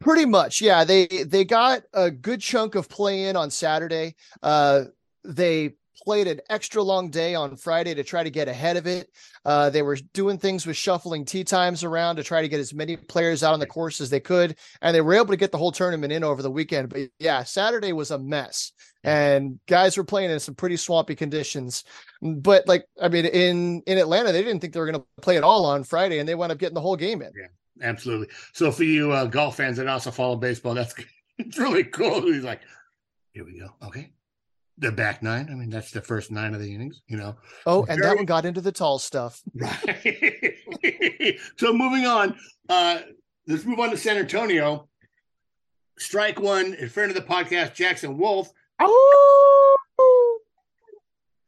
Pretty 0.00 0.24
much, 0.24 0.60
yeah. 0.60 0.84
They 0.84 1.06
they 1.06 1.44
got 1.44 1.82
a 1.92 2.10
good 2.10 2.40
chunk 2.40 2.74
of 2.74 2.88
play 2.88 3.24
in 3.24 3.36
on 3.36 3.50
Saturday. 3.50 4.16
Uh, 4.42 4.84
they 5.24 5.74
played 6.06 6.28
an 6.28 6.40
extra 6.48 6.80
long 6.80 7.10
day 7.10 7.34
on 7.34 7.56
Friday 7.56 7.92
to 7.92 8.04
try 8.04 8.22
to 8.22 8.30
get 8.30 8.46
ahead 8.46 8.76
of 8.76 8.86
it. 8.86 9.10
Uh, 9.44 9.68
they 9.68 9.82
were 9.82 9.96
doing 10.14 10.38
things 10.38 10.64
with 10.64 10.76
shuffling 10.76 11.24
tee 11.24 11.42
times 11.42 11.82
around 11.82 12.14
to 12.14 12.22
try 12.22 12.40
to 12.40 12.48
get 12.48 12.60
as 12.60 12.72
many 12.72 12.96
players 12.96 13.42
out 13.42 13.52
on 13.52 13.58
the 13.58 13.66
course 13.66 14.00
as 14.00 14.08
they 14.08 14.20
could, 14.20 14.54
and 14.80 14.94
they 14.94 15.00
were 15.00 15.14
able 15.14 15.26
to 15.26 15.36
get 15.36 15.50
the 15.50 15.58
whole 15.58 15.72
tournament 15.72 16.12
in 16.12 16.22
over 16.22 16.42
the 16.42 16.50
weekend. 16.50 16.88
But 16.90 17.10
yeah, 17.18 17.42
Saturday 17.42 17.92
was 17.92 18.12
a 18.12 18.18
mess, 18.20 18.70
and 19.02 19.58
guys 19.66 19.96
were 19.96 20.04
playing 20.04 20.30
in 20.30 20.38
some 20.38 20.54
pretty 20.54 20.76
swampy 20.76 21.16
conditions. 21.16 21.82
But 22.22 22.68
like, 22.68 22.86
I 23.02 23.08
mean, 23.08 23.26
in 23.26 23.82
in 23.88 23.98
Atlanta, 23.98 24.30
they 24.30 24.42
didn't 24.42 24.60
think 24.60 24.74
they 24.74 24.80
were 24.80 24.90
going 24.90 25.00
to 25.00 25.22
play 25.22 25.36
it 25.36 25.42
all 25.42 25.66
on 25.66 25.82
Friday, 25.82 26.20
and 26.20 26.28
they 26.28 26.36
wound 26.36 26.52
up 26.52 26.58
getting 26.58 26.74
the 26.74 26.80
whole 26.80 26.96
game 26.96 27.20
in. 27.20 27.32
Yeah. 27.36 27.48
Absolutely. 27.82 28.28
So 28.54 28.72
for 28.72 28.84
you 28.84 29.12
uh, 29.12 29.26
golf 29.26 29.58
fans 29.58 29.76
that 29.76 29.86
also 29.86 30.10
follow 30.10 30.36
baseball, 30.36 30.72
that's 30.72 30.94
it's 31.38 31.58
really 31.58 31.84
cool. 31.84 32.22
He's 32.22 32.44
like, 32.44 32.62
here 33.32 33.44
we 33.44 33.58
go. 33.58 33.68
Okay, 33.82 34.12
the 34.78 34.92
back 34.92 35.22
nine. 35.22 35.48
I 35.50 35.54
mean, 35.54 35.70
that's 35.70 35.90
the 35.90 36.02
first 36.02 36.30
nine 36.30 36.54
of 36.54 36.60
the 36.60 36.74
innings, 36.74 37.00
you 37.06 37.16
know. 37.16 37.36
Oh, 37.66 37.80
and 37.86 37.98
Very- 37.98 38.00
that 38.02 38.16
one 38.16 38.24
got 38.26 38.44
into 38.44 38.60
the 38.60 38.72
tall 38.72 38.98
stuff. 38.98 39.42
Right. 39.54 40.54
so 41.56 41.72
moving 41.72 42.06
on, 42.06 42.36
uh, 42.68 43.00
let's 43.46 43.64
move 43.64 43.80
on 43.80 43.90
to 43.90 43.96
San 43.96 44.16
Antonio. 44.18 44.88
Strike 45.98 46.38
one 46.40 46.74
in 46.74 46.88
front 46.90 47.10
of 47.10 47.16
the 47.16 47.22
podcast, 47.22 47.74
Jackson 47.74 48.18
Wolf. 48.18 48.50
Oh, 48.78 50.38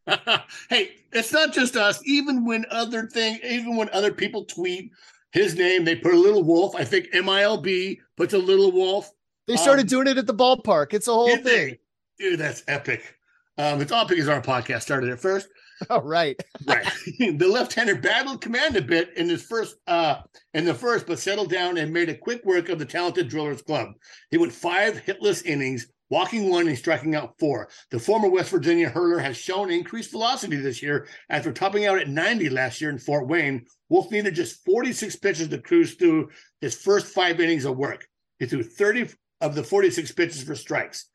hey, 0.70 0.92
it's 1.12 1.32
not 1.32 1.52
just 1.52 1.76
us. 1.76 2.00
Even 2.06 2.46
when 2.46 2.64
other 2.70 3.06
thing, 3.06 3.38
even 3.44 3.76
when 3.76 3.90
other 3.90 4.10
people 4.12 4.44
tweet 4.46 4.90
his 5.32 5.54
name, 5.54 5.84
they 5.84 5.96
put 5.96 6.14
a 6.14 6.18
little 6.18 6.42
wolf. 6.42 6.74
I 6.74 6.84
think 6.84 7.08
MILB 7.12 7.98
puts 8.16 8.32
a 8.32 8.38
little 8.38 8.72
wolf. 8.72 9.10
they 9.46 9.56
started 9.56 9.82
Um, 9.82 9.88
doing 9.88 10.06
it 10.06 10.16
at 10.16 10.26
the 10.26 10.32
ballpark. 10.34 10.94
It's 10.94 11.08
a 11.08 11.12
whole 11.12 11.26
Did 11.26 11.44
they? 11.44 11.50
thing. 11.68 11.76
Dude, 12.18 12.40
that's 12.40 12.62
epic. 12.66 13.17
Um, 13.58 13.80
it's 13.80 13.92
all 13.92 14.06
because 14.06 14.28
our 14.28 14.40
podcast 14.40 14.82
started 14.82 15.10
it 15.10 15.20
first. 15.20 15.48
All 15.90 16.02
right. 16.02 16.40
Right. 16.66 16.86
the 17.18 17.48
left-hander 17.48 17.96
battled 17.96 18.40
command 18.40 18.76
a 18.76 18.82
bit 18.82 19.16
in 19.16 19.28
his 19.28 19.42
first 19.42 19.76
uh 19.86 20.16
in 20.54 20.64
the 20.64 20.74
first, 20.74 21.06
but 21.06 21.18
settled 21.18 21.50
down 21.50 21.78
and 21.78 21.92
made 21.92 22.08
a 22.08 22.16
quick 22.16 22.44
work 22.44 22.68
of 22.68 22.78
the 22.78 22.84
talented 22.84 23.28
Drillers 23.28 23.62
Club. 23.62 23.90
He 24.30 24.38
went 24.38 24.52
five 24.52 25.02
hitless 25.06 25.44
innings, 25.46 25.86
walking 26.10 26.50
one 26.50 26.68
and 26.68 26.76
striking 26.76 27.14
out 27.14 27.38
four. 27.38 27.68
The 27.90 27.98
former 27.98 28.28
West 28.28 28.50
Virginia 28.50 28.88
hurler 28.88 29.18
has 29.18 29.36
shown 29.36 29.70
increased 29.70 30.10
velocity 30.10 30.56
this 30.56 30.82
year 30.82 31.06
after 31.30 31.52
topping 31.52 31.86
out 31.86 31.98
at 31.98 32.08
90 32.08 32.50
last 32.50 32.80
year 32.80 32.90
in 32.90 32.98
Fort 32.98 33.28
Wayne. 33.28 33.64
Wolf 33.88 34.10
needed 34.10 34.34
just 34.34 34.64
46 34.64 35.16
pitches 35.16 35.48
to 35.48 35.58
cruise 35.58 35.94
through 35.94 36.28
his 36.60 36.74
first 36.74 37.06
five 37.06 37.40
innings 37.40 37.64
of 37.64 37.76
work. 37.76 38.06
He 38.38 38.46
threw 38.46 38.62
30 38.62 39.10
of 39.40 39.54
the 39.54 39.64
46 39.64 40.12
pitches 40.12 40.42
for 40.42 40.54
strikes. 40.54 41.08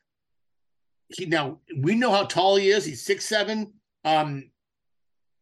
He 1.08 1.26
now 1.26 1.58
we 1.78 1.94
know 1.94 2.10
how 2.10 2.24
tall 2.24 2.56
he 2.56 2.70
is. 2.70 2.84
He's 2.84 3.02
six 3.02 3.26
seven. 3.26 3.74
Um, 4.04 4.50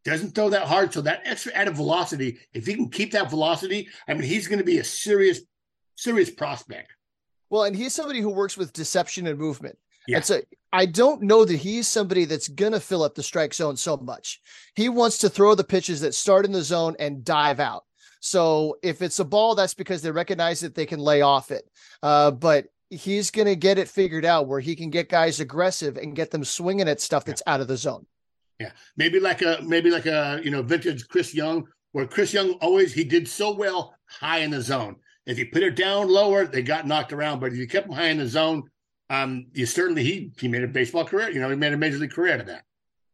doesn't 0.05 0.35
throw 0.35 0.51
that 0.51 0.67
hard. 0.67 0.93
So 0.93 1.01
that 1.03 1.23
extra 1.25 1.53
added 1.53 1.77
velocity, 1.77 2.39
if 2.53 2.67
he 2.67 2.75
can 2.75 2.89
keep 2.89 3.13
that 3.13 3.31
velocity, 3.31 3.89
I 4.09 4.15
mean, 4.15 4.25
he's 4.25 4.49
going 4.49 4.59
to 4.59 4.65
be 4.65 4.79
a 4.79 4.85
serious, 4.85 5.41
serious 5.97 6.31
prospect. 6.31 6.93
Well, 7.51 7.65
and 7.65 7.77
he's 7.77 7.95
somebody 7.95 8.21
who 8.21 8.31
works 8.31 8.57
with 8.57 8.73
deception 8.73 9.27
and 9.27 9.39
movement. 9.39 9.79
Yeah. 10.09 10.17
And 10.17 10.25
so 10.25 10.41
I 10.73 10.87
don't 10.87 11.23
know 11.23 11.45
that 11.45 11.57
he's 11.57 11.87
somebody 11.87 12.25
that's 12.25 12.49
going 12.49 12.73
to 12.73 12.81
fill 12.81 13.05
up 13.05 13.15
the 13.15 13.23
strike 13.23 13.55
zone 13.55 13.77
so 13.77 13.97
much. 13.97 14.41
He 14.75 14.89
wants 14.89 15.19
to 15.19 15.29
throw 15.29 15.55
the 15.55 15.63
pitches 15.63 16.01
that 16.01 16.15
start 16.15 16.45
in 16.45 16.53
the 16.53 16.63
zone 16.63 16.97
and 16.99 17.25
dive 17.25 17.61
out. 17.61 17.85
So 18.21 18.79
if 18.83 19.03
it's 19.03 19.19
a 19.19 19.25
ball, 19.25 19.55
that's 19.55 19.75
because 19.75 20.03
they 20.03 20.11
recognize 20.11 20.61
that 20.61 20.75
they 20.75 20.87
can 20.87 20.99
lay 20.99 21.23
off 21.23 21.51
it. 21.51 21.69
Uh, 22.03 22.31
but 22.31 22.67
he's 22.93 23.31
going 23.31 23.47
to 23.49 23.57
get 23.57 23.79
it 23.79 23.89
figured 23.89 24.25
out 24.25 24.47
where 24.47 24.61
he 24.61 24.77
can 24.77 24.91
get 24.91 25.09
guys 25.09 25.41
aggressive 25.41 25.97
and 25.97 26.15
get 26.15 26.31
them 26.31 26.45
swinging 26.45 26.89
at 26.89 27.01
stuff 27.01 27.25
that's 27.25 27.43
out 27.47 27.61
of 27.61 27.69
the 27.69 27.77
zone. 27.77 28.07
Yeah, 28.61 28.71
maybe 28.97 29.19
like 29.19 29.43
a 29.43 29.59
maybe 29.65 29.91
like 29.91 30.07
a 30.07 30.41
you 30.45 30.51
know 30.51 30.63
vintage 30.63 31.09
Chris 31.09 31.35
Young, 31.35 31.67
where 31.93 32.07
Chris 32.07 32.33
Young 32.33 32.53
always 32.61 32.93
he 32.93 33.03
did 33.05 33.27
so 33.27 33.55
well 33.55 33.95
high 34.09 34.39
in 34.39 34.51
the 34.51 34.61
zone. 34.61 34.97
If 35.27 35.39
you 35.39 35.47
put 35.53 35.63
it 35.63 35.75
down 35.77 36.09
lower, 36.09 36.47
they 36.47 36.63
got 36.63 36.87
knocked 36.87 37.13
around. 37.13 37.41
But 37.41 37.53
if 37.53 37.59
you 37.59 37.67
kept 37.67 37.87
them 37.89 37.97
high 37.97 38.09
in 38.09 38.19
the 38.19 38.27
zone, 38.29 38.65
um, 39.11 39.47
you 39.53 39.67
certainly 39.67 40.05
he 40.05 40.33
he 40.39 40.49
made 40.49 40.63
a 40.63 40.69
baseball 40.69 41.05
career. 41.05 41.31
You 41.31 41.41
know, 41.41 41.49
he 41.51 41.57
made 41.57 41.73
a 41.73 41.77
major 41.77 41.99
league 41.99 42.13
career 42.13 42.35
out 42.35 42.41
of 42.41 42.47
that. 42.47 42.65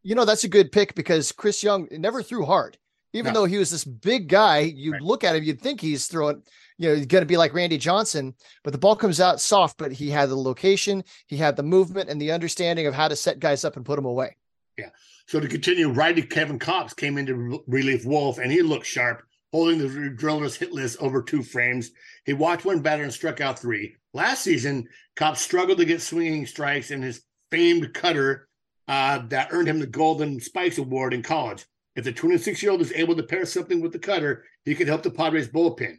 You 0.03 0.15
know, 0.15 0.25
that's 0.25 0.45
a 0.45 0.49
good 0.49 0.71
pick 0.73 0.95
because 0.95 1.33
Chris 1.33 1.63
Young 1.63 1.87
never 1.93 2.23
threw 2.23 2.45
hard. 2.45 2.77
Even 3.15 3.33
No. 3.33 3.41
though 3.41 3.47
he 3.47 3.57
was 3.59 3.71
this 3.71 3.85
big 3.85 4.29
guy, 4.29 4.59
you'd 4.61 4.93
Right. 4.93 5.03
look 5.03 5.25
at 5.25 5.35
him, 5.35 5.43
you'd 5.45 5.61
think 5.61 5.81
he's 5.81 6.07
throwing, 6.07 6.43
you 6.79 6.89
know, 6.89 6.95
he's 6.95 7.07
going 7.07 7.23
to 7.23 7.27
be 7.27 7.37
like 7.37 7.55
Randy 7.55 7.77
Johnson, 7.77 8.35
but 8.63 8.73
the 8.73 8.79
ball 8.79 8.97
comes 8.97 9.21
out 9.21 9.41
soft. 9.41 9.77
But 9.79 9.93
he 9.93 10.11
had 10.11 10.29
the 10.29 10.37
location, 10.37 11.05
he 11.27 11.37
had 11.37 11.57
the 11.57 11.63
movement, 11.63 12.09
and 12.09 12.21
the 12.21 12.33
understanding 12.33 12.87
of 12.87 12.95
how 12.95 13.09
to 13.09 13.17
set 13.17 13.41
guys 13.41 13.65
up 13.65 13.77
and 13.77 13.85
put 13.85 13.97
them 13.97 14.05
away. 14.05 14.37
Yeah. 14.77 14.91
So 15.27 15.41
to 15.41 15.49
continue, 15.49 15.91
righty 15.91 16.23
Kevin 16.23 16.59
Cox 16.59 16.95
came 16.95 17.19
into 17.19 17.35
re- 17.35 17.61
relief 17.67 18.07
Wolf, 18.07 18.39
and 18.39 18.51
he 18.51 18.63
looked 18.63 18.87
sharp, 18.87 19.23
holding 19.53 19.79
the 19.79 20.11
drillers 20.17 20.57
hitless 20.57 20.97
over 21.01 21.21
two 21.21 21.43
frames. 21.43 21.91
He 22.25 22.33
walked 22.33 22.65
one 22.65 22.81
batter 22.81 23.03
and 23.03 23.13
struck 23.13 23.41
out 23.41 23.59
three. 23.59 23.97
Last 24.15 24.43
season, 24.43 24.89
Cox 25.17 25.41
struggled 25.41 25.79
to 25.79 25.85
get 25.85 26.01
swinging 26.01 26.47
strikes 26.47 26.91
in 26.91 27.03
his 27.03 27.23
famed 27.51 27.93
cutter 27.93 28.49
uh, 28.87 29.19
that 29.29 29.49
earned 29.51 29.69
him 29.69 29.81
the 29.81 29.87
Golden 29.87 30.41
Spikes 30.41 30.79
Award 30.79 31.13
in 31.13 31.23
college. 31.23 31.67
If 31.97 32.05
the 32.05 32.13
26 32.13 32.63
year 32.63 32.71
old 32.71 32.81
is 32.81 32.93
able 32.93 33.17
to 33.17 33.23
pair 33.25 33.45
something 33.45 33.81
with 33.81 33.93
the 33.93 33.99
cutter, 33.99 34.45
he 34.65 34.75
could 34.75 34.87
help 34.87 35.03
the 35.03 35.11
Padres 35.11 35.49
bullpen. 35.49 35.99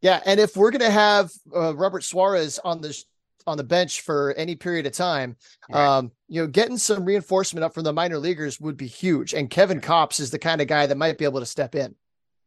Yeah, 0.00 0.20
and 0.24 0.38
if 0.38 0.56
we're 0.56 0.70
going 0.70 0.80
to 0.82 0.90
have 0.90 1.30
uh, 1.54 1.74
Robert 1.74 2.04
Suarez 2.04 2.58
on 2.64 2.80
the 2.80 2.96
on 3.46 3.56
the 3.56 3.64
bench 3.64 4.02
for 4.02 4.34
any 4.34 4.54
period 4.56 4.84
of 4.86 4.92
time, 4.92 5.34
Right. 5.70 5.82
um, 5.98 6.12
you 6.28 6.42
know, 6.42 6.46
getting 6.46 6.76
some 6.76 7.04
reinforcement 7.04 7.64
up 7.64 7.72
from 7.72 7.84
the 7.84 7.92
minor 7.94 8.18
leaguers 8.18 8.60
would 8.60 8.76
be 8.76 8.86
huge. 8.86 9.32
And 9.32 9.48
Kevin 9.48 9.80
Cox 9.80 10.20
is 10.20 10.30
the 10.30 10.38
kind 10.38 10.60
of 10.60 10.66
guy 10.68 10.84
that 10.86 10.98
might 10.98 11.16
be 11.16 11.24
able 11.24 11.40
to 11.40 11.46
step 11.46 11.74
in. 11.74 11.94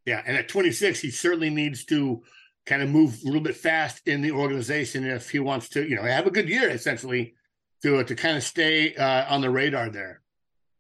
Yeah, 0.05 0.21
and 0.27 0.37
at 0.37 0.47
26, 0.47 0.99
he 0.99 1.09
certainly 1.09 1.49
needs 1.49 1.85
to 1.85 2.21
kind 2.67 2.83
of 2.83 2.89
move 2.89 3.17
a 3.23 3.25
little 3.25 3.41
bit 3.41 3.55
fast 3.57 4.07
in 4.07 4.21
the 4.21 4.29
organization 4.31 5.03
if 5.03 5.31
he 5.31 5.39
wants 5.39 5.69
to, 5.69 5.83
you 5.87 5.95
know, 5.95 6.03
have 6.03 6.27
a 6.27 6.31
good 6.31 6.47
year 6.47 6.69
essentially 6.69 7.33
to 7.81 8.03
to 8.03 8.15
kind 8.15 8.37
of 8.37 8.43
stay 8.43 8.93
uh, 8.93 9.25
on 9.33 9.41
the 9.41 9.49
radar 9.49 9.89
there. 9.89 10.21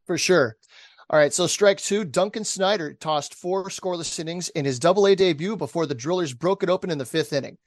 for 0.05 0.19
sure. 0.19 0.55
All 1.11 1.17
right, 1.19 1.33
so 1.33 1.45
strike 1.45 1.77
two. 1.77 2.05
Duncan 2.05 2.45
Snyder 2.45 2.93
tossed 2.93 3.35
four 3.35 3.65
scoreless 3.65 4.17
innings 4.17 4.47
in 4.47 4.63
his 4.63 4.79
double 4.79 5.07
A 5.07 5.13
debut 5.13 5.57
before 5.57 5.85
the 5.85 5.93
Drillers 5.93 6.33
broke 6.33 6.63
it 6.63 6.69
open 6.69 6.89
in 6.89 6.97
the 6.97 7.05
fifth 7.05 7.33
inning. 7.33 7.57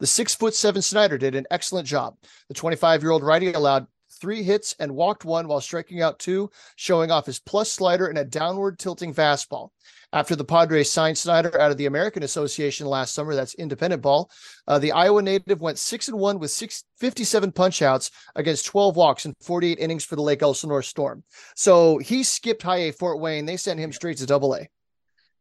The 0.00 0.08
six 0.08 0.34
foot 0.34 0.56
seven 0.56 0.82
Snyder 0.82 1.16
did 1.16 1.36
an 1.36 1.46
excellent 1.52 1.86
job. 1.86 2.16
The 2.48 2.54
25 2.54 3.02
year 3.02 3.12
old 3.12 3.22
righty 3.22 3.52
allowed 3.52 3.86
three 4.20 4.42
hits 4.42 4.74
and 4.80 4.96
walked 4.96 5.24
one 5.24 5.46
while 5.46 5.60
striking 5.60 6.02
out 6.02 6.18
two, 6.18 6.50
showing 6.74 7.12
off 7.12 7.26
his 7.26 7.38
plus 7.38 7.70
slider 7.70 8.08
and 8.08 8.18
a 8.18 8.24
downward 8.24 8.80
tilting 8.80 9.14
fastball. 9.14 9.68
After 10.12 10.34
the 10.34 10.44
Padres 10.44 10.90
signed 10.90 11.16
Snyder 11.16 11.60
out 11.60 11.70
of 11.70 11.76
the 11.76 11.86
American 11.86 12.24
Association 12.24 12.86
last 12.86 13.14
summer, 13.14 13.34
that's 13.34 13.54
independent 13.54 14.02
ball, 14.02 14.30
uh, 14.66 14.78
the 14.78 14.90
Iowa 14.90 15.22
native 15.22 15.60
went 15.60 15.78
six 15.78 16.08
and 16.08 16.18
one 16.18 16.40
with 16.40 16.50
six, 16.50 16.84
57 16.98 17.52
punch 17.52 17.80
outs 17.80 18.10
against 18.34 18.66
12 18.66 18.96
walks 18.96 19.24
and 19.24 19.34
48 19.40 19.78
innings 19.78 20.04
for 20.04 20.16
the 20.16 20.22
Lake 20.22 20.42
Elsinore 20.42 20.82
Storm. 20.82 21.22
So 21.54 21.98
he 21.98 22.24
skipped 22.24 22.62
high 22.62 22.78
A 22.78 22.92
Fort 22.92 23.20
Wayne. 23.20 23.46
They 23.46 23.56
sent 23.56 23.78
him 23.78 23.92
straight 23.92 24.16
to 24.18 24.26
double 24.26 24.54
A. 24.54 24.68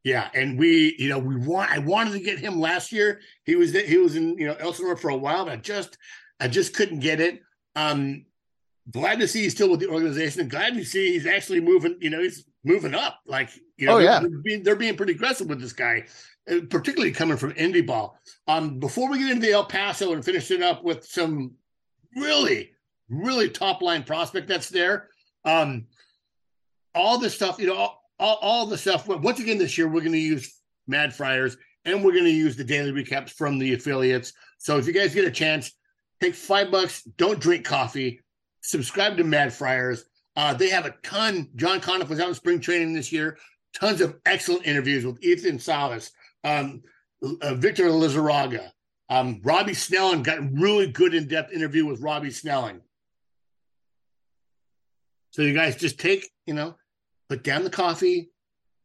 Yeah, 0.04 0.30
and 0.34 0.58
we, 0.58 0.96
you 0.98 1.10
know, 1.10 1.20
we 1.20 1.36
want. 1.36 1.72
I 1.72 1.80
wanted 1.80 2.14
to 2.14 2.20
get 2.20 2.40
him 2.40 2.60
last 2.60 2.92
year. 2.92 3.20
He 3.44 3.56
was 3.56 3.74
he 3.74 3.98
was 3.98 4.16
in 4.16 4.38
you 4.38 4.48
know 4.48 4.54
Elsinore 4.54 4.96
for 4.96 5.10
a 5.10 5.18
while, 5.18 5.44
but 5.46 5.54
I 5.54 5.58
just 5.58 5.98
I 6.40 6.48
just 6.48 6.74
couldn't 6.74 7.00
get 7.00 7.20
it. 7.20 7.42
Um, 7.76 8.26
glad 8.90 9.20
to 9.20 9.28
see 9.28 9.44
he's 9.44 9.54
still 9.54 9.70
with 9.70 9.82
the 9.82 9.90
organization, 9.90 10.48
glad 10.48 10.76
to 10.76 10.86
see 10.86 11.12
he's 11.12 11.28
actually 11.28 11.60
moving. 11.60 11.98
You 12.00 12.12
know, 12.12 12.22
he's 12.22 12.46
moving 12.64 12.96
up. 12.96 13.20
Like 13.28 13.50
you 13.80 13.88
know, 13.88 13.94
Oh, 13.94 13.98
they're- 13.98 14.06
yeah. 14.06 14.20
they're 14.20 14.30
being, 14.30 14.64
they're 14.64 14.76
being 14.76 14.96
pretty 14.98 15.14
aggressive 15.14 15.48
with 15.48 15.60
this 15.62 15.74
guy, 15.74 16.06
uh, 16.52 16.60
particularly 16.70 17.12
coming 17.12 17.38
from 17.38 17.54
Indy 17.56 17.82
ball. 17.82 18.20
Um, 18.48 18.80
before 18.80 19.10
we 19.10 19.20
get 19.20 19.32
into 19.32 19.46
the 19.48 19.54
El 19.54 19.66
Paso 19.66 20.14
and 20.14 20.24
finish 20.24 20.52
it 20.52 20.62
up 20.62 20.84
with 20.84 21.06
some 21.06 21.54
really 22.16 22.74
really 23.12 23.50
top 23.50 23.82
line 23.82 24.04
prospect 24.04 24.48
that's 24.48 24.70
there. 24.70 25.08
Um, 25.44 25.88
all 26.94 27.18
the 27.18 27.30
stuff, 27.30 27.58
you 27.60 27.66
know, 27.68 27.76
all, 27.76 28.04
all, 28.20 28.36
all 28.42 28.66
the 28.68 28.78
stuff. 28.78 29.08
Once 29.08 29.40
again, 29.40 29.58
this 29.58 29.78
year 29.80 29.88
we're 29.88 30.02
going 30.02 30.12
to 30.12 30.20
use 30.20 30.60
Mad 30.88 31.14
Friars 31.16 31.58
and 31.86 32.04
we're 32.04 32.12
going 32.12 32.26
to 32.26 32.30
use 32.30 32.56
the 32.56 32.64
daily 32.64 32.92
recaps 32.92 33.32
from 33.32 33.58
the 33.58 33.74
affiliates. 33.74 34.34
So 34.60 34.78
if 34.78 34.86
you 34.86 34.94
guys 34.94 35.16
get 35.16 35.26
a 35.26 35.32
chance, 35.32 35.72
take 36.22 36.36
five 36.36 36.70
bucks. 36.70 37.02
Don't 37.18 37.40
drink 37.40 37.66
coffee. 37.66 38.22
Subscribe 38.62 39.18
to 39.18 39.24
Mad 39.24 39.54
Friars. 39.54 40.06
Uh, 40.36 40.54
they 40.54 40.70
have 40.70 40.86
a 40.86 40.94
ton. 41.02 41.50
John 41.56 41.82
Conniff 41.82 42.10
was 42.10 42.20
out 42.20 42.30
in 42.30 42.36
spring 42.36 42.60
training 42.60 42.94
this 42.94 43.12
year. 43.12 43.38
Tons 43.74 44.02
of 44.02 44.18
excellent 44.26 44.66
interviews 44.66 45.06
with 45.06 45.24
Ethan 45.24 45.60
Salas, 45.60 46.12
um, 46.44 46.82
uh, 47.42 47.54
Victor 47.56 47.86
Lizarraga, 47.86 48.72
um, 49.10 49.42
Robbie 49.44 49.74
Snelling 49.74 50.24
got 50.24 50.38
a 50.38 50.50
really 50.54 50.92
good 50.92 51.14
in 51.14 51.28
depth 51.28 51.52
interview 51.52 51.86
with 51.86 52.02
Robbie 52.02 52.32
Snelling. 52.32 52.82
So 55.32 55.42
you 55.42 55.54
guys 55.54 55.76
just 55.76 56.00
take, 56.00 56.30
you 56.46 56.54
know, 56.54 56.76
put 57.28 57.44
down 57.44 57.64
the 57.64 57.70
coffee, 57.70 58.30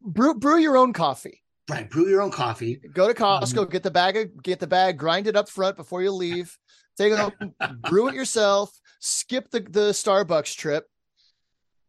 brew 0.01 0.35
brew 0.35 0.59
your 0.59 0.77
own 0.77 0.93
coffee. 0.93 1.43
Right, 1.71 1.89
brew 1.89 2.09
your 2.09 2.21
own 2.21 2.31
coffee. 2.31 2.81
Go 2.93 3.09
to 3.09 3.15
Costco, 3.15 3.63
um, 3.63 3.69
get 3.71 3.83
the 3.83 3.91
bag, 3.91 4.17
of, 4.19 4.43
get 4.43 4.61
the 4.61 4.67
bag, 4.67 4.99
grind 4.99 5.27
it 5.27 5.37
up 5.37 5.49
front 5.49 5.77
before 5.77 6.03
you 6.03 6.11
leave. 6.13 6.59
Take 6.99 7.13
it 7.13 7.19
home, 7.19 7.55
brew 7.89 8.09
it 8.09 8.15
yourself. 8.15 8.71
Skip 9.01 9.51
the 9.51 9.61
the 9.61 9.91
Starbucks 9.91 10.57
trip. 10.57 10.87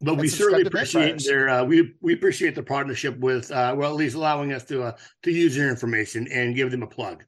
But 0.06 0.20
we 0.20 0.28
certainly 0.28 0.62
appreciate 0.66 1.24
their 1.26 1.50
uh, 1.50 1.64
we 1.64 1.96
we 2.00 2.14
appreciate 2.14 2.54
the 2.54 2.62
partnership 2.62 3.18
with 3.18 3.52
uh, 3.52 3.74
well 3.76 3.90
at 3.90 3.96
least 3.96 4.16
allowing 4.16 4.54
us 4.54 4.64
to 4.66 4.84
uh, 4.84 4.92
to 5.24 5.32
use 5.32 5.56
their 5.56 5.70
information 5.70 6.28
and 6.32 6.56
give 6.56 6.70
them 6.70 6.84
a 6.84 6.88
plug. 6.88 7.24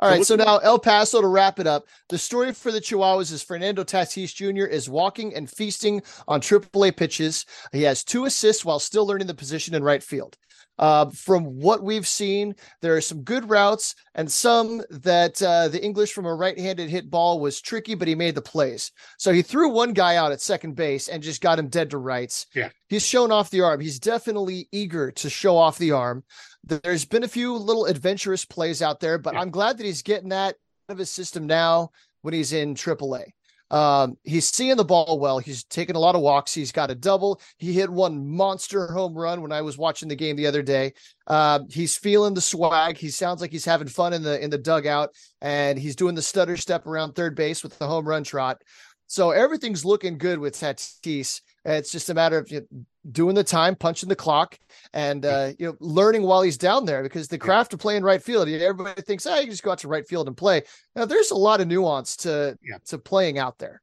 All 0.00 0.08
right, 0.08 0.26
so 0.26 0.34
now 0.34 0.58
El 0.58 0.80
Paso 0.80 1.20
to 1.20 1.28
wrap 1.28 1.60
it 1.60 1.66
up. 1.68 1.86
The 2.08 2.18
story 2.18 2.52
for 2.52 2.72
the 2.72 2.80
Chihuahuas 2.80 3.30
is 3.30 3.40
Fernando 3.40 3.84
Tatis 3.84 4.34
Jr. 4.34 4.64
is 4.64 4.88
walking 4.88 5.32
and 5.32 5.48
feasting 5.48 6.02
on 6.26 6.40
AAA 6.40 6.96
pitches. 6.96 7.46
He 7.70 7.82
has 7.82 8.02
two 8.02 8.24
assists 8.24 8.64
while 8.64 8.80
still 8.80 9.06
learning 9.06 9.28
the 9.28 9.34
position 9.34 9.76
in 9.76 9.84
right 9.84 10.02
field. 10.02 10.36
Uh, 10.78 11.10
from 11.10 11.44
what 11.44 11.82
we've 11.82 12.06
seen, 12.06 12.54
there 12.80 12.96
are 12.96 13.00
some 13.00 13.22
good 13.22 13.48
routes 13.48 13.94
and 14.14 14.30
some 14.30 14.82
that 14.90 15.40
uh, 15.42 15.68
the 15.68 15.82
English 15.82 16.12
from 16.12 16.26
a 16.26 16.34
right-handed 16.34 16.88
hit 16.88 17.10
ball 17.10 17.38
was 17.38 17.60
tricky, 17.60 17.94
but 17.94 18.08
he 18.08 18.14
made 18.14 18.34
the 18.34 18.42
plays. 18.42 18.90
So 19.18 19.32
he 19.32 19.42
threw 19.42 19.68
one 19.68 19.92
guy 19.92 20.16
out 20.16 20.32
at 20.32 20.40
second 20.40 20.74
base 20.74 21.08
and 21.08 21.22
just 21.22 21.40
got 21.40 21.58
him 21.58 21.68
dead 21.68 21.90
to 21.90 21.98
rights. 21.98 22.46
Yeah, 22.54 22.70
he's 22.88 23.06
shown 23.06 23.30
off 23.30 23.50
the 23.50 23.60
arm. 23.60 23.80
He's 23.80 24.00
definitely 24.00 24.68
eager 24.72 25.10
to 25.12 25.30
show 25.30 25.56
off 25.56 25.78
the 25.78 25.92
arm. 25.92 26.24
There's 26.64 27.04
been 27.04 27.24
a 27.24 27.28
few 27.28 27.54
little 27.56 27.86
adventurous 27.86 28.44
plays 28.44 28.82
out 28.82 29.00
there, 29.00 29.18
but 29.18 29.34
yeah. 29.34 29.40
I'm 29.40 29.50
glad 29.50 29.78
that 29.78 29.86
he's 29.86 30.02
getting 30.02 30.30
that 30.30 30.56
out 30.88 30.94
of 30.94 30.98
his 30.98 31.10
system 31.10 31.46
now 31.46 31.90
when 32.22 32.34
he's 32.34 32.52
in 32.52 32.74
AAA. 32.74 33.32
Um, 33.72 34.18
he's 34.22 34.48
seeing 34.48 34.76
the 34.76 34.84
ball 34.84 35.18
well. 35.18 35.38
He's 35.38 35.64
taking 35.64 35.96
a 35.96 35.98
lot 35.98 36.14
of 36.14 36.20
walks. 36.20 36.52
He's 36.52 36.70
got 36.70 36.90
a 36.90 36.94
double. 36.94 37.40
He 37.56 37.72
hit 37.72 37.90
one 37.90 38.28
monster 38.28 38.86
home 38.92 39.14
run 39.14 39.40
when 39.40 39.50
I 39.50 39.62
was 39.62 39.78
watching 39.78 40.08
the 40.08 40.14
game 40.14 40.36
the 40.36 40.46
other 40.46 40.62
day. 40.62 40.92
Uh, 41.26 41.60
he's 41.70 41.96
feeling 41.96 42.34
the 42.34 42.40
swag. 42.42 42.98
He 42.98 43.08
sounds 43.08 43.40
like 43.40 43.50
he's 43.50 43.64
having 43.64 43.88
fun 43.88 44.12
in 44.12 44.22
the 44.22 44.38
in 44.42 44.50
the 44.50 44.58
dugout, 44.58 45.14
and 45.40 45.78
he's 45.78 45.96
doing 45.96 46.14
the 46.14 46.22
stutter 46.22 46.58
step 46.58 46.86
around 46.86 47.14
third 47.14 47.34
base 47.34 47.62
with 47.62 47.78
the 47.78 47.86
home 47.86 48.06
run 48.06 48.24
trot. 48.24 48.60
So 49.06 49.30
everything's 49.30 49.84
looking 49.84 50.18
good 50.18 50.38
with 50.38 50.54
Tatis. 50.54 51.40
It's 51.64 51.92
just 51.92 52.10
a 52.10 52.14
matter 52.14 52.38
of 52.38 52.50
you 52.50 52.60
know, 52.72 52.84
doing 53.10 53.34
the 53.34 53.44
time, 53.44 53.76
punching 53.76 54.08
the 54.08 54.16
clock, 54.16 54.58
and 54.92 55.24
uh, 55.24 55.52
you 55.58 55.66
know, 55.66 55.76
learning 55.78 56.22
while 56.22 56.42
he's 56.42 56.58
down 56.58 56.86
there. 56.86 57.02
Because 57.02 57.28
the 57.28 57.38
craft 57.38 57.72
of 57.72 57.78
playing 57.78 58.02
right 58.02 58.22
field, 58.22 58.48
everybody 58.48 59.02
thinks, 59.02 59.26
"Oh, 59.26 59.38
you 59.38 59.46
just 59.46 59.62
go 59.62 59.70
out 59.70 59.78
to 59.78 59.88
right 59.88 60.06
field 60.06 60.26
and 60.26 60.36
play." 60.36 60.62
Now, 60.96 61.04
there's 61.04 61.30
a 61.30 61.36
lot 61.36 61.60
of 61.60 61.68
nuance 61.68 62.16
to 62.18 62.58
yeah. 62.62 62.78
to 62.86 62.98
playing 62.98 63.38
out 63.38 63.58
there. 63.58 63.80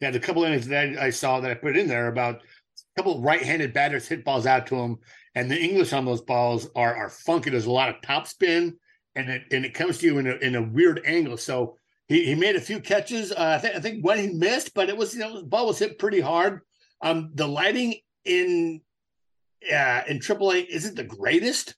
Yeah, 0.00 0.10
the 0.10 0.20
couple 0.20 0.44
innings 0.44 0.68
that 0.68 0.98
I 0.98 1.10
saw 1.10 1.40
that 1.40 1.50
I 1.50 1.54
put 1.54 1.76
in 1.76 1.88
there 1.88 2.08
about 2.08 2.36
a 2.36 2.42
couple 2.96 3.20
right-handed 3.20 3.72
batters 3.72 4.06
hit 4.06 4.24
balls 4.24 4.46
out 4.46 4.66
to 4.68 4.76
him, 4.76 4.98
and 5.34 5.50
the 5.50 5.60
English 5.60 5.92
on 5.92 6.04
those 6.04 6.20
balls 6.20 6.68
are 6.76 6.94
are 6.94 7.10
funky. 7.10 7.50
There's 7.50 7.66
a 7.66 7.72
lot 7.72 7.88
of 7.88 8.00
top 8.02 8.28
spin, 8.28 8.76
and 9.16 9.28
it 9.28 9.42
and 9.50 9.64
it 9.64 9.74
comes 9.74 9.98
to 9.98 10.06
you 10.06 10.18
in 10.18 10.28
a 10.28 10.36
in 10.36 10.54
a 10.54 10.62
weird 10.62 11.00
angle. 11.04 11.36
So 11.36 11.76
he, 12.06 12.24
he 12.24 12.34
made 12.34 12.56
a 12.56 12.60
few 12.60 12.80
catches. 12.80 13.32
Uh, 13.32 13.56
I 13.56 13.58
think 13.58 13.74
I 13.74 13.80
think 13.80 14.04
one 14.04 14.18
he 14.18 14.28
missed, 14.28 14.74
but 14.74 14.88
it 14.88 14.96
was 14.96 15.14
you 15.14 15.20
know 15.20 15.40
the 15.40 15.46
ball 15.46 15.66
was 15.66 15.78
hit 15.78 15.98
pretty 15.98 16.20
hard. 16.20 16.60
Um, 17.02 17.30
the 17.34 17.46
lighting 17.46 17.94
in 18.24 18.80
uh, 19.72 20.02
in 20.08 20.18
AAA 20.18 20.66
isn't 20.66 20.96
the 20.96 21.04
greatest. 21.04 21.74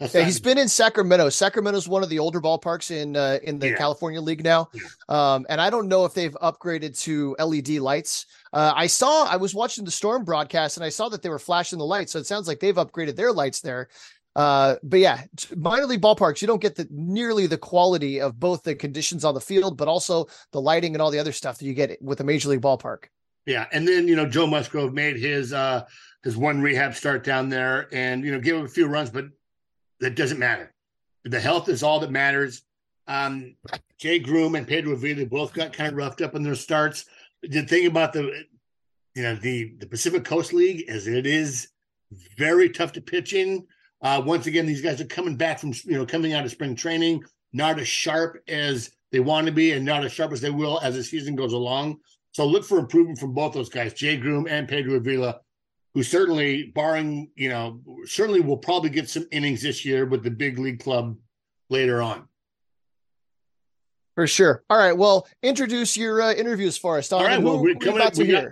yeah, 0.00 0.24
he's 0.24 0.40
been 0.40 0.58
in 0.58 0.68
Sacramento. 0.68 1.28
Sacramento 1.28 1.78
is 1.78 1.88
one 1.88 2.02
of 2.02 2.08
the 2.08 2.18
older 2.18 2.40
ballparks 2.40 2.90
in 2.90 3.16
uh, 3.16 3.38
in 3.44 3.58
the 3.58 3.70
yeah. 3.70 3.76
California 3.76 4.20
League 4.20 4.42
now, 4.42 4.68
um, 5.08 5.46
and 5.48 5.60
I 5.60 5.70
don't 5.70 5.86
know 5.86 6.04
if 6.04 6.14
they've 6.14 6.34
upgraded 6.42 6.98
to 7.02 7.36
LED 7.38 7.78
lights. 7.78 8.26
Uh, 8.52 8.72
I 8.74 8.88
saw 8.88 9.24
I 9.24 9.36
was 9.36 9.54
watching 9.54 9.84
the 9.84 9.90
Storm 9.90 10.24
broadcast, 10.24 10.76
and 10.76 10.84
I 10.84 10.88
saw 10.88 11.08
that 11.10 11.22
they 11.22 11.28
were 11.28 11.38
flashing 11.38 11.78
the 11.78 11.84
lights, 11.84 12.12
so 12.12 12.18
it 12.18 12.26
sounds 12.26 12.48
like 12.48 12.58
they've 12.58 12.74
upgraded 12.74 13.14
their 13.14 13.32
lights 13.32 13.60
there. 13.60 13.88
Uh, 14.36 14.74
but 14.82 14.98
yeah, 14.98 15.22
minor 15.56 15.86
league 15.86 16.00
ballparks, 16.00 16.40
you 16.40 16.48
don't 16.48 16.60
get 16.60 16.74
the 16.74 16.88
nearly 16.90 17.46
the 17.46 17.56
quality 17.56 18.20
of 18.20 18.38
both 18.38 18.64
the 18.64 18.74
conditions 18.74 19.24
on 19.24 19.32
the 19.32 19.40
field, 19.40 19.76
but 19.76 19.86
also 19.86 20.26
the 20.50 20.60
lighting 20.60 20.94
and 20.94 21.00
all 21.00 21.12
the 21.12 21.20
other 21.20 21.32
stuff 21.32 21.58
that 21.58 21.64
you 21.64 21.72
get 21.72 22.02
with 22.02 22.20
a 22.20 22.24
major 22.24 22.48
league 22.48 22.60
ballpark. 22.60 23.04
Yeah, 23.46 23.66
and 23.72 23.86
then 23.86 24.08
you 24.08 24.16
know 24.16 24.26
Joe 24.26 24.46
Musgrove 24.46 24.94
made 24.94 25.16
his 25.16 25.52
uh 25.52 25.84
his 26.22 26.36
one 26.36 26.62
rehab 26.62 26.94
start 26.94 27.24
down 27.24 27.48
there, 27.48 27.88
and 27.92 28.24
you 28.24 28.32
know 28.32 28.40
gave 28.40 28.56
him 28.56 28.64
a 28.64 28.68
few 28.68 28.86
runs, 28.86 29.10
but 29.10 29.26
that 30.00 30.16
doesn't 30.16 30.38
matter. 30.38 30.72
The 31.24 31.40
health 31.40 31.68
is 31.68 31.82
all 31.82 32.00
that 32.00 32.10
matters. 32.10 32.62
Um, 33.06 33.56
Jay 33.98 34.18
Groom 34.18 34.54
and 34.54 34.66
Pedro 34.66 34.94
Avila 34.94 35.26
both 35.26 35.52
got 35.52 35.72
kind 35.72 35.90
of 35.90 35.96
roughed 35.96 36.22
up 36.22 36.34
in 36.34 36.42
their 36.42 36.54
starts. 36.54 37.04
The 37.42 37.62
thing 37.62 37.86
about 37.86 38.12
the 38.14 38.44
you 39.14 39.22
know 39.22 39.36
the 39.36 39.74
the 39.78 39.86
Pacific 39.86 40.24
Coast 40.24 40.52
League 40.52 40.84
is 40.88 41.06
it 41.06 41.26
is 41.26 41.68
very 42.38 42.70
tough 42.70 42.92
to 42.92 43.00
pitch 43.00 43.34
in. 43.34 43.66
Uh, 44.00 44.22
once 44.24 44.46
again, 44.46 44.66
these 44.66 44.82
guys 44.82 45.00
are 45.00 45.06
coming 45.06 45.36
back 45.36 45.58
from 45.58 45.72
you 45.84 45.98
know 45.98 46.06
coming 46.06 46.32
out 46.32 46.44
of 46.44 46.50
spring 46.50 46.74
training, 46.74 47.22
not 47.52 47.78
as 47.78 47.88
sharp 47.88 48.42
as 48.48 48.90
they 49.12 49.20
want 49.20 49.46
to 49.46 49.52
be, 49.52 49.72
and 49.72 49.84
not 49.84 50.04
as 50.04 50.12
sharp 50.12 50.32
as 50.32 50.40
they 50.40 50.50
will 50.50 50.80
as 50.80 50.94
the 50.94 51.04
season 51.04 51.36
goes 51.36 51.52
along. 51.52 51.98
So 52.34 52.44
look 52.44 52.64
for 52.64 52.78
improvement 52.78 53.18
from 53.18 53.32
both 53.32 53.54
those 53.54 53.68
guys, 53.68 53.94
Jay 53.94 54.16
Groom 54.16 54.48
and 54.48 54.68
Pedro 54.68 54.94
Avila, 54.94 55.40
who 55.94 56.02
certainly, 56.02 56.72
barring, 56.74 57.30
you 57.36 57.48
know, 57.48 57.80
certainly 58.06 58.40
will 58.40 58.56
probably 58.56 58.90
get 58.90 59.08
some 59.08 59.24
innings 59.30 59.62
this 59.62 59.84
year 59.84 60.04
with 60.04 60.24
the 60.24 60.32
big 60.32 60.58
league 60.58 60.80
club 60.80 61.16
later 61.70 62.02
on. 62.02 62.26
For 64.16 64.26
sure. 64.26 64.64
All 64.68 64.76
right. 64.76 64.96
Well, 64.96 65.28
introduce 65.44 65.96
your 65.96 66.20
uh, 66.20 66.32
interviews 66.32 66.76
for 66.76 66.98
us. 66.98 67.12
All 67.12 67.22
right. 67.22 67.40
Well, 67.40 67.60
we're 67.60 67.76
coming 67.76 68.00
up. 68.00 68.16
We 68.16 68.26
got, 68.26 68.46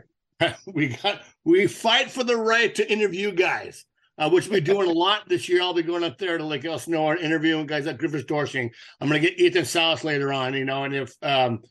we 0.66 0.88
got, 0.88 1.22
we 1.44 1.66
fight 1.66 2.08
for 2.08 2.22
the 2.22 2.36
right 2.36 2.72
to 2.76 2.90
interview 2.90 3.32
guys, 3.32 3.84
uh, 4.16 4.30
which 4.30 4.48
we're 4.48 4.60
doing 4.60 4.88
a 4.88 4.92
lot 4.96 5.28
this 5.28 5.48
year. 5.48 5.60
I'll 5.60 5.74
be 5.74 5.82
going 5.82 6.04
up 6.04 6.18
there 6.18 6.38
to 6.38 6.44
Lake 6.44 6.64
Elsinore 6.64 7.14
and 7.14 7.22
interviewing 7.22 7.66
guys 7.66 7.86
like 7.86 7.98
Griffin 7.98 8.22
Doersching. 8.22 8.70
I'm 9.00 9.08
going 9.08 9.20
to 9.20 9.28
get 9.28 9.40
Ethan 9.40 9.64
Salas 9.64 10.04
later 10.04 10.32
on, 10.32 10.54
you 10.54 10.64
know, 10.64 10.84
and 10.84 10.94
if, 10.94 11.16
um, 11.22 11.62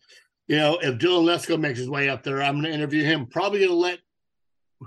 you 0.51 0.57
know, 0.57 0.77
if 0.81 0.97
Dylan 0.97 1.23
Lesko 1.23 1.57
makes 1.57 1.79
his 1.79 1.89
way 1.89 2.09
up 2.09 2.23
there, 2.23 2.43
I'm 2.43 2.55
going 2.55 2.65
to 2.65 2.73
interview 2.73 3.05
him. 3.05 3.25
Probably 3.25 3.59
going 3.59 3.71
to 3.71 3.75
let 3.75 3.99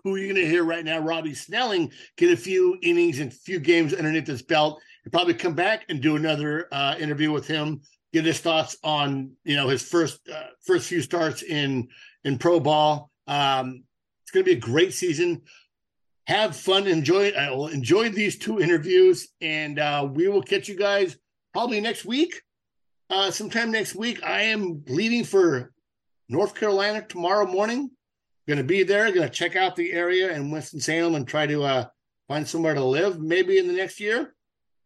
who 0.03 0.17
you're 0.17 0.35
going 0.35 0.45
to 0.45 0.47
hear 0.47 0.63
right 0.63 0.85
now, 0.85 0.99
Robbie 0.99 1.33
Snelling, 1.33 1.91
get 2.19 2.31
a 2.31 2.37
few 2.37 2.77
innings 2.83 3.19
and 3.19 3.33
a 3.33 3.35
few 3.35 3.59
games 3.59 3.95
underneath 3.95 4.27
his 4.27 4.43
belt, 4.43 4.83
and 5.05 5.13
probably 5.13 5.33
come 5.33 5.55
back 5.55 5.87
and 5.89 6.03
do 6.03 6.17
another 6.17 6.69
uh, 6.71 6.97
interview 7.01 7.33
with 7.33 7.47
him, 7.47 7.81
get 8.13 8.27
his 8.27 8.41
thoughts 8.41 8.77
on 8.85 9.31
you 9.45 9.57
know 9.57 9.69
his 9.69 9.81
first 9.81 10.29
uh, 10.29 10.49
first 10.67 10.87
few 10.87 11.01
starts 11.01 11.43
in 11.43 11.89
in 12.25 12.37
pro 12.37 12.61
ball. 12.61 13.11
Um, 13.27 13.85
it's 14.23 14.33
going 14.33 14.45
to 14.45 14.51
be 14.51 14.59
a 14.59 14.61
great 14.61 14.93
season. 14.93 15.41
Have 16.27 16.55
fun, 16.55 16.87
enjoy. 16.87 17.31
I 17.31 17.53
will 17.53 17.69
enjoy 17.69 18.11
these 18.11 18.37
two 18.37 18.61
interviews, 18.61 19.29
and 19.41 19.79
uh, 19.79 20.07
we 20.13 20.29
will 20.29 20.43
catch 20.43 20.69
you 20.69 20.77
guys 20.77 21.17
probably 21.55 21.81
next 21.81 22.05
week 22.05 22.43
uh, 23.11 23.31
sometime 23.31 23.71
next 23.71 23.95
week. 23.95 24.23
I 24.23 24.43
am 24.43 24.83
leaving 24.89 25.25
for 25.25 25.73
North 26.29 26.55
Carolina 26.55 27.03
tomorrow 27.07 27.47
morning. 27.47 27.91
Going 28.47 28.59
to 28.59 28.65
be 28.65 28.83
there. 28.83 29.11
Going 29.13 29.29
to 29.29 29.35
check 29.35 29.57
out 29.57 29.77
the 29.77 29.93
area 29.93 30.33
in 30.33 30.51
Winston 30.51 30.81
Salem 30.81 31.15
and 31.15 31.27
try 31.27 31.47
to 31.47 31.63
uh, 31.63 31.87
find 32.29 32.47
somewhere 32.47 32.75
to 32.75 32.85
live. 32.85 33.21
Maybe 33.21 33.59
in 33.59 33.67
the 33.67 33.73
next 33.73 34.01
year. 34.01 34.35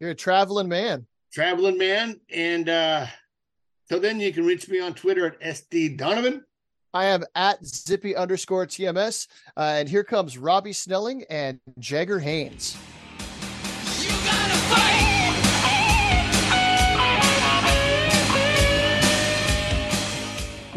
You're 0.00 0.10
a 0.10 0.14
traveling 0.14 0.68
man. 0.68 1.06
Traveling 1.32 1.76
man, 1.76 2.18
and 2.32 2.68
uh, 2.68 3.06
so 3.90 3.98
then 3.98 4.18
you 4.18 4.32
can 4.32 4.46
reach 4.46 4.68
me 4.68 4.80
on 4.80 4.94
Twitter 4.94 5.26
at 5.26 5.40
SD 5.40 5.98
Donavan. 5.98 6.40
I 6.94 7.06
am 7.06 7.24
at 7.34 7.64
zippy 7.64 8.16
underscore 8.16 8.66
TMS. 8.66 9.28
Uh, 9.56 9.74
and 9.76 9.88
here 9.88 10.04
comes 10.04 10.38
Robbie 10.38 10.72
Snelling 10.72 11.24
and 11.28 11.60
Jagger 11.78 12.18
Haynes. 12.18 12.76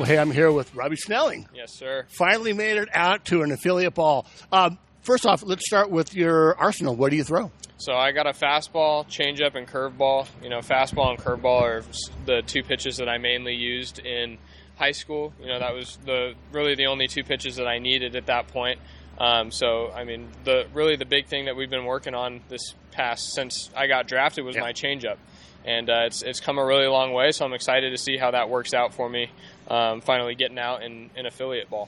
Well, 0.02 0.10
hey, 0.10 0.18
I'm 0.18 0.32
here 0.32 0.52
with 0.52 0.74
Robbie 0.74 0.96
Snelling. 0.96 1.48
Yes, 1.54 1.78
sir. 1.78 2.08
Finally 2.10 2.54
made 2.54 2.78
it 2.78 2.90
out 2.92 3.26
to 3.26 3.44
an 3.44 3.52
affiliate 3.52 3.94
ball. 3.94 4.26
Um, 4.52 4.80
first 5.02 5.28
off, 5.28 5.44
let's 5.44 5.64
start 5.64 5.92
with 5.92 6.16
your 6.16 6.58
arsenal. 6.58 6.96
What 6.96 7.12
do 7.12 7.18
you 7.18 7.24
throw? 7.24 7.52
So 7.78 7.94
I 7.94 8.12
got 8.12 8.26
a 8.26 8.32
fastball, 8.32 9.06
changeup, 9.06 9.54
and 9.54 9.68
curveball. 9.68 10.28
You 10.42 10.50
know, 10.50 10.58
fastball 10.62 11.12
and 11.12 11.20
curveball 11.20 11.62
are 11.62 11.84
the 12.26 12.42
two 12.42 12.64
pitches 12.64 12.98
that 12.98 13.08
I 13.08 13.20
mainly 13.20 13.54
used 13.54 14.00
in 14.00 14.40
high 14.76 14.94
school. 14.94 15.34
You 15.40 15.46
know, 15.46 15.60
that 15.60 15.76
was 15.76 16.00
the 16.04 16.34
really 16.52 16.74
the 16.74 16.88
only 16.88 17.08
two 17.08 17.24
pitches 17.24 17.58
that 17.58 17.68
I 17.68 17.78
needed 17.78 18.16
at 18.16 18.26
that 18.26 18.48
point. 18.48 18.80
Um, 19.20 19.52
so 19.52 19.92
I 19.92 20.04
mean, 20.04 20.30
the 20.46 20.66
really 20.74 20.96
the 20.96 21.06
big 21.06 21.28
thing 21.28 21.46
that 21.46 21.56
we've 21.56 21.70
been 21.70 21.86
working 21.86 22.16
on 22.16 22.42
this 22.50 22.74
past 22.90 23.34
since 23.34 23.70
I 23.76 23.86
got 23.86 24.08
drafted 24.08 24.46
was 24.46 24.56
yeah. 24.56 24.62
my 24.62 24.74
changeup 24.74 25.18
and 25.66 25.90
uh, 25.90 26.04
it's 26.06 26.22
it's 26.22 26.40
come 26.40 26.58
a 26.58 26.66
really 26.66 26.88
long 26.88 27.14
way. 27.14 27.32
So 27.32 27.46
I'm 27.46 27.54
excited 27.54 27.92
to 27.92 27.98
see 27.98 28.18
how 28.18 28.32
that 28.32 28.50
works 28.50 28.74
out 28.74 28.94
for 28.94 29.10
me. 29.10 29.30
Um, 29.70 30.02
finally 30.02 30.36
getting 30.36 30.60
out 30.60 30.84
in, 30.84 31.10
in 31.16 31.26
affiliate 31.26 31.70
ball. 31.70 31.88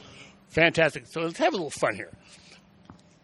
Fantastic. 0.49 1.05
So 1.07 1.21
let's 1.21 1.39
have 1.39 1.53
a 1.53 1.57
little 1.57 1.69
fun 1.69 1.95
here. 1.95 2.11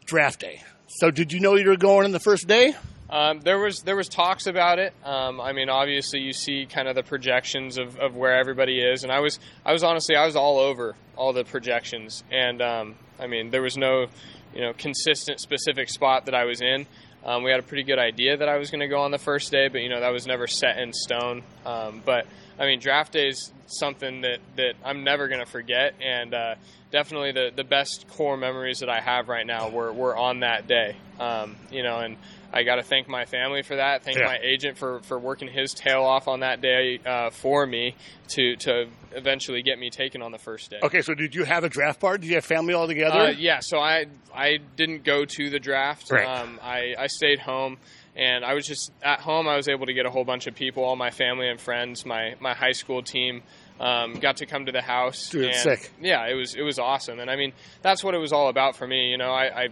draft 0.05 0.39
day. 0.41 0.61
So, 0.87 1.11
did 1.11 1.31
you 1.31 1.39
know 1.39 1.55
you 1.55 1.69
were 1.69 1.77
going 1.77 2.05
on 2.05 2.11
the 2.11 2.19
first 2.19 2.47
day? 2.47 2.73
Um, 3.11 3.39
there 3.41 3.57
was 3.59 3.79
there 3.81 3.95
was 3.95 4.07
talks 4.07 4.47
about 4.47 4.79
it. 4.79 4.93
Um, 5.03 5.39
I 5.39 5.53
mean, 5.53 5.69
obviously, 5.69 6.19
you 6.19 6.33
see 6.33 6.65
kind 6.65 6.87
of 6.87 6.95
the 6.95 7.03
projections 7.03 7.77
of, 7.77 7.97
of 7.99 8.15
where 8.15 8.35
everybody 8.37 8.81
is, 8.81 9.03
and 9.03 9.11
I 9.11 9.19
was 9.19 9.39
I 9.65 9.71
was 9.71 9.83
honestly 9.83 10.15
I 10.15 10.25
was 10.25 10.35
all 10.35 10.57
over 10.57 10.95
all 11.15 11.33
the 11.33 11.43
projections, 11.43 12.23
and 12.31 12.61
um, 12.61 12.95
I 13.19 13.27
mean, 13.27 13.49
there 13.51 13.61
was 13.61 13.77
no 13.77 14.07
you 14.53 14.61
know 14.61 14.73
consistent 14.73 15.39
specific 15.39 15.89
spot 15.89 16.25
that 16.25 16.35
I 16.35 16.45
was 16.45 16.61
in. 16.61 16.85
Um, 17.25 17.43
we 17.43 17.51
had 17.51 17.59
a 17.59 17.63
pretty 17.63 17.83
good 17.83 17.99
idea 17.99 18.37
that 18.37 18.47
I 18.47 18.57
was 18.57 18.71
going 18.71 18.79
to 18.79 18.87
go 18.87 19.01
on 19.01 19.11
the 19.11 19.17
first 19.17 19.51
day, 19.51 19.67
but 19.67 19.81
you 19.81 19.89
know 19.89 19.99
that 19.99 20.09
was 20.09 20.25
never 20.25 20.47
set 20.47 20.77
in 20.77 20.93
stone. 20.93 21.43
Um, 21.65 22.01
but 22.05 22.25
I 22.59 22.65
mean, 22.65 22.79
draft 22.79 23.13
day 23.13 23.29
is 23.29 23.51
something 23.67 24.21
that, 24.21 24.39
that 24.57 24.73
I'm 24.83 25.03
never 25.03 25.27
going 25.27 25.39
to 25.39 25.49
forget, 25.49 25.93
and 26.01 26.33
uh, 26.33 26.55
definitely 26.91 27.31
the, 27.31 27.51
the 27.55 27.63
best 27.63 28.05
core 28.09 28.37
memories 28.37 28.79
that 28.79 28.89
I 28.89 28.99
have 28.99 29.29
right 29.29 29.45
now 29.45 29.69
were, 29.69 29.93
were 29.93 30.15
on 30.17 30.41
that 30.41 30.67
day. 30.67 30.95
Um, 31.19 31.55
you 31.71 31.83
know, 31.83 31.99
and 31.99 32.17
I 32.51 32.63
got 32.63 32.75
to 32.75 32.83
thank 32.83 33.07
my 33.07 33.25
family 33.25 33.61
for 33.61 33.75
that. 33.75 34.03
Thank 34.03 34.17
Yeah. 34.17 34.25
my 34.25 34.39
agent 34.41 34.77
for, 34.77 35.01
for 35.01 35.19
working 35.19 35.47
his 35.47 35.73
tail 35.73 36.03
off 36.03 36.27
on 36.27 36.39
that 36.39 36.61
day 36.61 36.99
uh, 37.05 37.29
for 37.29 37.65
me 37.65 37.95
to 38.29 38.55
to 38.57 38.87
eventually 39.11 39.61
get 39.61 39.79
me 39.79 39.89
taken 39.89 40.21
on 40.21 40.31
the 40.31 40.37
first 40.37 40.69
day. 40.69 40.79
Okay, 40.81 41.01
so 41.01 41.13
did 41.13 41.33
you 41.35 41.43
have 41.43 41.63
a 41.63 41.69
draft 41.69 41.99
party? 41.99 42.21
Did 42.21 42.27
you 42.29 42.35
have 42.35 42.45
family 42.45 42.73
all 42.73 42.87
together? 42.87 43.19
Uh, 43.19 43.29
yeah, 43.29 43.59
so 43.61 43.79
I 43.79 44.05
I 44.33 44.57
didn't 44.75 45.03
go 45.03 45.25
to 45.25 45.49
the 45.49 45.59
draft. 45.59 46.11
Right. 46.11 46.25
Um, 46.25 46.59
I 46.61 46.95
I 46.97 47.07
stayed 47.07 47.39
home, 47.39 47.77
and 48.19 48.43
I 48.45 48.53
was 48.53 48.67
just 48.67 48.91
at 49.01 49.21
home. 49.21 49.47
I 49.47 49.55
was 49.55 49.67
able 49.67 49.85
to 49.85 49.93
get 49.93 50.05
a 50.05 50.09
whole 50.11 50.25
bunch 50.25 50.45
of 50.47 50.53
people, 50.55 50.83
all 50.83 50.95
my 50.95 51.09
family 51.11 51.47
and 51.49 51.59
friends, 51.59 52.05
my 52.05 52.35
my 52.39 52.53
high 52.53 52.73
school 52.73 53.01
team. 53.01 53.41
Um, 53.79 54.15
got 54.19 54.37
to 54.37 54.45
come 54.45 54.65
to 54.65 54.73
the 54.73 54.81
house. 54.81 55.29
Dude, 55.29 55.45
and 55.45 55.55
sick. 55.55 55.91
Yeah, 56.01 56.27
it 56.27 56.33
was 56.33 56.53
it 56.53 56.61
was 56.63 56.77
awesome, 56.79 57.19
and 57.19 57.31
I 57.31 57.37
mean 57.37 57.53
that's 57.81 58.03
what 58.03 58.13
it 58.13 58.17
was 58.19 58.33
all 58.33 58.49
about 58.49 58.75
for 58.75 58.85
me. 58.85 59.09
You 59.11 59.17
know, 59.17 59.31
I, 59.31 59.63
I 59.63 59.67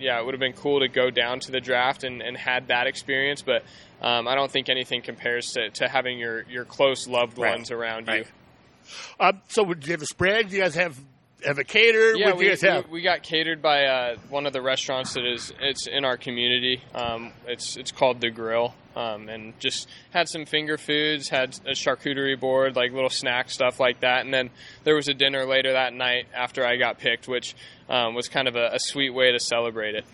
yeah, 0.00 0.18
it 0.18 0.24
would 0.24 0.34
have 0.34 0.40
been 0.40 0.52
cool 0.54 0.80
to 0.80 0.88
go 0.88 1.10
down 1.10 1.38
to 1.40 1.52
the 1.52 1.60
draft 1.60 2.02
and, 2.02 2.22
and 2.22 2.36
had 2.36 2.68
that 2.68 2.88
experience, 2.88 3.40
but 3.42 3.62
um, 4.00 4.26
I 4.26 4.34
don't 4.34 4.50
think 4.50 4.68
anything 4.68 5.00
compares 5.02 5.52
to, 5.52 5.70
to 5.70 5.86
having 5.88 6.18
your, 6.18 6.42
your 6.50 6.64
close 6.64 7.06
loved 7.06 7.38
Right. 7.38 7.52
ones 7.54 7.70
around 7.70 8.08
Right. 8.08 8.20
you. 8.20 8.24
Uh, 9.20 9.32
so, 9.46 9.64
did 9.64 9.86
you 9.86 9.92
have 9.92 10.02
a 10.02 10.06
spread? 10.06 10.48
Do 10.48 10.56
you 10.56 10.62
guys 10.62 10.74
have 10.74 10.98
have 11.44 11.58
a 11.58 11.64
cater? 11.64 12.14
Yeah, 12.16 12.28
what 12.28 12.38
we, 12.38 12.44
you 12.44 12.50
guys 12.50 12.62
have? 12.62 12.86
we, 12.86 12.92
we 12.94 13.02
got 13.02 13.22
catered 13.22 13.62
by 13.62 13.84
uh, 13.84 14.16
one 14.28 14.46
of 14.46 14.52
the 14.52 14.62
restaurants 14.62 15.14
that 15.14 15.24
is 15.24 15.52
it's 15.60 15.86
in 15.86 16.04
our 16.04 16.16
community. 16.16 16.82
Um, 16.94 17.32
it's 17.46 17.76
it's 17.76 17.92
called 17.92 18.20
the 18.20 18.30
Grill, 18.30 18.74
um, 18.96 19.28
and 19.28 19.58
just 19.58 19.88
had 20.10 20.28
some 20.28 20.44
finger 20.44 20.78
foods, 20.78 21.28
had 21.28 21.58
a 21.66 21.72
charcuterie 21.72 22.38
board, 22.38 22.76
like 22.76 22.92
little 22.92 23.10
snack 23.10 23.50
stuff 23.50 23.80
like 23.80 24.00
that, 24.00 24.24
and 24.24 24.32
then 24.32 24.50
there 24.84 24.94
was 24.94 25.08
a 25.08 25.14
dinner 25.14 25.44
later 25.44 25.72
that 25.72 25.92
night 25.92 26.26
after 26.34 26.64
I 26.64 26.76
got 26.76 26.98
picked, 26.98 27.28
which 27.28 27.54
um, 27.88 28.14
was 28.14 28.28
kind 28.28 28.48
of 28.48 28.56
a, 28.56 28.70
a 28.74 28.78
sweet 28.78 29.10
way 29.10 29.32
to 29.32 29.40
celebrate 29.40 29.94
it. 29.94 30.04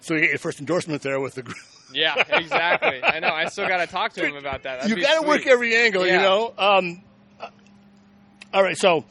so, 0.00 0.14
you 0.14 0.20
get 0.20 0.30
your 0.30 0.38
first 0.38 0.60
endorsement 0.60 1.02
there 1.02 1.20
with 1.20 1.34
the. 1.34 1.42
Grill. 1.42 1.56
Yeah, 1.92 2.22
exactly. 2.36 3.02
I 3.02 3.18
know. 3.20 3.28
I 3.28 3.46
still 3.46 3.66
got 3.66 3.78
to 3.78 3.86
talk 3.86 4.12
to 4.14 4.26
him 4.26 4.36
about 4.36 4.64
that. 4.64 4.82
That'd 4.82 4.96
you 4.96 5.02
got 5.02 5.22
to 5.22 5.26
work 5.26 5.46
every 5.46 5.74
angle, 5.74 6.06
you 6.06 6.18
know. 6.18 6.52
Um, 6.58 7.02
all 8.52 8.62
right, 8.62 8.76
so. 8.76 9.04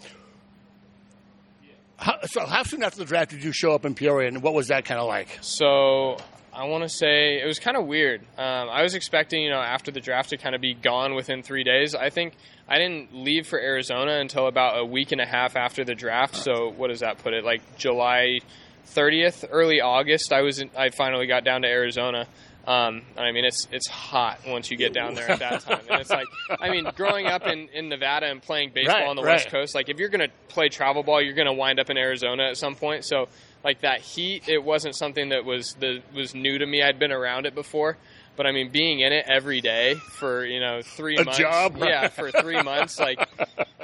How, 1.98 2.20
so, 2.26 2.46
how 2.46 2.64
soon 2.64 2.84
after 2.84 3.00
the 3.00 3.06
draft 3.06 3.32
did 3.32 3.44
you 3.44 3.52
show 3.52 3.74
up 3.74 3.84
in 3.86 3.96
Peoria, 3.96 4.28
and 4.28 4.44
what 4.44 4.54
was 4.54 4.68
that 4.68 4.86
kind 4.86 5.00
of 5.00 5.08
like? 5.08 5.40
So 5.42 6.18
I 6.54 6.66
want 6.66 6.84
to 6.84 6.90
say 6.90 7.42
it 7.42 7.46
was 7.46 7.60
kind 7.60 7.76
of 7.76 7.86
weird. 7.86 8.22
Um, 8.38 8.70
I 8.70 8.84
was 8.84 8.96
expecting, 8.96 9.44
you 9.44 9.50
know, 9.50 9.60
after 9.60 9.92
the 9.92 10.00
draft 10.00 10.30
to 10.30 10.38
kind 10.38 10.56
of 10.56 10.62
be 10.62 10.74
gone 10.74 11.16
within 11.16 11.44
three 11.44 11.64
days. 11.64 11.96
I 11.96 12.10
think 12.10 12.34
I 12.68 12.78
didn't 12.78 13.14
leave 13.14 13.48
for 13.48 13.60
Arizona 13.60 14.20
until 14.20 14.48
about 14.48 14.80
a 14.80 14.86
week 14.86 15.12
and 15.12 15.22
a 15.22 15.26
half 15.26 15.56
after 15.56 15.84
the 15.84 15.96
draft. 15.96 16.36
So 16.36 16.74
what 16.76 16.88
does 16.90 17.02
that 17.02 17.20
put 17.20 17.34
it? 17.34 17.44
Like 17.44 17.78
July 17.78 18.40
30th, 18.88 19.48
early 19.52 19.82
August. 19.82 20.34
I 20.34 20.42
was 20.42 20.60
in, 20.60 20.70
I 20.78 20.90
finally 20.90 21.28
got 21.28 21.44
down 21.44 21.62
to 21.62 21.68
Arizona. 21.68 22.28
Um, 22.68 23.04
I 23.18 23.32
mean, 23.32 23.46
it's 23.46 23.66
it's 23.72 23.88
hot 23.88 24.42
once 24.46 24.70
you 24.70 24.76
get 24.76 24.94
down 24.94 25.14
there 25.16 25.32
at 25.32 25.40
that 25.40 25.62
time, 25.66 25.80
and 25.90 26.02
it's 26.02 26.10
like, 26.10 26.28
I 26.60 26.70
mean, 26.70 26.92
growing 26.98 27.26
up 27.28 27.48
in, 27.48 27.70
in 27.70 27.88
Nevada 27.88 28.26
and 28.30 28.42
playing 28.42 28.72
baseball 28.74 28.96
Right, 29.00 29.08
on 29.08 29.16
the 29.16 29.24
right. 29.24 29.36
West 29.36 29.50
Coast, 29.50 29.74
like 29.74 29.88
if 29.88 30.00
you're 30.00 30.10
gonna 30.10 30.28
play 30.50 30.68
travel 30.68 31.02
ball, 31.02 31.22
you're 31.22 31.34
gonna 31.34 31.54
wind 31.54 31.80
up 31.80 31.90
in 31.90 31.98
Arizona 31.98 32.44
at 32.50 32.58
some 32.58 32.76
point. 32.76 33.06
So 33.06 33.30
like 33.64 33.82
that 33.82 34.02
heat, 34.02 34.50
it 34.50 34.62
wasn't 34.62 34.96
something 34.98 35.30
that 35.30 35.46
was 35.46 35.76
the 35.80 36.02
was 36.14 36.36
new 36.36 36.58
to 36.58 36.66
me. 36.66 36.84
I'd 36.84 37.00
been 37.00 37.14
around 37.14 37.46
it 37.46 37.56
before, 37.56 37.96
but 38.36 38.46
I 38.46 38.52
mean, 38.52 38.70
being 38.70 39.00
in 39.00 39.14
it 39.14 39.24
every 39.30 39.62
day 39.62 39.96
for 39.96 40.46
you 40.46 40.60
know 40.60 40.82
three 40.84 41.16
A 41.16 41.24
months, 41.24 41.40
job? 41.40 41.78
yeah, 41.78 42.10
for 42.10 42.32
three 42.32 42.62
months, 42.62 43.00
like 43.00 43.18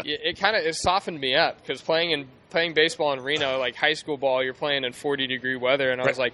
it, 0.04 0.20
it 0.26 0.40
kind 0.40 0.58
of 0.58 0.66
it 0.66 0.76
softened 0.76 1.22
me 1.22 1.36
up 1.36 1.58
because 1.62 1.82
playing 1.82 2.12
in 2.12 2.28
playing 2.50 2.74
baseball 2.74 3.14
in 3.14 3.22
Reno, 3.22 3.60
like 3.60 3.76
high 3.78 3.94
school 3.94 4.18
ball, 4.18 4.44
you're 4.44 4.54
playing 4.54 4.84
in 4.84 4.92
40 4.92 5.26
degree 5.28 5.56
weather, 5.56 5.90
and 5.90 6.02
I 6.02 6.06
was 6.06 6.18
Right. 6.18 6.34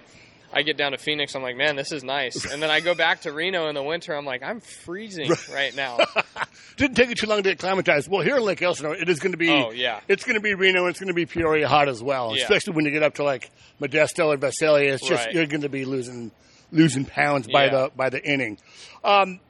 I 0.52 0.62
get 0.62 0.76
down 0.76 0.92
to 0.92 0.98
Phoenix, 0.98 1.34
I'm 1.36 1.42
like, 1.42 1.56
man, 1.56 1.76
this 1.76 1.92
is 1.92 2.02
nice. 2.02 2.50
And 2.50 2.60
then 2.62 2.70
I 2.70 2.80
go 2.80 2.94
back 2.94 3.20
to 3.22 3.32
Reno 3.32 3.68
in 3.68 3.74
the 3.74 3.82
winter, 3.82 4.14
I'm 4.16 4.24
like, 4.24 4.42
I'm 4.42 4.60
freezing 4.60 5.30
right 5.52 5.74
now. 5.76 5.98
Didn't 6.76 6.96
take 6.96 7.08
you 7.08 7.14
too 7.14 7.26
long 7.28 7.42
to 7.44 7.50
acclimatize. 7.50 8.08
Well, 8.08 8.22
here 8.22 8.36
in 8.36 8.42
Lake 8.42 8.60
Elsinore, 8.62 8.94
it 8.96 9.08
is 9.08 9.20
going 9.20 9.32
to 9.32 9.38
be. 9.38 9.50
Oh, 9.50 9.70
yeah. 9.70 10.00
It's 10.08 10.24
going 10.24 10.34
to 10.34 10.40
be 10.40 10.54
Reno. 10.54 10.86
It's 10.86 10.98
going 10.98 11.08
to 11.08 11.14
be 11.14 11.26
Peoria 11.26 11.68
hot 11.68 11.88
as 11.88 12.02
well. 12.02 12.34
Yeah. 12.36 12.42
Especially 12.42 12.72
when 12.74 12.84
you 12.84 12.90
get 12.90 13.02
up 13.02 13.14
to 13.16 13.24
like 13.24 13.50
Modesto 13.80 14.26
or 14.28 14.36
Visalia. 14.36 14.94
It's 14.94 15.06
just 15.06 15.26
Right. 15.26 15.34
you're 15.34 15.46
going 15.46 15.60
to 15.62 15.68
be 15.68 15.84
losing 15.84 16.30
losing 16.72 17.04
pounds 17.04 17.46
by 17.48 17.64
Yeah. 17.66 17.70
the 17.70 17.92
by 17.96 18.08
the 18.10 18.24
inning. 18.24 18.58
Um, 19.04 19.40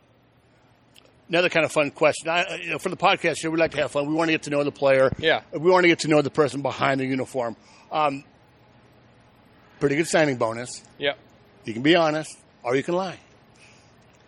another 1.28 1.48
kind 1.48 1.64
of 1.64 1.72
fun 1.72 1.90
question. 1.90 2.28
I, 2.28 2.56
you 2.56 2.70
know, 2.70 2.78
for 2.78 2.88
the 2.88 2.96
podcast 2.96 3.38
here, 3.38 3.50
we 3.50 3.58
like 3.58 3.70
to 3.72 3.78
have 3.82 3.92
fun. 3.92 4.06
We 4.08 4.14
want 4.14 4.28
to 4.28 4.32
get 4.32 4.42
to 4.44 4.50
know 4.50 4.64
the 4.64 4.72
player. 4.72 5.10
Yeah. 5.18 5.42
We 5.52 5.70
want 5.70 5.84
to 5.84 5.88
get 5.88 6.00
to 6.00 6.08
know 6.08 6.22
the 6.22 6.30
person 6.30 6.62
behind 6.62 7.00
the 7.00 7.06
uniform. 7.06 7.56
Um, 7.92 8.24
pretty 9.80 9.96
good 9.96 10.06
signing 10.06 10.36
bonus. 10.36 10.82
Yep. 10.98 11.18
You 11.64 11.72
can 11.72 11.82
be 11.82 11.96
honest, 11.96 12.38
or 12.62 12.76
you 12.76 12.82
can 12.82 12.94
lie. 12.94 13.18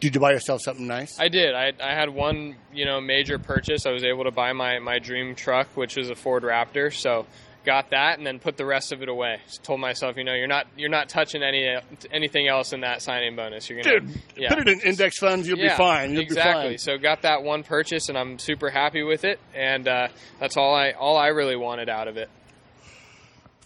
Did 0.01 0.17
you 0.17 0.21
buy 0.21 0.33
yourself 0.33 0.63
something 0.63 0.87
nice? 0.87 1.21
I 1.21 1.29
did. 1.29 1.55
I, 1.55 1.73
I 1.81 1.95
had 1.95 2.11
one, 2.11 2.57
you 2.73 2.85
know, 2.85 3.01
major 3.01 3.39
purchase. 3.39 3.87
I 3.87 3.93
was 3.93 4.03
able 4.03 4.25
to 4.25 4.33
buy 4.33 4.53
my, 4.53 4.81
my 4.81 4.99
dream 4.99 5.37
truck, 5.37 5.69
which 5.77 5.97
was 5.97 6.11
a 6.11 6.17
Ford 6.17 6.43
Raptor. 6.43 6.93
So 6.93 7.27
got 7.65 7.91
that, 7.91 8.19
and 8.19 8.27
then 8.27 8.41
put 8.41 8.57
the 8.57 8.67
rest 8.67 8.91
of 8.93 9.03
it 9.03 9.09
away. 9.09 9.39
Just 9.47 9.63
told 9.63 9.79
myself, 9.79 10.17
you 10.17 10.25
know, 10.25 10.35
you're 10.35 10.49
not 10.49 10.67
you're 10.77 10.91
not 10.91 11.09
touching 11.09 11.45
any 11.45 11.79
anything 12.11 12.49
else 12.49 12.73
in 12.73 12.81
that 12.81 13.01
signing 13.03 13.37
bonus. 13.37 13.71
You're 13.71 13.83
gonna 13.83 14.01
Dude, 14.01 14.21
yeah. 14.37 14.49
put 14.49 14.59
it 14.59 14.69
in 14.69 14.81
index 14.81 15.19
funds. 15.19 15.47
You'll 15.47 15.59
yeah, 15.59 15.75
be 15.75 15.77
fine. 15.77 16.13
You'll 16.13 16.23
exactly. 16.23 16.63
be 16.63 16.69
fine. 16.71 16.79
So 16.79 16.99
got 16.99 17.23
that 17.23 17.45
one 17.45 17.63
purchase, 17.63 18.09
and 18.09 18.19
I'm 18.19 18.41
super 18.41 18.71
happy 18.71 19.05
with 19.05 19.25
it. 19.25 19.39
And 19.55 19.87
uh, 19.87 20.09
that's 20.41 20.57
all 20.57 20.75
I 20.75 20.93
all 20.93 21.17
I 21.17 21.29
really 21.29 21.57
wanted 21.57 21.89
out 21.89 22.09
of 22.09 22.17
it. 22.17 22.29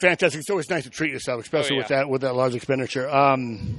Fantastic. 0.01 0.40
It's 0.40 0.51
always 0.51 0.68
nice 0.68 0.84
to 0.84 0.90
treat 0.90 1.11
yourself, 1.12 1.40
especially 1.42 1.76
Oh, 1.76 1.78
with 1.78 1.88
that 1.88 2.09
with 2.09 2.20
that 2.22 2.34
large 2.34 2.55
expenditure. 2.55 3.09
Um, 3.09 3.76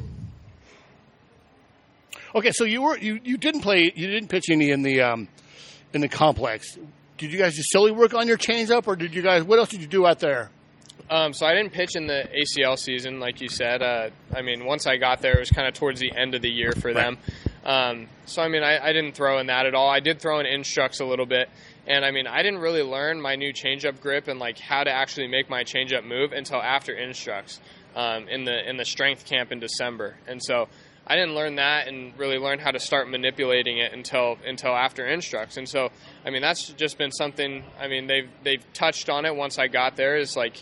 okay, 2.36 2.52
so 2.52 2.64
you 2.64 2.82
were 2.82 2.98
you, 2.98 3.20
you 3.24 3.38
didn't 3.38 3.62
play 3.62 3.92
you 3.96 4.08
didn't 4.08 4.30
pitch 4.30 4.50
any 4.50 4.72
in 4.72 4.82
the 4.82 5.02
um, 5.02 5.28
in 5.94 6.02
the 6.02 6.10
complex. 6.10 6.78
Did 7.18 7.32
you 7.32 7.38
guys 7.40 7.56
just 7.56 7.72
solely 7.72 7.92
work 7.92 8.14
on 8.14 8.28
your 8.28 8.38
changeup, 8.38 8.88
or 8.88 8.96
did 8.96 9.14
you 9.14 9.22
guys? 9.22 9.44
What 9.44 9.60
else 9.60 9.70
did 9.70 9.82
you 9.82 9.88
do 9.88 10.06
out 10.06 10.20
there? 10.20 10.50
Um, 11.10 11.32
so 11.34 11.46
I 11.46 11.54
didn't 11.54 11.72
pitch 11.72 11.96
in 11.96 12.06
the 12.06 12.28
ACL 12.36 12.78
season, 12.78 13.20
like 13.22 13.40
you 13.40 13.48
said. 13.48 13.82
Uh, 13.82 14.10
I 14.36 14.42
mean, 14.42 14.66
once 14.66 14.86
I 14.86 14.98
got 14.98 15.22
there, 15.22 15.34
it 15.38 15.40
was 15.40 15.50
kind 15.50 15.66
of 15.68 15.74
towards 15.74 16.00
the 16.02 16.12
end 16.14 16.36
of 16.36 16.42
the 16.42 16.50
year 16.50 16.74
for 16.74 16.94
them. 16.94 17.18
Um, 17.64 18.08
so 18.26 18.42
I 18.42 18.50
mean, 18.50 18.62
I, 18.64 18.78
I 18.90 18.92
didn't 18.94 19.14
throw 19.14 19.40
in 19.40 19.48
that 19.48 19.66
at 19.66 19.74
all. 19.74 19.90
I 19.90 20.00
did 20.00 20.20
throw 20.20 20.40
in 20.40 20.46
instructs 20.46 21.00
a 21.00 21.06
little 21.06 21.26
bit, 21.26 21.50
and 21.88 22.04
I 22.04 22.12
mean, 22.12 22.28
I 22.28 22.44
didn't 22.44 22.60
really 22.60 22.84
learn 22.84 23.22
my 23.22 23.36
new 23.36 23.54
changeup 23.54 24.02
grip 24.02 24.28
and 24.28 24.40
like 24.40 24.60
how 24.60 24.84
to 24.84 24.92
actually 24.92 25.28
make 25.28 25.50
my 25.50 25.64
changeup 25.64 26.04
move 26.04 26.34
until 26.34 26.62
after 26.62 26.94
instructs 26.94 27.62
um, 27.96 28.28
in 28.28 28.44
the 28.44 28.70
in 28.70 28.78
the 28.78 28.86
strength 28.86 29.26
camp 29.26 29.52
in 29.52 29.60
December. 29.60 30.18
And 30.28 30.44
so 30.44 30.68
I 31.08 31.16
didn't 31.16 31.36
learn 31.36 31.56
that 31.56 31.88
and 31.88 32.18
really 32.20 32.38
learn 32.38 32.60
how 32.60 32.72
to 32.72 32.80
start 32.80 33.10
manipulating 33.10 33.78
it 33.78 33.94
until 33.94 34.38
until 34.46 34.76
after 34.76 35.08
instructs. 35.08 35.56
And 35.56 35.68
so 35.68 35.90
I 36.26 36.30
mean, 36.30 36.42
that's 36.42 36.68
just 36.74 36.98
been 36.98 37.12
something. 37.12 37.64
I 37.80 37.88
mean, 37.88 38.08
they've 38.08 38.30
they've 38.44 38.74
touched 38.74 39.10
on 39.10 39.26
it 39.26 39.34
once 39.34 39.58
I 39.58 39.68
got 39.68 39.96
there. 39.96 40.18
Is 40.18 40.36
like 40.36 40.62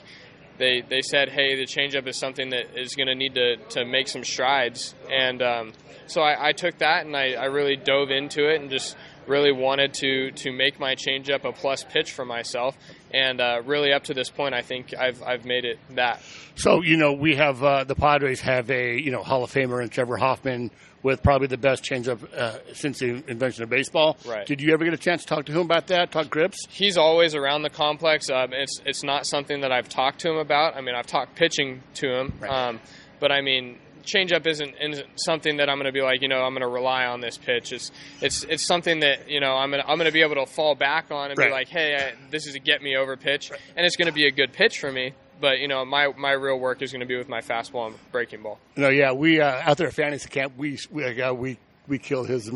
they 0.60 0.82
they 0.88 1.02
said, 1.02 1.30
hey, 1.30 1.56
the 1.56 1.66
changeup 1.66 2.08
is 2.08 2.18
something 2.18 2.52
that 2.52 2.78
is 2.78 2.94
going 2.94 3.08
to 3.08 3.16
need 3.16 3.34
to 3.34 3.58
to 3.70 3.84
make 3.84 4.08
some 4.08 4.24
strides, 4.24 4.94
and 5.12 5.42
um, 5.42 5.74
so 6.08 6.22
I, 6.22 6.50
I 6.50 6.52
took 6.52 6.78
that 6.78 7.06
and 7.06 7.16
I, 7.16 7.34
I 7.34 7.46
really 7.46 7.76
dove 7.76 8.12
into 8.12 8.48
it 8.48 8.62
and 8.62 8.70
just 8.70 8.96
really 9.28 9.52
wanted 9.52 9.94
to 9.96 10.32
to 10.32 10.52
make 10.52 10.80
my 10.80 10.96
changeup 10.96 11.44
a 11.44 11.52
plus 11.52 11.84
pitch 11.84 12.12
for 12.12 12.26
myself, 12.26 12.78
and 13.14 13.40
uh, 13.42 13.62
really 13.66 13.92
up 13.94 14.06
to 14.06 14.14
this 14.14 14.30
point, 14.30 14.54
I 14.56 14.62
think 14.62 14.94
I've 14.98 15.22
I've 15.24 15.46
made 15.46 15.66
it 15.66 15.80
that. 15.92 16.22
So 16.56 16.82
you 16.82 16.98
know 16.98 17.14
we 17.14 17.36
have 17.36 17.64
uh, 17.64 17.84
the 17.84 17.96
Padres 17.96 18.42
have 18.42 18.70
a 18.72 19.00
you 19.00 19.12
know 19.12 19.24
Hall 19.24 19.44
of 19.44 19.52
Famer 19.52 19.82
and 19.82 19.92
Trevor 19.92 20.18
Hoffman 20.18 20.72
with 21.04 21.22
probably 21.22 21.46
the 21.46 21.58
best 21.58 21.84
changeup 21.84 22.24
uh, 22.34 22.58
since 22.74 22.98
the 22.98 23.24
invention 23.28 23.62
of 23.64 23.70
baseball. 23.70 24.18
Right. 24.28 24.48
Did 24.48 24.60
you 24.60 24.74
ever 24.74 24.84
get 24.84 24.94
a 24.94 24.98
chance 24.98 25.22
to 25.22 25.28
talk 25.28 25.46
to 25.46 25.52
him 25.52 25.60
about 25.60 25.86
that? 25.88 26.12
Talk 26.12 26.32
grips? 26.32 26.58
he's 26.70 26.98
always 26.98 27.36
around 27.36 27.62
the 27.62 27.70
complex. 27.70 28.30
Um, 28.32 28.54
it's 28.54 28.82
it's 28.86 29.04
not 29.04 29.26
something 29.28 29.62
that 29.62 29.72
I've 29.72 29.88
talked 29.90 30.22
to 30.22 30.30
him 30.32 30.38
about. 30.38 30.76
I 30.76 30.82
mean, 30.82 30.96
I've 30.96 31.06
talked 31.08 31.36
pitching 31.36 31.82
to 31.96 32.08
him, 32.12 32.34
Right. 32.40 32.50
um, 32.50 32.80
but 33.20 33.32
I 33.32 33.42
mean, 33.42 33.78
changeup 34.06 34.46
isn't, 34.48 34.76
isn't 34.80 35.08
something 35.16 35.58
that 35.58 35.70
I'm 35.70 35.78
going 35.78 35.86
to 35.88 35.92
be 35.92 36.02
like, 36.02 36.22
you 36.22 36.28
know, 36.28 36.42
I'm 36.44 36.54
going 36.54 36.62
to 36.62 36.68
rely 36.68 37.06
on 37.06 37.20
this 37.22 37.38
pitch. 37.38 37.74
It's 37.74 37.92
it's 38.22 38.44
it's 38.46 38.66
something 38.66 39.02
that 39.02 39.30
you 39.30 39.40
know 39.40 39.54
I'm 39.56 39.72
going 39.72 39.84
to 39.84 39.90
I'm 39.90 39.98
going 39.98 40.08
to 40.10 40.14
be 40.14 40.22
able 40.22 40.36
to 40.36 40.46
fall 40.46 40.76
back 40.76 41.12
on 41.12 41.32
and 41.32 41.38
Right. 41.38 41.48
be 41.48 41.52
like, 41.52 41.68
hey, 41.70 41.96
I, 41.96 42.14
this 42.32 42.48
is 42.48 42.56
a 42.56 42.60
get 42.60 42.82
me 42.82 42.96
over 42.96 43.18
pitch, 43.18 43.52
and 43.76 43.86
it's 43.86 43.96
going 43.96 44.08
to 44.08 44.14
be 44.14 44.28
a 44.28 44.32
good 44.32 44.54
pitch 44.54 44.80
for 44.80 44.92
me. 44.92 45.14
but 45.42 45.60
you 45.60 45.68
know, 45.68 45.84
my 45.86 46.08
my 46.18 46.32
real 46.32 46.58
work 46.60 46.82
is 46.82 46.92
going 46.92 47.02
to 47.02 47.06
be 47.06 47.18
with 47.18 47.28
my 47.30 47.42
fastball 47.42 47.88
and 47.88 47.96
breaking 48.12 48.42
ball. 48.42 48.60
No, 48.78 48.90
yeah, 48.90 49.12
we 49.12 49.42
uh, 49.42 49.62
out 49.64 49.78
there 49.78 49.88
at 49.88 49.94
fantasy 49.94 50.30
camp, 50.30 50.54
we 50.58 50.78
we 50.92 51.22
uh, 51.22 51.34
we 51.34 51.58
we 51.88 52.00
killed 52.00 52.28
his 52.30 52.50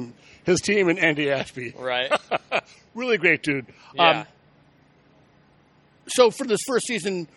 his 0.44 0.62
team 0.62 0.88
and 0.90 0.98
Andy 0.98 1.30
Ashby. 1.30 1.74
Right. 1.78 2.12
really 2.96 3.18
great 3.18 3.44
dude. 3.44 3.66
Yeah. 3.96 4.22
Um, 4.22 4.26
so 6.08 6.32
for 6.32 6.46
this 6.48 6.60
first 6.66 6.88
season, 6.88 7.28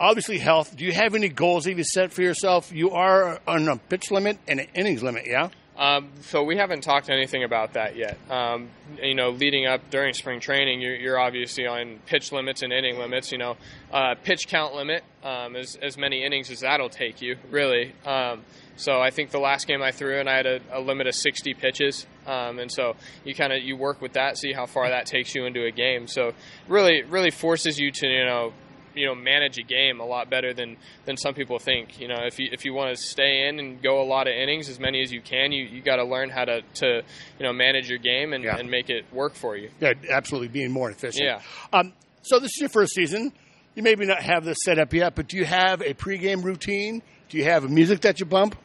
obviously 0.00 0.38
health. 0.38 0.76
Do 0.76 0.84
you 0.84 0.92
have 0.92 1.14
any 1.14 1.28
goals 1.28 1.64
that 1.64 1.76
you 1.76 1.84
set 1.84 2.12
for 2.12 2.22
yourself? 2.22 2.72
You 2.72 2.90
are 2.92 3.38
on 3.46 3.68
a 3.68 3.76
pitch 3.76 4.10
limit 4.10 4.38
and 4.48 4.58
an 4.58 4.66
innings 4.74 5.02
limit, 5.02 5.26
yeah. 5.26 5.50
Um, 5.76 6.10
so 6.22 6.42
we 6.42 6.58
haven't 6.58 6.82
talked 6.82 7.08
anything 7.08 7.42
about 7.42 7.72
that 7.72 7.96
yet. 7.96 8.18
Um, 8.30 8.68
you 9.02 9.14
know, 9.14 9.30
leading 9.30 9.66
up 9.66 9.88
during 9.90 10.12
spring 10.12 10.38
training, 10.38 10.82
you're, 10.82 10.94
you're, 10.94 11.18
obviously 11.18 11.66
on 11.66 12.00
pitch 12.04 12.32
limits 12.32 12.60
and 12.60 12.70
inning 12.70 12.98
limits. 12.98 13.32
You 13.32 13.38
know, 13.38 13.56
uh, 13.90 14.14
pitch 14.22 14.46
count 14.46 14.74
limit 14.74 15.04
um, 15.24 15.56
as 15.56 15.96
many 15.96 16.22
innings 16.22 16.50
as 16.50 16.60
that'll 16.60 16.90
take 16.90 17.22
you, 17.22 17.36
really. 17.50 17.94
Um, 18.04 18.42
so 18.76 19.00
I 19.00 19.10
think 19.10 19.30
the 19.30 19.40
last 19.40 19.66
game 19.66 19.82
I 19.82 19.90
threw, 19.90 20.20
and 20.20 20.28
I 20.28 20.36
had 20.36 20.46
a, 20.46 20.60
a 20.72 20.80
limit 20.80 21.06
of 21.06 21.14
60 21.14 21.54
pitches, 21.54 22.06
um, 22.26 22.58
and 22.58 22.70
so 22.70 22.96
you 23.24 23.34
kind 23.34 23.52
of 23.52 23.62
you 23.62 23.74
work 23.76 24.02
with 24.02 24.14
that, 24.14 24.36
see 24.36 24.52
how 24.52 24.66
far 24.66 24.90
that 24.90 25.06
takes 25.06 25.34
you 25.34 25.46
into 25.46 25.64
a 25.64 25.70
game. 25.70 26.06
So 26.06 26.34
really, 26.68 27.02
really 27.04 27.30
forces 27.30 27.78
you 27.78 27.90
to 27.90 28.06
you 28.06 28.24
know 28.24 28.52
you 28.94 29.06
know 29.06 29.14
manage 29.14 29.58
a 29.58 29.62
game 29.62 30.00
a 30.00 30.04
lot 30.04 30.28
better 30.30 30.52
than 30.54 30.76
than 31.04 31.16
some 31.16 31.34
people 31.34 31.58
think. 31.58 32.00
You 32.00 32.08
know, 32.08 32.18
if 32.24 32.38
you 32.38 32.48
if 32.52 32.64
you 32.64 32.72
want 32.74 32.96
to 32.96 33.02
stay 33.02 33.48
in 33.48 33.58
and 33.58 33.82
go 33.82 34.00
a 34.02 34.04
lot 34.04 34.26
of 34.26 34.34
innings, 34.34 34.68
as 34.68 34.78
many 34.80 35.02
as 35.02 35.12
you 35.12 35.20
can, 35.20 35.52
you 35.52 35.64
you 35.64 35.80
got 35.82 35.96
to 35.96 36.04
learn 36.04 36.30
how 36.30 36.44
to 36.44 36.62
to 36.74 37.02
you 37.38 37.42
know 37.46 37.52
manage 37.52 37.88
your 37.88 37.98
game 37.98 38.32
and, 38.32 38.44
Yeah. 38.44 38.56
and 38.56 38.70
make 38.70 38.90
it 38.90 39.04
work 39.12 39.34
for 39.34 39.56
you. 39.56 39.70
Yeah, 39.80 39.92
absolutely, 40.10 40.48
being 40.48 40.70
more 40.72 40.90
efficient. 40.90 41.24
Yeah. 41.24 41.40
Um, 41.72 41.92
so 42.22 42.38
this 42.38 42.50
is 42.50 42.58
your 42.60 42.68
first 42.70 42.94
season. 42.94 43.32
You 43.74 43.82
maybe 43.82 44.04
not 44.04 44.20
have 44.22 44.44
this 44.44 44.58
set 44.64 44.78
up 44.78 44.92
yet, 44.92 45.14
but 45.14 45.28
do 45.28 45.36
you 45.36 45.44
have 45.44 45.80
a 45.80 45.94
pregame 45.94 46.42
routine? 46.42 47.02
Do 47.28 47.38
you 47.38 47.44
have 47.44 47.70
music 47.70 48.00
that 48.00 48.18
you 48.20 48.26
bump? 48.26 48.56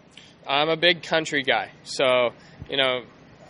I'm 0.48 0.70
a 0.70 0.76
big 0.78 1.04
country 1.04 1.44
guy, 1.44 1.72
so 1.84 2.32
you 2.70 2.78
know. 2.78 3.04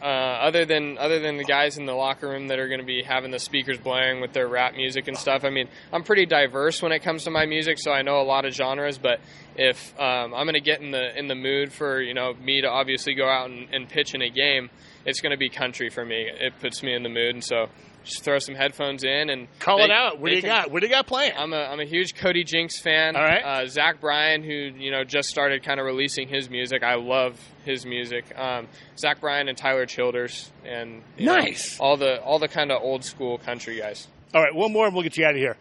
Uh, 0.05 0.37
other 0.39 0.65
than 0.65 0.99
other 0.99 1.17
than 1.17 1.37
the 1.37 1.43
guys 1.43 1.79
in 1.79 1.87
the 1.87 1.93
locker 1.95 2.29
room 2.29 2.49
that 2.49 2.59
are 2.59 2.67
going 2.67 2.79
to 2.79 2.85
be 2.85 3.01
having 3.01 3.31
the 3.31 3.39
speakers 3.39 3.79
blaring 3.79 4.21
with 4.21 4.33
their 4.33 4.47
rap 4.47 4.75
music 4.75 5.07
and 5.07 5.17
stuff, 5.17 5.43
I 5.43 5.49
mean, 5.49 5.67
I'm 5.91 6.03
pretty 6.03 6.27
diverse 6.27 6.79
when 6.79 6.91
it 6.91 6.99
comes 6.99 7.23
to 7.23 7.31
my 7.31 7.47
music, 7.47 7.79
so 7.79 7.91
I 7.91 8.03
know 8.03 8.21
a 8.21 8.23
lot 8.23 8.45
of 8.45 8.53
genres. 8.53 8.99
But 8.99 9.19
if 9.55 9.99
um, 9.99 10.35
I'm 10.35 10.45
going 10.45 10.53
to 10.53 10.61
get 10.61 10.79
in 10.79 10.91
the 10.91 11.17
in 11.17 11.27
the 11.27 11.33
mood 11.33 11.73
for 11.73 11.99
you 12.01 12.13
know 12.13 12.35
me 12.35 12.61
to 12.61 12.69
obviously 12.69 13.15
go 13.15 13.27
out 13.27 13.49
and, 13.49 13.67
and 13.73 13.89
pitch 13.89 14.13
in 14.13 14.21
a 14.21 14.29
game, 14.29 14.69
it's 15.07 15.21
going 15.21 15.31
to 15.31 15.39
be 15.39 15.49
country 15.49 15.89
for 15.89 16.05
me. 16.05 16.29
It 16.29 16.53
puts 16.61 16.83
me 16.83 16.93
in 16.93 17.01
the 17.01 17.09
mood, 17.09 17.33
and 17.33 17.43
so 17.43 17.69
just 18.05 18.23
throw 18.23 18.39
some 18.39 18.55
headphones 18.55 19.03
in 19.03 19.29
and 19.29 19.47
Call 19.59 19.77
they- 19.79 19.83
it 19.85 19.91
out. 19.91 20.19
What 20.19 20.29
do 20.29 20.35
you 20.35 20.41
can- 20.41 20.49
got? 20.49 20.71
What 20.71 20.81
do 20.81 20.87
you 20.87 20.93
got 20.93 21.07
playing? 21.07 21.33
I'm 21.37 21.51
a 21.53 21.57
I'm 21.63 21.79
a 21.79 21.85
huge 21.85 22.15
Cody 22.15 22.43
Jinks 22.43 22.79
fan. 22.79 23.15
All 23.15 23.23
right. 23.23 23.43
Uh, 23.43 23.67
Zach 23.67 23.99
Bryan, 23.99 24.43
who 24.43 24.53
you 24.53 24.91
know 24.91 25.03
just 25.03 25.29
started 25.29 25.63
kind 25.63 25.79
of 25.79 25.85
releasing 25.85 26.27
his 26.27 26.49
music. 26.49 26.83
I 26.83 26.95
love 26.95 27.39
his 27.65 27.85
music. 27.85 28.25
Um, 28.37 28.67
Zach 28.97 29.19
Bryan 29.19 29.49
and 29.49 29.57
Tyler 29.57 29.85
Childers, 29.85 30.49
and 30.65 31.01
you 31.17 31.25
know, 31.25 31.35
Nice. 31.35 31.79
all 31.79 31.97
the 31.97 32.21
all 32.21 32.39
the 32.39 32.47
kind 32.47 32.71
of 32.71 32.81
old 32.81 33.03
school 33.03 33.37
country 33.39 33.77
guys. 33.79 34.07
All 34.33 34.41
right, 34.41 34.53
one 34.55 34.71
more 34.71 34.85
and 34.85 34.93
we'll 34.93 35.03
get 35.03 35.17
you 35.17 35.25
out 35.25 35.31
of 35.31 35.37
here. 35.37 35.57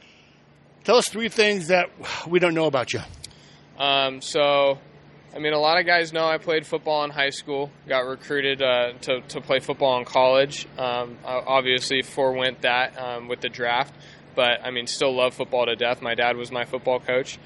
Tell 0.85 0.97
us 0.97 1.09
three 1.09 1.29
things 1.29 1.69
that 1.69 1.89
we 2.29 2.39
don't 2.39 2.55
know 2.55 2.67
about 2.67 2.93
you. 2.93 3.01
Um, 3.79 4.21
so, 4.21 4.79
I 5.35 5.41
mean, 5.41 5.53
a 5.53 5.59
lot 5.59 5.80
of 5.80 5.87
guys 5.87 6.12
know 6.12 6.26
I 6.26 6.39
played 6.39 6.64
football 6.64 7.03
in 7.05 7.11
high 7.11 7.30
school. 7.30 7.70
Got 7.89 8.07
recruited 8.07 8.62
uh, 8.62 8.93
to 9.03 9.20
to 9.28 9.41
play 9.41 9.59
football 9.59 9.99
in 9.99 10.05
college. 10.05 10.66
Um, 10.78 11.16
I 11.24 11.43
obviously 11.47 12.03
forewent 12.03 12.62
that 12.62 12.97
um, 13.01 13.26
with 13.28 13.41
the 13.41 13.49
draft, 13.49 13.93
but 14.37 14.64
I 14.64 14.70
mean, 14.70 14.87
still 14.87 15.14
love 15.14 15.35
football 15.35 15.66
to 15.66 15.74
death. 15.74 16.01
My 16.03 16.14
dad 16.14 16.37
was 16.37 16.53
my 16.53 16.64
football 16.64 17.01
coach. 17.01 17.39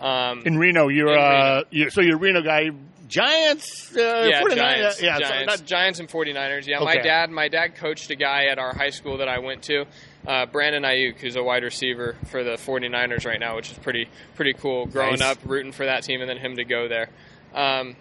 Um, 0.00 0.42
In 0.44 0.58
Reno, 0.58 0.88
you're 0.88 1.12
In 1.12 1.18
uh, 1.18 1.62
you 1.70 1.90
so 1.90 2.00
you're 2.00 2.16
a 2.16 2.20
Reno 2.20 2.42
guy. 2.42 2.70
Giants, 3.08 3.96
uh, 3.96 4.26
yeah, 4.28 4.40
49 4.40 4.56
Giants, 4.56 5.00
yeah, 5.00 5.18
Giants, 5.20 5.46
not- 5.60 5.64
Giants 5.64 6.00
and 6.00 6.08
49ers. 6.08 6.66
Yeah, 6.66 6.80
my 6.80 6.96
dad, 6.96 7.30
my 7.30 7.46
dad 7.46 7.76
coached 7.76 8.10
a 8.10 8.16
guy 8.16 8.46
at 8.46 8.58
our 8.58 8.74
high 8.74 8.90
school 8.90 9.18
that 9.18 9.28
I 9.28 9.38
went 9.38 9.62
to, 9.64 9.84
uh, 10.26 10.46
Brandon 10.46 10.82
Aiyuk, 10.82 11.20
who's 11.20 11.36
a 11.36 11.42
wide 11.42 11.62
receiver 11.62 12.16
for 12.26 12.42
the 12.42 12.56
49ers 12.56 13.24
right 13.24 13.38
now, 13.38 13.54
which 13.54 13.70
is 13.70 13.78
pretty 13.78 14.08
pretty 14.34 14.54
cool. 14.54 14.86
Growing 14.86 15.20
Nice. 15.20 15.22
up, 15.22 15.38
rooting 15.44 15.70
for 15.70 15.86
that 15.86 16.02
team, 16.02 16.20
and 16.20 16.28
then 16.28 16.38
him 16.38 16.56
to 16.56 16.64
go 16.64 16.88
there. 16.88 17.08
Um, 17.56 17.96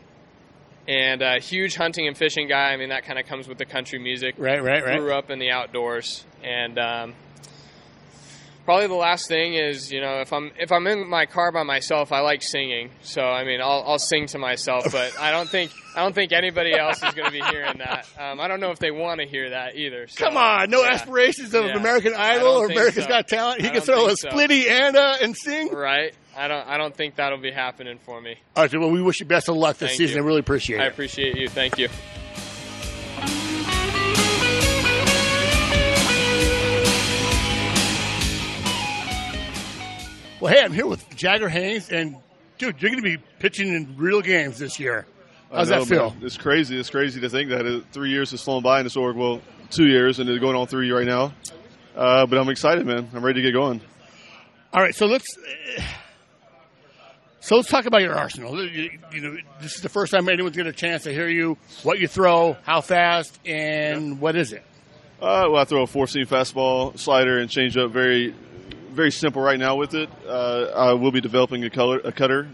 and 0.88 1.24
a 1.24 1.40
huge 1.40 1.76
hunting 1.76 2.08
and 2.08 2.16
fishing 2.16 2.48
guy. 2.48 2.72
I 2.72 2.78
mean, 2.78 2.90
that 2.90 3.06
kind 3.06 3.18
of 3.18 3.26
comes 3.26 3.48
with 3.48 3.58
the 3.58 3.66
country 3.66 3.98
music. 3.98 4.36
right, 4.38 4.62
right, 4.62 4.84
right. 4.84 5.00
Grew 5.00 5.14
up 5.14 5.32
in 5.32 5.40
the 5.40 5.50
outdoors, 5.50 6.24
and 6.44 6.78
um, 6.78 7.14
probably 8.66 8.88
the 8.88 8.96
last 8.96 9.28
thing 9.28 9.54
is, 9.54 9.92
you 9.92 10.02
know, 10.02 10.20
if 10.22 10.34
I'm 10.34 10.52
if 10.60 10.72
I'm 10.72 10.86
in 10.88 11.08
my 11.08 11.26
car 11.26 11.52
by 11.52 11.64
myself, 11.64 12.12
I 12.12 12.20
like 12.20 12.42
singing. 12.42 12.90
So 13.04 13.22
I 13.24 13.46
mean, 13.46 13.62
I'll 13.62 13.84
I'll 13.86 14.00
sing 14.00 14.26
to 14.28 14.38
myself, 14.38 14.86
but 14.92 15.18
I 15.20 15.32
don't 15.32 15.48
think 15.50 15.72
I 15.96 16.04
don't 16.04 16.14
think 16.14 16.34
anybody 16.34 16.74
else 16.74 17.02
is 17.02 17.14
going 17.14 17.28
to 17.28 17.32
be 17.32 17.42
hearing 17.42 17.78
that. 17.78 18.06
Um, 18.20 18.42
I 18.42 18.50
don't 18.50 18.60
know 18.60 18.72
if 18.72 18.80
they 18.80 18.92
want 18.92 19.22
to 19.22 19.28
hear 19.28 19.52
that 19.52 19.78
either. 19.78 20.08
So, 20.08 20.26
Come 20.26 20.36
on, 20.36 20.70
no 20.70 20.82
yeah. 20.82 20.90
aspirations 20.92 21.54
of 21.54 21.66
Yeah. 21.66 21.78
American 21.78 22.14
Idol 22.14 22.48
or 22.58 22.66
America's 22.66 23.04
so. 23.04 23.10
Got 23.10 23.28
Talent. 23.30 23.62
He 23.62 23.70
can 23.70 23.80
throw 23.82 24.08
a 24.08 24.18
so. 24.18 24.28
splitty 24.30 24.68
and 24.68 24.98
uh, 24.98 25.18
and 25.22 25.38
sing. 25.38 25.70
Right? 25.72 26.14
I 26.36 26.50
don't 26.50 26.68
I 26.68 26.78
don't 26.78 26.94
think 26.94 27.16
that'll 27.16 27.38
be 27.38 27.52
happening 27.52 27.98
for 28.06 28.20
me. 28.20 28.36
All 28.58 28.64
right, 28.64 28.72
so, 28.72 28.80
well, 28.80 28.92
we 28.92 29.02
wish 29.02 29.22
you 29.22 29.26
best 29.26 29.48
of 29.48 29.56
luck 29.56 29.78
this 29.78 29.92
Thank 29.92 29.98
season. 30.00 30.18
you. 30.18 30.24
I 30.24 30.26
really 30.26 30.40
appreciate 30.42 30.80
I 30.80 30.84
it. 30.84 30.86
I 30.86 30.90
appreciate 30.90 31.38
you. 31.38 31.48
Thank 31.48 31.78
you. 31.78 31.88
Well, 40.46 40.54
hey, 40.54 40.62
I'm 40.62 40.74
here 40.74 40.86
with 40.86 41.10
Jagger 41.16 41.50
Haynes, 41.50 41.90
and 41.90 42.18
dude, 42.60 42.80
you're 42.80 42.92
going 42.92 43.02
to 43.02 43.18
be 43.18 43.18
pitching 43.40 43.68
in 43.68 43.96
real 43.98 44.22
games 44.22 44.60
this 44.60 44.80
year. 44.80 45.08
How's 45.52 45.72
know, 45.72 45.80
that 45.80 45.88
feel? 45.88 46.12
man. 46.12 46.20
It's 46.22 46.38
crazy. 46.38 46.80
It's 46.80 46.92
crazy 46.92 47.20
to 47.22 47.30
think 47.30 47.50
that 47.50 47.86
three 47.92 48.12
years 48.12 48.30
has 48.30 48.44
flown 48.44 48.62
by 48.62 48.80
in 48.80 48.86
this 48.86 48.96
org. 48.96 49.16
Well, 49.16 49.42
two 49.72 49.88
years, 49.88 50.20
and 50.20 50.30
it's 50.30 50.40
going 50.40 50.56
on 50.56 50.68
three 50.68 50.92
right 50.92 51.08
now. 51.08 51.34
Uh, 51.96 52.28
but 52.28 52.38
I'm 52.38 52.48
excited, 52.50 52.86
man. 52.86 53.10
I'm 53.16 53.26
ready 53.26 53.42
to 53.42 53.48
get 53.48 53.54
going. 53.54 53.82
All 54.72 54.84
right, 54.84 54.94
so 54.94 55.08
let's 55.08 55.26
so 57.40 57.56
let's 57.56 57.68
talk 57.68 57.88
about 57.88 58.04
your 58.04 58.14
arsenal. 58.16 58.64
You, 58.64 59.00
you 59.14 59.22
know, 59.22 59.36
this 59.62 59.74
is 59.74 59.82
the 59.82 59.90
first 59.90 60.14
time 60.14 60.30
anyone's 60.30 60.56
get 60.56 60.68
a 60.68 60.74
chance 60.74 61.06
to 61.06 61.12
hear 61.12 61.28
you. 61.28 61.58
What 61.82 61.98
you 61.98 62.08
throw, 62.08 62.56
how 62.62 62.82
fast, 62.82 63.40
and 63.48 64.22
what 64.22 64.36
is 64.36 64.54
it? 64.54 64.64
Uh, 65.20 65.50
well, 65.50 65.58
I 65.58 65.66
throw 65.66 65.82
a 65.82 65.88
four 65.88 66.06
seam 66.06 66.28
fastball, 66.28 67.00
slider, 67.00 67.40
and 67.40 67.50
change 67.50 67.78
up. 67.78 67.90
Very, 67.90 68.36
very 68.96 69.12
simple 69.12 69.42
right 69.42 69.60
now 69.60 69.76
with 69.76 69.94
it. 69.94 70.10
Uh, 70.28 70.72
I 70.76 70.94
will 70.94 71.12
be 71.12 71.22
developing 71.22 71.64
a 71.64 71.70
color, 71.70 72.00
a 72.04 72.12
cutter, 72.12 72.48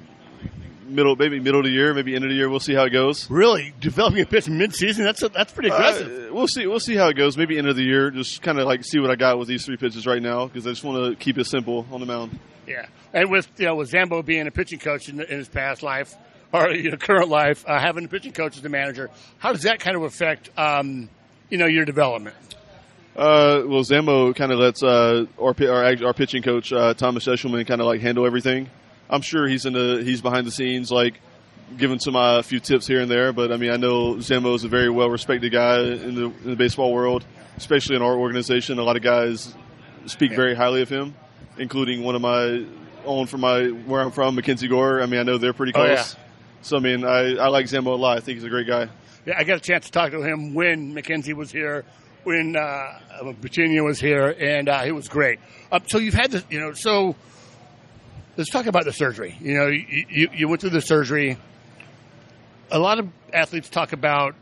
middle, 0.86 1.16
maybe 1.16 1.40
middle 1.40 1.60
of 1.62 1.66
the 1.66 1.72
year, 1.72 1.94
maybe 1.94 2.16
end 2.16 2.24
of 2.26 2.30
the 2.30 2.36
year. 2.36 2.50
We'll 2.50 2.60
see 2.60 2.74
how 2.74 2.84
it 2.84 2.90
goes. 2.90 3.30
Really, 3.30 3.74
developing 3.80 4.22
a 4.22 4.26
pitch 4.26 4.50
mid-season? 4.50 5.06
That's 5.06 5.22
that's 5.30 5.54
pretty 5.54 5.70
aggressive. 5.70 6.32
Uh, 6.32 6.34
we'll 6.34 6.48
see. 6.48 6.68
We'll 6.68 6.80
see 6.80 6.96
how 6.96 7.08
it 7.08 7.16
goes. 7.16 7.38
Maybe 7.38 7.58
end 7.58 7.68
of 7.68 7.76
the 7.76 7.84
year. 7.84 8.12
Just 8.12 8.42
kind 8.42 8.60
of 8.60 8.66
like 8.66 8.84
see 8.84 9.00
what 9.00 9.10
I 9.12 9.16
got 9.16 9.38
with 9.40 9.48
these 9.48 9.66
three 9.66 9.78
pitches 9.78 10.06
right 10.06 10.22
now 10.22 10.48
because 10.48 10.68
I 10.68 10.72
just 10.72 10.84
want 10.84 11.12
to 11.18 11.24
keep 11.24 11.38
it 11.38 11.46
simple 11.46 11.86
on 11.92 12.00
the 12.00 12.06
mound. 12.06 12.38
yeah, 12.68 12.88
and 13.14 13.32
with 13.32 13.48
you 13.58 13.66
know 13.66 13.76
with 13.76 13.92
Zambo 13.92 14.24
being 14.26 14.48
a 14.48 14.52
pitching 14.52 14.80
coach 14.80 15.08
in, 15.10 15.20
in 15.22 15.38
his 15.38 15.48
past 15.50 15.84
life 15.84 16.16
or 16.54 16.72
you 16.72 16.92
know, 16.92 16.98
current 16.98 17.30
life, 17.30 17.64
uh, 17.68 17.80
having 17.80 18.06
a 18.06 18.08
pitching 18.08 18.34
coach 18.34 18.58
as 18.58 18.66
a 18.66 18.70
manager, 18.70 19.10
how 19.38 19.54
does 19.54 19.64
that 19.64 19.80
kind 19.80 19.96
of 19.96 20.04
affect 20.04 20.50
um, 20.58 21.10
you 21.50 21.58
know 21.58 21.68
your 21.68 21.86
development? 21.86 22.36
Uh, 23.16 23.64
well, 23.66 23.84
Zambo 23.84 24.34
kind 24.36 24.52
of 24.52 24.60
lets 24.60 24.82
uh, 24.84 25.26
our, 25.40 25.54
our 25.70 26.06
our 26.06 26.14
pitching 26.14 26.42
coach 26.44 26.72
uh, 26.72 26.94
Thomas 26.94 27.26
Eshelman 27.28 27.68
kind 27.68 27.82
of 27.82 27.88
like 27.88 28.02
handle 28.02 28.26
everything. 28.26 28.70
I'm 29.10 29.22
sure 29.22 29.48
he's 29.48 29.66
in 29.66 29.74
the 29.74 30.02
he's 30.04 30.22
behind 30.22 30.48
the 30.48 30.52
scenes 30.52 30.92
like 30.92 31.20
giving 31.78 32.00
some 32.00 32.16
uh, 32.16 32.40
a 32.40 32.44
few 32.44 32.60
tips 32.62 32.88
here 32.88 33.02
and 33.02 33.12
there. 33.12 33.34
But 33.34 33.52
I 33.52 33.58
mean, 33.58 33.72
I 33.72 33.76
know 33.78 34.16
Zambo 34.16 34.56
is 34.56 34.64
a 34.64 34.70
very 34.70 34.90
well 34.90 35.10
respected 35.10 35.52
guy 35.52 35.80
in 35.82 36.16
the 36.16 36.26
in 36.26 36.50
the 36.52 36.56
baseball 36.56 36.94
world, 36.94 37.26
especially 37.58 37.98
in 37.98 38.02
our 38.02 38.16
organization. 38.16 38.80
A 38.80 38.84
lot 38.84 38.96
of 38.96 39.02
guys 39.04 39.54
speak 40.06 40.32
very 40.34 40.56
highly 40.56 40.82
of 40.82 40.88
him, 40.90 41.14
including 41.58 42.04
one 42.04 42.16
of 42.16 42.22
my 42.22 42.64
own 43.06 43.28
from 43.28 43.42
my 43.42 43.66
where 43.68 44.00
I'm 44.02 44.12
from, 44.12 44.36
Mackenzie 44.36 44.70
Gore. 44.70 45.02
I 45.02 45.06
mean, 45.06 45.20
I 45.20 45.24
know 45.24 45.38
they're 45.38 45.54
pretty 45.54 45.74
Oh, 45.76 45.84
close. 45.86 46.16
yeah. 46.16 46.22
So 46.62 46.78
I 46.78 46.80
mean, 46.80 47.04
I, 47.04 47.36
I 47.36 47.48
like 47.50 47.66
Zambo 47.66 47.88
a 47.88 47.90
lot. 47.96 48.18
I 48.18 48.22
think 48.22 48.38
he's 48.38 48.46
a 48.46 48.50
great 48.50 48.68
guy. 48.68 48.88
Yeah, 49.26 49.34
I 49.38 49.44
got 49.44 49.58
a 49.58 49.60
chance 49.60 49.86
to 49.88 49.92
talk 49.92 50.12
to 50.12 50.22
him 50.22 50.54
when 50.54 50.94
Mackenzie 50.94 51.34
was 51.34 51.52
here, 51.52 51.84
when 52.24 52.56
uh, 52.56 53.00
Virginia 53.40 53.84
was 53.84 54.00
here, 54.00 54.30
and 54.40 54.70
uh, 54.70 54.84
it 54.86 54.92
was 54.92 55.08
great. 55.08 55.40
Uh, 55.72 55.80
so 55.88 55.98
you've 55.98 56.14
had 56.14 56.32
this, 56.32 56.44
you 56.50 56.60
know. 56.60 56.74
So 56.74 57.16
let's 58.38 58.50
talk 58.50 58.66
about 58.66 58.86
the 58.86 58.94
surgery. 58.94 59.36
You 59.42 59.54
know, 59.56 59.68
you, 59.68 60.06
you, 60.10 60.30
you 60.34 60.48
went 60.48 60.62
through 60.62 60.70
the 60.72 60.82
surgery. 60.82 61.38
A 62.72 62.80
lot 62.80 63.00
of 63.00 63.10
athletes 63.34 63.70
talk 63.70 63.92
about 63.94 64.36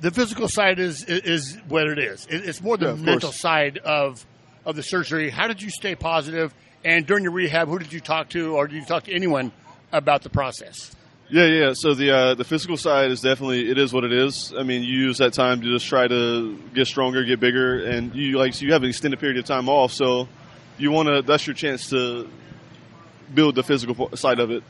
the 0.00 0.10
physical 0.10 0.48
side 0.48 0.78
is 0.78 1.04
is 1.04 1.56
what 1.68 1.86
it 1.88 1.98
is. 1.98 2.26
It, 2.26 2.46
it's 2.48 2.60
more 2.62 2.76
the 2.76 2.88
Yeah, 2.94 2.94
mental 2.94 3.28
course. 3.30 3.40
side 3.40 3.78
of 3.78 4.24
of 4.64 4.76
the 4.76 4.82
surgery. 4.82 5.30
How 5.30 5.46
did 5.48 5.60
you 5.62 5.70
stay 5.70 5.94
positive? 5.94 6.54
And 6.84 7.06
during 7.06 7.24
your 7.24 7.32
rehab, 7.32 7.68
who 7.68 7.78
did 7.78 7.92
you 7.92 8.00
talk 8.00 8.30
to, 8.30 8.54
or 8.56 8.66
did 8.66 8.76
you 8.76 8.84
talk 8.86 9.04
to 9.04 9.12
anyone 9.12 9.52
about 9.92 10.22
the 10.22 10.30
process? 10.30 10.94
Yeah, 11.30 11.46
yeah. 11.46 11.72
So 11.74 11.94
the 11.94 12.10
uh, 12.10 12.34
the 12.34 12.44
physical 12.44 12.76
side 12.76 13.10
is 13.10 13.20
definitely 13.20 13.70
it 13.70 13.78
is 13.78 13.92
what 13.92 14.04
it 14.04 14.12
is. 14.12 14.52
I 14.58 14.62
mean, 14.64 14.82
you 14.82 14.98
use 14.98 15.18
that 15.18 15.32
time 15.32 15.60
to 15.60 15.66
just 15.66 15.86
try 15.86 16.08
to 16.08 16.58
get 16.74 16.86
stronger, 16.88 17.22
get 17.24 17.38
bigger, 17.38 17.84
and 17.84 18.14
you 18.14 18.36
like 18.38 18.54
so 18.54 18.64
you 18.66 18.72
have 18.72 18.82
an 18.82 18.88
extended 18.88 19.20
period 19.20 19.38
of 19.38 19.44
time 19.44 19.68
off. 19.68 19.92
So 19.92 20.28
you 20.78 20.90
want 20.90 21.08
to 21.08 21.22
that's 21.22 21.46
your 21.46 21.54
chance 21.54 21.88
to 21.90 22.28
build 23.32 23.54
the 23.54 23.62
physical 23.62 24.10
side 24.16 24.40
of 24.40 24.50
it. 24.50 24.64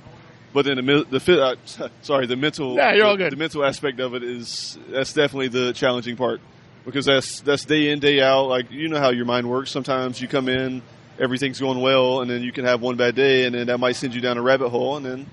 But 0.53 0.65
then 0.67 0.77
the 0.85 1.07
the 1.19 1.43
uh, 1.43 1.89
sorry 2.03 2.27
the 2.27 2.37
mental 2.37 2.75
Yeah, 2.75 2.93
you're 2.93 3.07
all 3.07 3.13
the- 3.17 3.25
good. 3.25 3.33
The 3.33 3.37
mental 3.37 3.65
aspect 3.65 3.99
of 4.01 4.15
it 4.15 4.23
is 4.23 4.79
that's 4.91 5.13
definitely 5.15 5.49
the 5.49 5.73
challenging 5.73 6.17
part 6.17 6.41
because 6.85 7.07
that's 7.07 7.41
that's 7.41 7.65
day 7.65 7.91
in 7.91 8.01
day 8.01 8.21
out. 8.21 8.49
Like 8.49 8.71
you 8.71 8.89
know 8.89 8.99
how 8.99 9.11
your 9.11 9.25
mind 9.25 9.49
works. 9.49 9.71
Sometimes 9.71 10.21
you 10.21 10.29
come 10.29 10.49
in, 10.51 10.83
everything's 11.19 11.59
going 11.59 11.81
well, 11.81 12.21
and 12.21 12.31
then 12.31 12.43
you 12.43 12.53
can 12.53 12.67
have 12.67 12.83
one 12.83 12.97
bad 12.97 13.15
day, 13.15 13.47
and 13.47 13.55
then 13.55 13.69
that 13.69 13.79
might 13.79 13.97
send 13.97 14.15
you 14.15 14.21
down 14.21 14.37
a 14.37 14.43
rabbit 14.43 14.69
hole, 14.69 14.97
and 14.99 15.07
then 15.07 15.27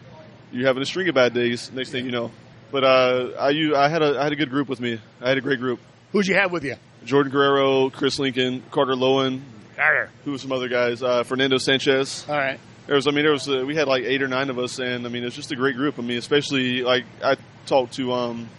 you're 0.51 0.67
having 0.67 0.81
a 0.81 0.85
string 0.85 1.07
of 1.09 1.15
bad 1.15 1.33
days. 1.33 1.71
Next 1.73 1.89
thing 1.91 2.05
you 2.05 2.11
know. 2.11 2.31
But 2.71 2.83
uh, 2.83 3.31
I 3.39 3.49
you 3.51 3.75
I 3.75 3.87
had 3.89 4.01
a 4.01 4.19
I 4.19 4.23
had 4.23 4.33
a 4.33 4.35
good 4.35 4.49
group 4.49 4.67
with 4.69 4.79
me. 4.79 4.99
I 5.21 5.29
had 5.29 5.37
a 5.37 5.41
great 5.41 5.59
group. 5.59 5.79
Who'd 6.11 6.27
you 6.27 6.35
have 6.35 6.51
with 6.51 6.63
you? 6.63 6.75
Jordan 7.05 7.31
Guerrero, 7.31 7.89
Chris 7.89 8.19
Lincoln, 8.19 8.63
Carter 8.71 8.93
Loewen, 8.93 9.41
Carter. 9.75 10.09
who 10.25 10.31
was 10.31 10.41
some 10.41 10.51
other 10.51 10.67
guys, 10.67 11.01
uh, 11.03 11.23
Fernando 11.23 11.57
Sanchez. 11.57 12.25
All 12.27 12.35
right. 12.35 12.59
There 12.87 12.95
was, 12.95 13.05
I 13.07 13.11
mean, 13.11 13.23
there 13.23 13.33
was, 13.33 13.47
uh, 13.49 13.65
we 13.65 13.75
had 13.75 13.87
like 13.89 14.03
eight 14.03 14.21
or 14.21 14.27
nine 14.29 14.49
of 14.49 14.57
us, 14.57 14.79
and 14.79 15.05
I 15.05 15.09
mean, 15.09 15.23
it's 15.25 15.35
just 15.35 15.51
a 15.51 15.55
great 15.57 15.75
group. 15.75 15.99
I 15.99 16.01
mean, 16.01 16.17
especially 16.17 16.81
like 16.83 17.03
I 17.23 17.35
talked 17.65 17.93
to, 17.95 18.13
um, 18.13 18.49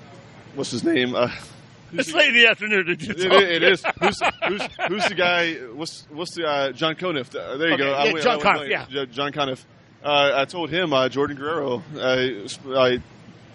what's 0.54 0.70
his 0.70 0.84
name? 0.84 1.14
Uh, 1.14 1.28
It's 1.92 2.12
late 2.12 2.28
in 2.28 2.34
the 2.34 2.46
afternoon. 2.48 2.84
Did 2.84 3.00
you 3.02 3.14
it, 3.14 3.28
talk? 3.30 3.42
it 3.42 3.62
is. 3.62 3.82
Who's, 3.98 4.20
who's, 4.46 4.62
who's 4.88 5.08
the 5.08 5.14
guy? 5.14 5.54
What's 5.54 6.06
what's 6.10 6.34
the 6.34 6.46
uh, 6.46 6.72
John 6.72 6.96
Conniff? 6.96 7.34
Uh, 7.34 7.56
there 7.56 7.68
you 7.68 7.74
Okay, 7.76 7.82
go. 7.82 7.90
yeah, 7.90 7.96
I 7.96 8.20
John 8.20 8.38
I 8.38 8.42
Conniff, 8.42 8.68
blank. 8.68 8.90
yeah. 8.90 9.04
John 9.06 9.32
Conniff. 9.32 9.64
Uh, 10.02 10.30
I 10.34 10.44
told 10.44 10.70
him 10.70 10.92
uh, 10.92 11.08
Jordan 11.08 11.36
Guerrero. 11.36 11.82
Uh, 11.96 12.48
I, 12.78 13.02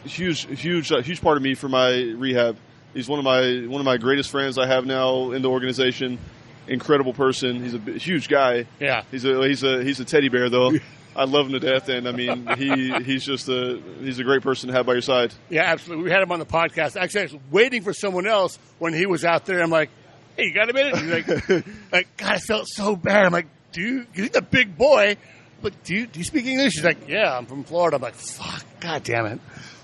huge, 0.06 0.46
huge, 0.60 0.92
uh, 0.92 1.02
huge 1.02 1.22
part 1.22 1.38
of 1.38 1.44
me 1.44 1.56
for 1.56 1.70
my 1.70 1.92
rehab. 1.92 2.58
He's 2.94 3.08
one 3.08 3.20
of 3.20 3.26
my 3.26 3.66
one 3.68 3.82
of 3.82 3.86
my 3.86 3.98
greatest 3.98 4.30
friends 4.30 4.58
I 4.58 4.68
have 4.68 4.86
now 4.86 5.32
in 5.32 5.42
the 5.42 5.50
organization. 5.50 6.20
Incredible 6.68 7.14
person. 7.14 7.64
He's 7.64 7.74
a 7.74 7.80
huge 7.98 8.30
guy. 8.30 8.66
Yeah. 8.80 9.04
He's 9.10 9.26
a 9.26 9.48
he's 9.48 9.64
a 9.64 9.84
he's 9.84 10.00
a 10.00 10.06
teddy 10.06 10.30
bear 10.30 10.50
though. 10.50 10.74
I 11.16 11.26
love 11.26 11.46
him 11.48 11.54
to 11.54 11.60
death, 11.60 11.90
and 11.90 12.08
I 12.08 12.12
mean 12.12 12.48
he 12.58 12.92
he's 13.04 13.24
just 13.24 13.48
a 13.50 13.82
he's 14.00 14.20
a 14.20 14.24
great 14.24 14.42
person 14.42 14.70
to 14.70 14.76
have 14.76 14.86
by 14.86 14.94
your 14.94 15.02
side. 15.02 15.34
Yeah, 15.50 15.64
absolutely. 15.64 16.06
We 16.06 16.12
had 16.12 16.22
him 16.22 16.32
on 16.32 16.40
the 16.40 16.46
podcast. 16.46 16.96
Actually, 16.96 17.22
I 17.22 17.24
was 17.26 17.36
waiting 17.52 17.84
for 17.84 17.94
someone 17.94 18.28
else 18.28 18.58
when 18.80 18.94
he 18.94 19.06
was 19.06 19.24
out 19.26 19.46
there. 19.46 19.62
I'm 19.62 19.70
like, 19.70 19.90
hey, 20.38 20.46
you 20.46 20.54
got 20.54 20.70
a 20.70 20.74
minute? 20.74 20.98
He's 20.98 21.12
like, 21.12 21.66
like, 21.92 22.18
God, 22.18 22.32
I 22.32 22.38
felt 22.40 22.68
so 22.68 22.96
bad. 22.96 23.26
I'm 23.26 23.32
like, 23.32 23.48
dude, 23.72 24.08
you, 24.14 24.24
he's 24.24 24.36
a 24.36 24.42
big 24.42 24.78
boy, 24.78 25.18
but 25.64 25.84
do 25.84 25.96
you, 25.96 26.06
do 26.06 26.20
you 26.20 26.26
speak 26.26 26.46
English? 26.46 26.76
He's 26.76 26.84
like, 26.84 27.08
yeah, 27.08 27.36
I'm 27.36 27.48
from 27.48 27.64
Florida. 27.64 27.96
I'm 27.96 28.02
like, 28.04 28.14
fuck, 28.14 28.64
God 28.80 29.04
damn 29.04 29.26
it. 29.26 29.40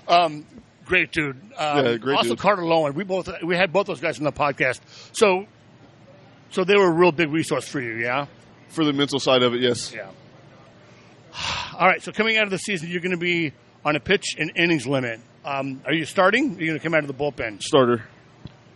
Um, 0.06 0.44
great 0.84 1.10
dude. 1.10 1.36
Um, 1.56 1.84
Yeah, 1.84 1.96
great 1.96 2.16
also, 2.16 2.30
dude. 2.30 2.38
Carter 2.38 2.62
Loewen. 2.62 2.94
We 2.94 3.02
both, 3.02 3.28
we 3.42 3.56
had 3.56 3.72
both 3.72 3.86
those 3.88 4.00
guys 4.00 4.18
on 4.18 4.24
the 4.24 4.32
podcast. 4.32 4.80
So, 5.12 5.46
so 6.50 6.62
they 6.62 6.76
were 6.76 6.86
a 6.86 6.92
real 6.92 7.10
big 7.10 7.30
resource 7.30 7.66
for 7.66 7.80
you, 7.80 7.94
yeah? 7.94 8.26
For 8.68 8.84
the 8.84 8.92
mental 8.92 9.18
side 9.18 9.42
of 9.42 9.54
it, 9.54 9.62
yes. 9.62 9.92
Yeah. 9.92 10.10
All 11.78 11.86
right. 11.88 12.02
So 12.02 12.12
coming 12.12 12.36
out 12.36 12.44
of 12.44 12.50
the 12.50 12.58
season, 12.58 12.90
you're 12.90 13.00
going 13.00 13.10
to 13.12 13.16
be 13.16 13.52
on 13.84 13.96
a 13.96 14.00
pitch 14.00 14.36
and 14.38 14.52
innings 14.54 14.86
limit. 14.86 15.20
Um, 15.44 15.80
are 15.86 15.94
you 15.94 16.04
starting? 16.04 16.56
Are 16.56 16.60
you 16.60 16.66
going 16.66 16.78
to 16.78 16.82
come 16.82 16.94
out 16.94 17.02
of 17.02 17.08
the 17.08 17.14
bullpen? 17.14 17.62
Starter. 17.62 18.04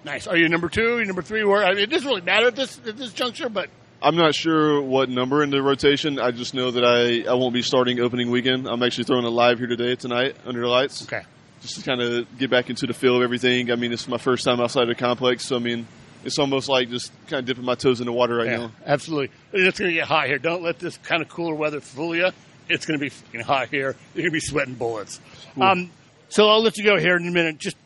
Nice. 0.05 0.27
Are 0.27 0.37
you 0.37 0.49
number 0.49 0.69
two? 0.69 0.95
Are 0.97 1.01
you 1.01 1.07
number 1.07 1.23
three? 1.23 1.45
Where 1.45 1.65
I 1.65 1.71
mean, 1.75 1.79
it 1.83 1.91
doesn't 1.91 2.07
really 2.09 2.23
matter 2.23 2.47
at 2.49 2.57
this 2.57 2.79
at 2.87 2.97
this 2.97 3.13
juncture, 3.13 3.49
but 3.49 3.69
I'm 4.03 4.16
not 4.16 4.34
sure 4.34 4.82
what 4.82 5.09
number 5.09 5.42
in 5.42 5.51
the 5.51 5.62
rotation. 5.62 6.18
I 6.18 6.30
just 6.30 6.53
know 6.55 6.70
that 6.70 6.84
I, 6.84 7.28
I 7.30 7.34
won't 7.34 7.55
be 7.55 7.62
starting 7.62 8.01
opening 8.01 8.30
weekend. 8.30 8.66
I'm 8.68 8.82
actually 8.82 9.05
throwing 9.05 9.24
a 9.24 9.30
live 9.30 9.59
here 9.59 9.66
today, 9.66 9.95
tonight, 9.97 10.36
under 10.45 10.61
the 10.61 10.68
lights. 10.68 11.03
okay. 11.05 11.22
Just 11.62 11.76
to 11.76 11.82
kind 11.82 12.03
of 12.03 12.38
get 12.38 12.51
back 12.51 12.68
into 12.68 12.86
the 12.86 12.92
feel 12.92 13.16
of 13.16 13.22
everything. 13.22 13.70
I 13.72 13.76
mean, 13.76 13.92
it's 13.92 14.07
my 14.07 14.18
first 14.18 14.45
time 14.45 14.61
outside 14.61 14.84
the 14.86 14.95
complex, 14.95 15.47
so 15.47 15.57
I 15.57 15.61
mean, 15.61 15.86
it's 16.22 16.38
almost 16.38 16.68
like 16.68 16.90
just 16.90 17.11
kind 17.28 17.40
of 17.40 17.47
dipping 17.47 17.64
my 17.64 17.74
toes 17.74 18.01
in 18.01 18.07
the 18.07 18.12
water 18.12 18.36
right 18.36 18.47
Yeah, 18.47 18.57
now. 18.59 18.72
absolutely. 18.84 19.30
It's 19.55 19.78
going 19.78 19.90
to 19.90 19.95
get 19.95 20.07
hot 20.07 20.26
here. 20.26 20.38
Don't 20.38 20.62
let 20.62 20.78
this 20.78 20.99
kind 20.99 21.22
of 21.22 21.28
cooler 21.28 21.55
weather 21.55 21.80
fool 21.80 22.14
you. 22.14 22.28
It's 22.68 22.84
going 22.84 22.99
to 22.99 23.03
be 23.03 23.09
fucking 23.09 23.40
hot 23.40 23.68
here. 23.68 23.97
You're 24.14 24.22
going 24.22 24.26
to 24.26 24.30
be 24.32 24.40
sweating 24.40 24.74
bullets. 24.74 25.20
Um, 25.59 25.90
so 26.28 26.49
I'll 26.51 26.62
let 26.62 26.76
you 26.76 26.84
go 26.84 26.99
here 26.99 27.16
in 27.16 27.26
a 27.26 27.30
minute. 27.30 27.57
Just, 27.59 27.76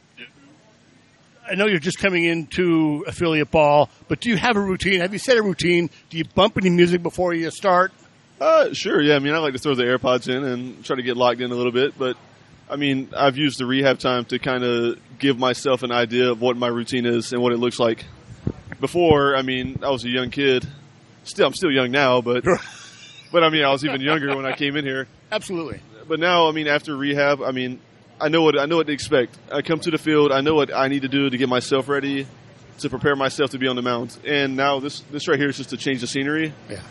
I 1.51 1.55
know 1.55 1.66
you're 1.66 1.78
just 1.78 1.99
coming 1.99 2.24
into 2.24 3.05
affiliate 3.07 3.51
ball, 3.51 3.90
but 4.09 4.20
do 4.20 4.28
you 4.28 4.36
have 4.36 4.57
a 4.57 4.61
routine? 4.61 5.01
Have 5.01 5.12
you 5.12 5.18
set 5.18 5.36
a 5.36 5.42
routine? 5.42 5.90
Do 6.11 6.18
you 6.18 6.24
bump 6.24 6.57
any 6.59 6.70
music 6.70 7.03
before 7.03 7.32
you 7.32 7.51
start? 7.51 7.92
Uh, 8.40 8.72
sure, 8.72 9.01
yeah. 9.01 9.16
I 9.16 9.18
mean, 9.18 9.34
I 9.34 9.38
like 9.38 9.55
to 9.55 9.59
throw 9.59 9.74
the 9.74 9.84
AirPods 9.84 10.28
in 10.28 10.44
and 10.44 10.84
try 10.84 10.96
to 10.96 11.03
get 11.03 11.16
locked 11.16 11.40
in 11.40 11.51
a 11.51 11.55
little 11.55 11.72
bit, 11.72 11.99
but 11.99 12.16
I 12.70 12.76
mean, 12.76 13.09
I've 13.16 13.36
used 13.36 13.59
the 13.59 13.66
rehab 13.66 13.99
time 13.99 14.26
to 14.26 14.38
kind 14.38 14.62
of 14.62 14.99
give 15.18 15.38
myself 15.38 15.82
an 15.82 15.90
idea 15.90 16.30
of 16.30 16.40
what 16.40 16.57
my 16.57 16.68
routine 16.68 17.07
is 17.07 17.32
and 17.32 17.42
what 17.42 17.53
it 17.53 17.59
looks 17.59 17.78
like. 17.78 18.05
Before, 18.80 19.34
I 19.34 19.42
mean, 19.42 19.80
I 19.82 19.90
was 19.90 20.05
a 20.05 20.09
young 20.09 20.30
kid. 20.30 20.68
Still, 21.24 21.46
I'm 21.46 21.55
still 21.55 21.72
young 21.72 21.90
now, 21.90 22.20
but 22.20 22.44
but 23.32 23.42
I 23.42 23.49
mean, 23.49 23.64
I 23.64 23.70
was 23.70 23.84
even 23.84 24.01
younger 24.01 24.36
when 24.36 24.46
I 24.46 24.53
came 24.55 24.76
in 24.76 24.84
here. 24.84 25.09
Absolutely. 25.32 25.80
But 26.07 26.20
now, 26.20 26.49
I 26.49 26.53
mean, 26.53 26.68
after 26.68 26.96
rehab, 26.96 27.42
I 27.42 27.51
mean, 27.51 27.80
I 28.21 28.29
know 28.29 28.43
what 28.43 28.59
I 28.59 28.66
know 28.66 28.77
what 28.77 28.87
to 28.87 28.93
expect. 28.93 29.39
I 29.53 29.62
come 29.62 29.81
to 29.81 29.91
the 29.91 29.99
field. 29.99 30.33
I 30.33 30.41
know 30.41 30.55
what 30.55 30.75
I 30.75 30.89
need 30.89 31.03
to 31.03 31.09
do 31.09 31.31
to 31.31 31.37
get 31.37 31.49
myself 31.49 31.89
ready 31.89 32.27
to 32.79 32.91
prepare 32.91 33.16
myself 33.16 33.51
to 33.51 33.59
be 33.59 33.66
on 33.66 33.77
the 33.77 33.83
mound. 33.83 34.16
And 34.25 34.57
now 34.57 34.81
this 34.81 35.01
this 35.11 35.29
right 35.29 35.39
here 35.39 35.49
is 35.49 35.57
just 35.57 35.71
to 35.71 35.77
change 35.77 36.01
the 36.01 36.07
scenery. 36.07 36.53
Yeah. 36.69 36.83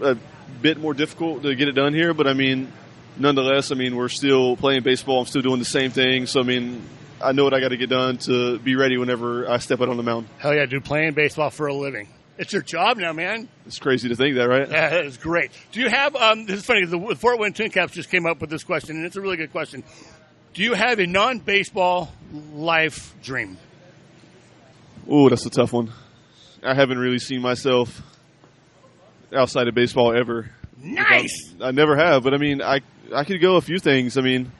A, 0.00 0.12
a 0.12 0.16
bit 0.60 0.78
more 0.78 0.94
difficult 0.94 1.42
to 1.42 1.54
get 1.54 1.68
it 1.68 1.72
done 1.72 1.94
here, 1.94 2.12
but 2.12 2.26
I 2.26 2.34
mean, 2.34 2.72
nonetheless, 3.16 3.72
I 3.72 3.74
mean, 3.74 3.96
we're 3.96 4.08
still 4.08 4.56
playing 4.56 4.82
baseball. 4.82 5.20
I'm 5.20 5.26
still 5.26 5.42
doing 5.42 5.58
the 5.58 5.64
same 5.64 5.90
thing. 5.90 6.26
So 6.26 6.40
I 6.40 6.44
mean, 6.44 6.82
I 7.22 7.32
know 7.32 7.44
what 7.44 7.54
I 7.54 7.60
got 7.60 7.68
to 7.68 7.76
get 7.76 7.90
done 7.90 8.18
to 8.18 8.58
be 8.58 8.76
ready 8.76 8.96
whenever 8.98 9.48
I 9.48 9.58
step 9.58 9.80
out 9.80 9.88
on 9.88 9.96
the 9.96 10.02
mound. 10.02 10.28
Hell 10.38 10.54
yeah, 10.54 10.66
dude, 10.66 10.84
playing 10.84 11.14
baseball 11.14 11.50
for 11.50 11.66
a 11.66 11.74
living. 11.74 12.08
It's 12.38 12.54
your 12.54 12.62
job 12.62 12.96
now, 12.96 13.12
man. 13.12 13.50
It's 13.66 13.78
crazy 13.78 14.08
to 14.08 14.16
think 14.16 14.36
that, 14.36 14.48
right? 14.48 14.66
Yeah, 14.66 14.88
that 14.88 15.04
is 15.04 15.18
great. 15.18 15.50
Do 15.72 15.80
you 15.80 15.90
have? 15.90 16.16
Um, 16.16 16.46
this 16.46 16.60
is 16.60 16.64
funny. 16.64 16.86
The 16.86 17.14
Fort 17.16 17.38
Wayne 17.38 17.52
Tin 17.52 17.70
Caps 17.70 17.92
just 17.92 18.10
came 18.10 18.24
up 18.24 18.40
with 18.40 18.48
this 18.48 18.64
question, 18.64 18.96
and 18.96 19.04
it's 19.04 19.16
a 19.16 19.20
really 19.20 19.36
good 19.36 19.52
question. 19.52 19.84
Do 20.54 20.62
you 20.62 20.74
have 20.74 20.98
a 20.98 21.06
non-baseball 21.06 22.12
life 22.52 23.14
dream? 23.22 23.56
Ooh, 25.10 25.28
that's 25.28 25.46
a 25.46 25.50
tough 25.50 25.72
one. 25.72 25.92
I 26.62 26.74
haven't 26.74 26.98
really 26.98 27.18
seen 27.18 27.40
myself 27.40 28.02
outside 29.34 29.68
of 29.68 29.74
baseball 29.74 30.16
ever. 30.16 30.50
Nice. 30.82 31.54
I 31.60 31.70
never 31.70 31.96
have, 31.96 32.22
but 32.22 32.34
I 32.34 32.36
mean, 32.38 32.62
I 32.62 32.80
I 33.14 33.24
could 33.24 33.40
go 33.40 33.56
a 33.56 33.60
few 33.60 33.78
things. 33.78 34.16
I 34.16 34.22
mean, 34.22 34.50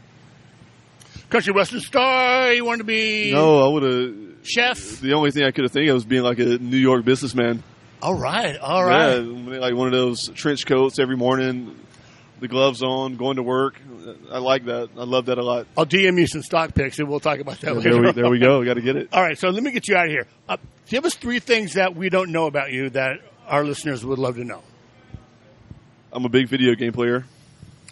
Country 1.29 1.53
Western 1.53 1.81
Star. 1.81 2.53
You 2.53 2.65
wanted 2.65 2.79
to 2.79 2.85
be 2.85 3.33
no, 3.33 3.65
I 3.65 3.69
would 3.73 3.83
have. 3.83 4.15
chef? 4.47 5.01
The 5.01 5.13
only 5.15 5.31
thing 5.31 5.45
I 5.45 5.51
could 5.51 5.65
have 5.65 5.73
think 5.73 5.89
of 5.89 5.95
was 5.95 6.05
being 6.05 6.23
like 6.23 6.39
a 6.39 6.59
New 6.59 6.77
York 6.77 7.05
businessman. 7.05 7.63
All 8.03 8.15
right, 8.15 8.57
all 8.59 8.85
right. 8.85 9.17
Yeah, 9.19 9.59
like 9.59 9.75
one 9.75 9.87
of 9.89 9.93
those 9.93 10.29
trench 10.29 10.67
coats 10.67 10.99
every 10.99 11.17
morning, 11.17 11.77
the 12.41 12.49
gloves 12.49 12.83
on, 12.83 13.17
going 13.17 13.37
to 13.37 13.43
work. 13.43 13.81
I 14.31 14.39
like 14.39 14.65
that. 14.65 14.91
I 14.97 15.05
love 15.05 15.27
that 15.27 15.39
a 15.39 15.43
lot. 15.43 15.67
I'll 15.77 15.87
DM 15.87 16.19
you 16.19 16.27
some 16.27 16.43
stock 16.43 16.75
picks, 16.75 16.99
and 16.99 17.09
we'll 17.09 17.21
talk 17.21 17.39
about 17.39 17.61
that 17.61 17.77
later. 17.77 17.91
There 17.91 18.03
we, 18.03 18.13
there 18.13 18.31
we 18.31 18.39
go. 18.39 18.65
Got 18.65 18.75
to 18.75 18.81
get 18.83 18.97
it. 18.97 19.09
All 19.13 19.23
right, 19.23 19.39
so 19.39 19.51
let 19.51 19.63
me 19.63 19.71
get 19.71 19.89
you 19.89 19.97
out 19.97 20.07
of 20.07 20.11
here. 20.11 20.27
Uh, 20.49 20.57
give 20.89 21.05
us 21.05 21.15
three 21.15 21.39
things 21.39 21.75
that 21.75 21.95
we 21.95 22.09
don't 22.09 22.31
know 22.33 22.47
about 22.47 22.73
you 22.73 22.91
that 22.91 23.19
our 23.47 23.65
listeners 23.65 24.05
would 24.05 24.19
love 24.19 24.37
to 24.37 24.45
know. 24.45 24.63
I'm 26.13 26.25
a 26.25 26.29
big 26.29 26.49
video 26.49 26.75
game 26.75 26.93
player. 26.93 27.25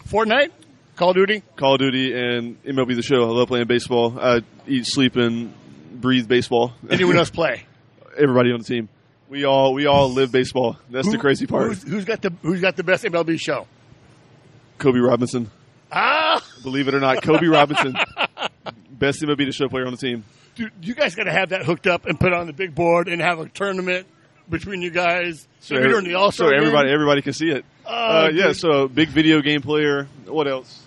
Fortnite, 0.08 0.50
Call 0.96 1.10
of 1.10 1.16
Duty. 1.16 1.42
Call 1.56 1.74
of 1.74 1.80
Duty 1.80 2.12
and 2.12 2.62
MLB 2.64 2.96
The 2.96 3.02
Show. 3.02 3.22
I 3.22 3.26
love 3.26 3.48
playing 3.48 3.66
baseball. 3.66 4.18
I 4.18 4.42
eat, 4.66 4.86
sleep, 4.86 5.16
and 5.16 5.52
breathe 6.00 6.26
baseball. 6.26 6.72
Anyone 6.90 7.16
else 7.16 7.30
play? 7.40 7.64
Everybody 8.16 8.50
on 8.52 8.58
the 8.58 8.64
team. 8.64 8.88
We 9.28 9.44
all 9.44 9.74
we 9.74 9.86
all 9.86 10.10
live 10.10 10.32
baseball. 10.32 10.78
That's 10.90 11.10
the 11.10 11.18
crazy 11.18 11.46
part. 11.46 11.68
Who's, 11.68 11.82
who's 11.82 12.04
got 12.06 12.22
the 12.22 12.32
Who's 12.42 12.62
got 12.62 12.76
the 12.76 12.82
best 12.82 13.04
MLB 13.04 13.38
show? 13.38 13.66
Kobe 14.78 14.98
Robinson. 14.98 15.50
Ah, 15.90 16.44
Believe 16.62 16.88
it 16.88 16.94
or 16.94 17.00
not, 17.00 17.22
Kobe 17.22 17.46
Robinson, 17.46 17.96
best 18.90 19.22
MLB 19.22 19.46
The 19.46 19.52
Show 19.52 19.68
player 19.68 19.86
on 19.86 19.92
the 19.92 19.96
team. 19.98 20.24
dude, 20.54 20.72
you 20.82 20.94
guys 20.94 21.14
got 21.14 21.24
to 21.24 21.32
have 21.32 21.50
that 21.50 21.64
hooked 21.64 21.86
up 21.86 22.04
and 22.06 22.18
put 22.20 22.32
on 22.32 22.46
the 22.46 22.52
big 22.52 22.74
board 22.74 23.08
and 23.08 23.22
have 23.22 23.38
a 23.38 23.48
tournament 23.48 24.06
between 24.50 24.82
you 24.82 24.90
guys. 24.90 25.46
so 25.60 25.76
during 25.76 26.04
the 26.04 26.14
All 26.14 26.30
Star. 26.30 26.50
so 26.50 26.54
everybody 26.56 26.90
everybody 26.90 27.22
can 27.22 27.32
see 27.32 27.50
it. 27.50 27.64
Oh, 27.86 28.26
uh, 28.26 28.30
yeah, 28.32 28.52
so 28.52 28.86
big 28.88 29.08
video 29.08 29.40
game 29.40 29.62
player. 29.62 30.08
What 30.26 30.46
else? 30.46 30.82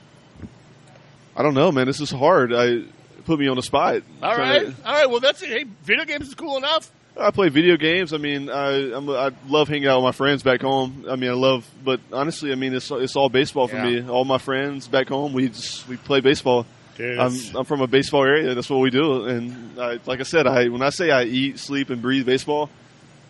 I 1.35 1.41
don't 1.43 1.53
know, 1.55 1.71
man. 1.71 1.87
This 1.87 1.99
is 2.01 2.11
hard. 2.11 2.53
I 2.53 2.83
put 3.25 3.39
me 3.39 3.47
on 3.47 3.55
the 3.55 3.63
spot. 3.63 4.03
All 4.21 4.37
right, 4.37 4.65
to, 4.67 4.75
all 4.85 4.93
right. 4.93 5.09
Well, 5.09 5.19
that's 5.19 5.41
it. 5.41 5.49
Hey, 5.49 5.65
video 5.83 6.05
games 6.05 6.27
is 6.27 6.35
cool 6.35 6.57
enough. 6.57 6.91
I 7.20 7.32
play 7.32 7.49
video 7.49 7.78
games. 7.78 8.14
I 8.14 8.18
mean, 8.18 8.49
I 8.49 8.93
I'm, 8.95 9.09
I 9.09 9.32
love 9.47 9.68
hanging 9.68 9.88
out 9.88 9.97
with 9.97 10.03
my 10.05 10.12
friends 10.12 10.43
back 10.43 10.62
home. 10.62 11.05
I 11.09 11.16
mean, 11.16 11.30
I 11.30 11.34
love, 11.34 11.70
but 11.84 11.99
honestly, 12.12 12.51
I 12.51 12.55
mean, 12.55 12.74
it's 12.74 12.89
it's 12.91 13.16
all 13.16 13.30
baseball 13.30 13.68
for 13.68 13.76
Yeah. 13.76 14.01
me. 14.01 14.09
All 14.09 14.24
my 14.26 14.38
friends 14.38 14.88
back 14.88 15.09
home, 15.09 15.34
we 15.34 15.49
just 15.49 15.88
we 15.88 15.97
play 15.97 16.22
baseball. 16.22 16.66
Dude, 16.97 17.20
I'm 17.20 17.34
I'm 17.55 17.66
from 17.66 17.82
a 17.82 17.88
baseball 17.88 18.24
area. 18.24 18.53
That's 18.55 18.70
what 18.70 18.80
we 18.80 18.89
do. 18.89 19.26
And 19.26 19.80
I, 19.80 19.99
like 20.05 20.20
I 20.20 20.24
said, 20.24 20.47
I 20.47 20.70
when 20.70 20.82
I 20.82 20.89
say 20.89 21.12
I 21.12 21.24
eat, 21.24 21.59
sleep, 21.59 21.89
and 21.89 22.01
breathe 22.01 22.26
baseball, 22.26 22.70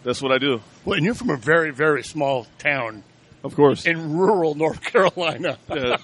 that's 0.03 0.21
what 0.21 0.31
I 0.31 0.37
do. 0.37 0.61
Well, 0.85 0.95
and 0.97 1.05
you're 1.05 1.15
from 1.15 1.29
a 1.31 1.37
very, 1.37 1.71
very 1.71 2.03
small 2.03 2.47
town 2.59 3.03
Of 3.43 3.55
course. 3.55 3.85
in 3.85 4.13
rural 4.17 4.55
North 4.55 4.81
Carolina. 4.91 5.57
Yeah. 5.69 5.97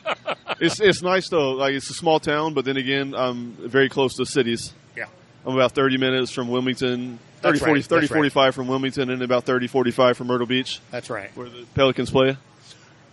it's 0.60 0.80
it's 0.80 1.02
nice 1.04 1.30
though. 1.30 1.52
Like 1.52 1.74
it's 1.74 1.90
a 1.92 1.94
small 1.96 2.20
town, 2.20 2.54
but 2.56 2.66
then 2.66 2.78
again, 2.78 3.14
I'm 3.16 3.52
very 3.54 3.90
close 3.90 4.16
to 4.16 4.26
cities. 4.26 4.74
Yeah. 4.96 5.06
I'm 5.46 5.54
about 5.56 5.74
30 5.74 5.98
minutes 5.98 6.32
from 6.32 6.50
Wilmington, 6.50 7.20
30, 7.42 7.52
That's 7.52 7.60
40, 7.60 7.72
right, 7.74 7.86
30 7.86 8.02
that's 8.02 8.12
right. 8.12 8.18
45 8.18 8.56
from 8.56 8.68
Wilmington, 8.68 9.10
and 9.10 9.22
about 9.22 9.44
30, 9.46 9.68
45 9.68 10.18
from 10.18 10.28
Myrtle 10.28 10.48
Beach, 10.48 10.80
That's 10.92 11.10
right. 11.10 11.30
where 11.36 11.48
the 11.50 11.66
Pelicans 11.76 12.10
play. 12.12 12.38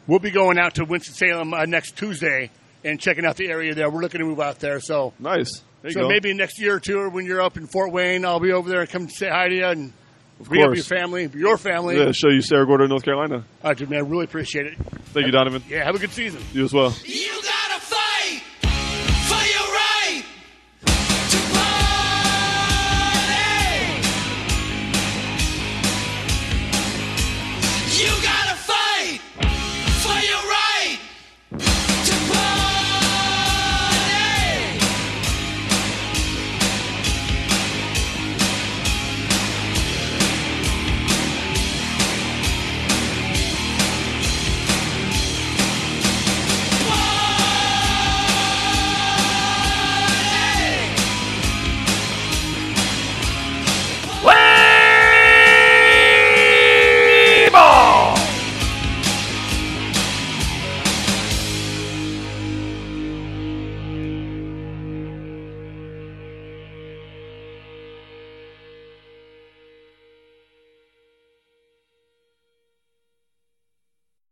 we'll 0.06 0.18
be 0.18 0.30
going 0.30 0.58
out 0.58 0.74
to 0.76 0.84
Winston 0.84 1.14
Salem 1.14 1.52
uh, 1.54 1.64
next 1.66 1.96
Tuesday 1.96 2.50
and 2.84 3.00
checking 3.00 3.24
out 3.24 3.36
the 3.36 3.48
area 3.48 3.74
there. 3.74 3.88
We're 3.90 4.00
looking 4.02 4.20
to 4.20 4.26
move 4.26 4.40
out 4.40 4.58
there, 4.60 4.80
so 4.80 5.12
Nice. 5.18 5.62
There 5.82 5.90
you 5.90 5.94
so 5.94 6.00
go. 6.02 6.08
maybe 6.08 6.32
next 6.34 6.60
year 6.60 6.76
or 6.76 6.80
two, 6.80 6.98
or 6.98 7.08
when 7.10 7.26
you're 7.26 7.42
up 7.42 7.56
in 7.58 7.66
Fort 7.66 7.92
Wayne, 7.92 8.24
I'll 8.24 8.40
be 8.40 8.52
over 8.52 8.68
there 8.70 8.80
and 8.80 8.88
come 8.88 9.08
say 9.10 9.28
hi 9.28 9.48
to 9.48 9.54
you 9.54 9.66
and 9.66 9.92
bring 10.40 10.62
up 10.64 10.74
your 10.74 10.82
family, 10.84 11.28
your 11.34 11.58
family. 11.58 11.98
yeah, 11.98 12.10
show 12.12 12.28
you 12.30 12.40
Cerro 12.40 12.64
Gordo, 12.66 12.86
North 12.86 13.04
Carolina. 13.04 13.36
All 13.62 13.70
right, 13.70 13.76
dude, 13.76 13.90
man, 13.90 13.98
I 13.98 14.02
really 14.02 14.24
appreciate 14.24 14.66
it. 14.66 14.78
Thank 15.12 15.26
you, 15.26 15.32
Donavan. 15.32 15.62
Yeah, 15.68 15.84
have 15.84 15.94
a 15.94 15.98
good 15.98 16.10
season. 16.12 16.42
You 16.54 16.64
as 16.64 16.72
well. 16.72 16.94
You 17.04 17.40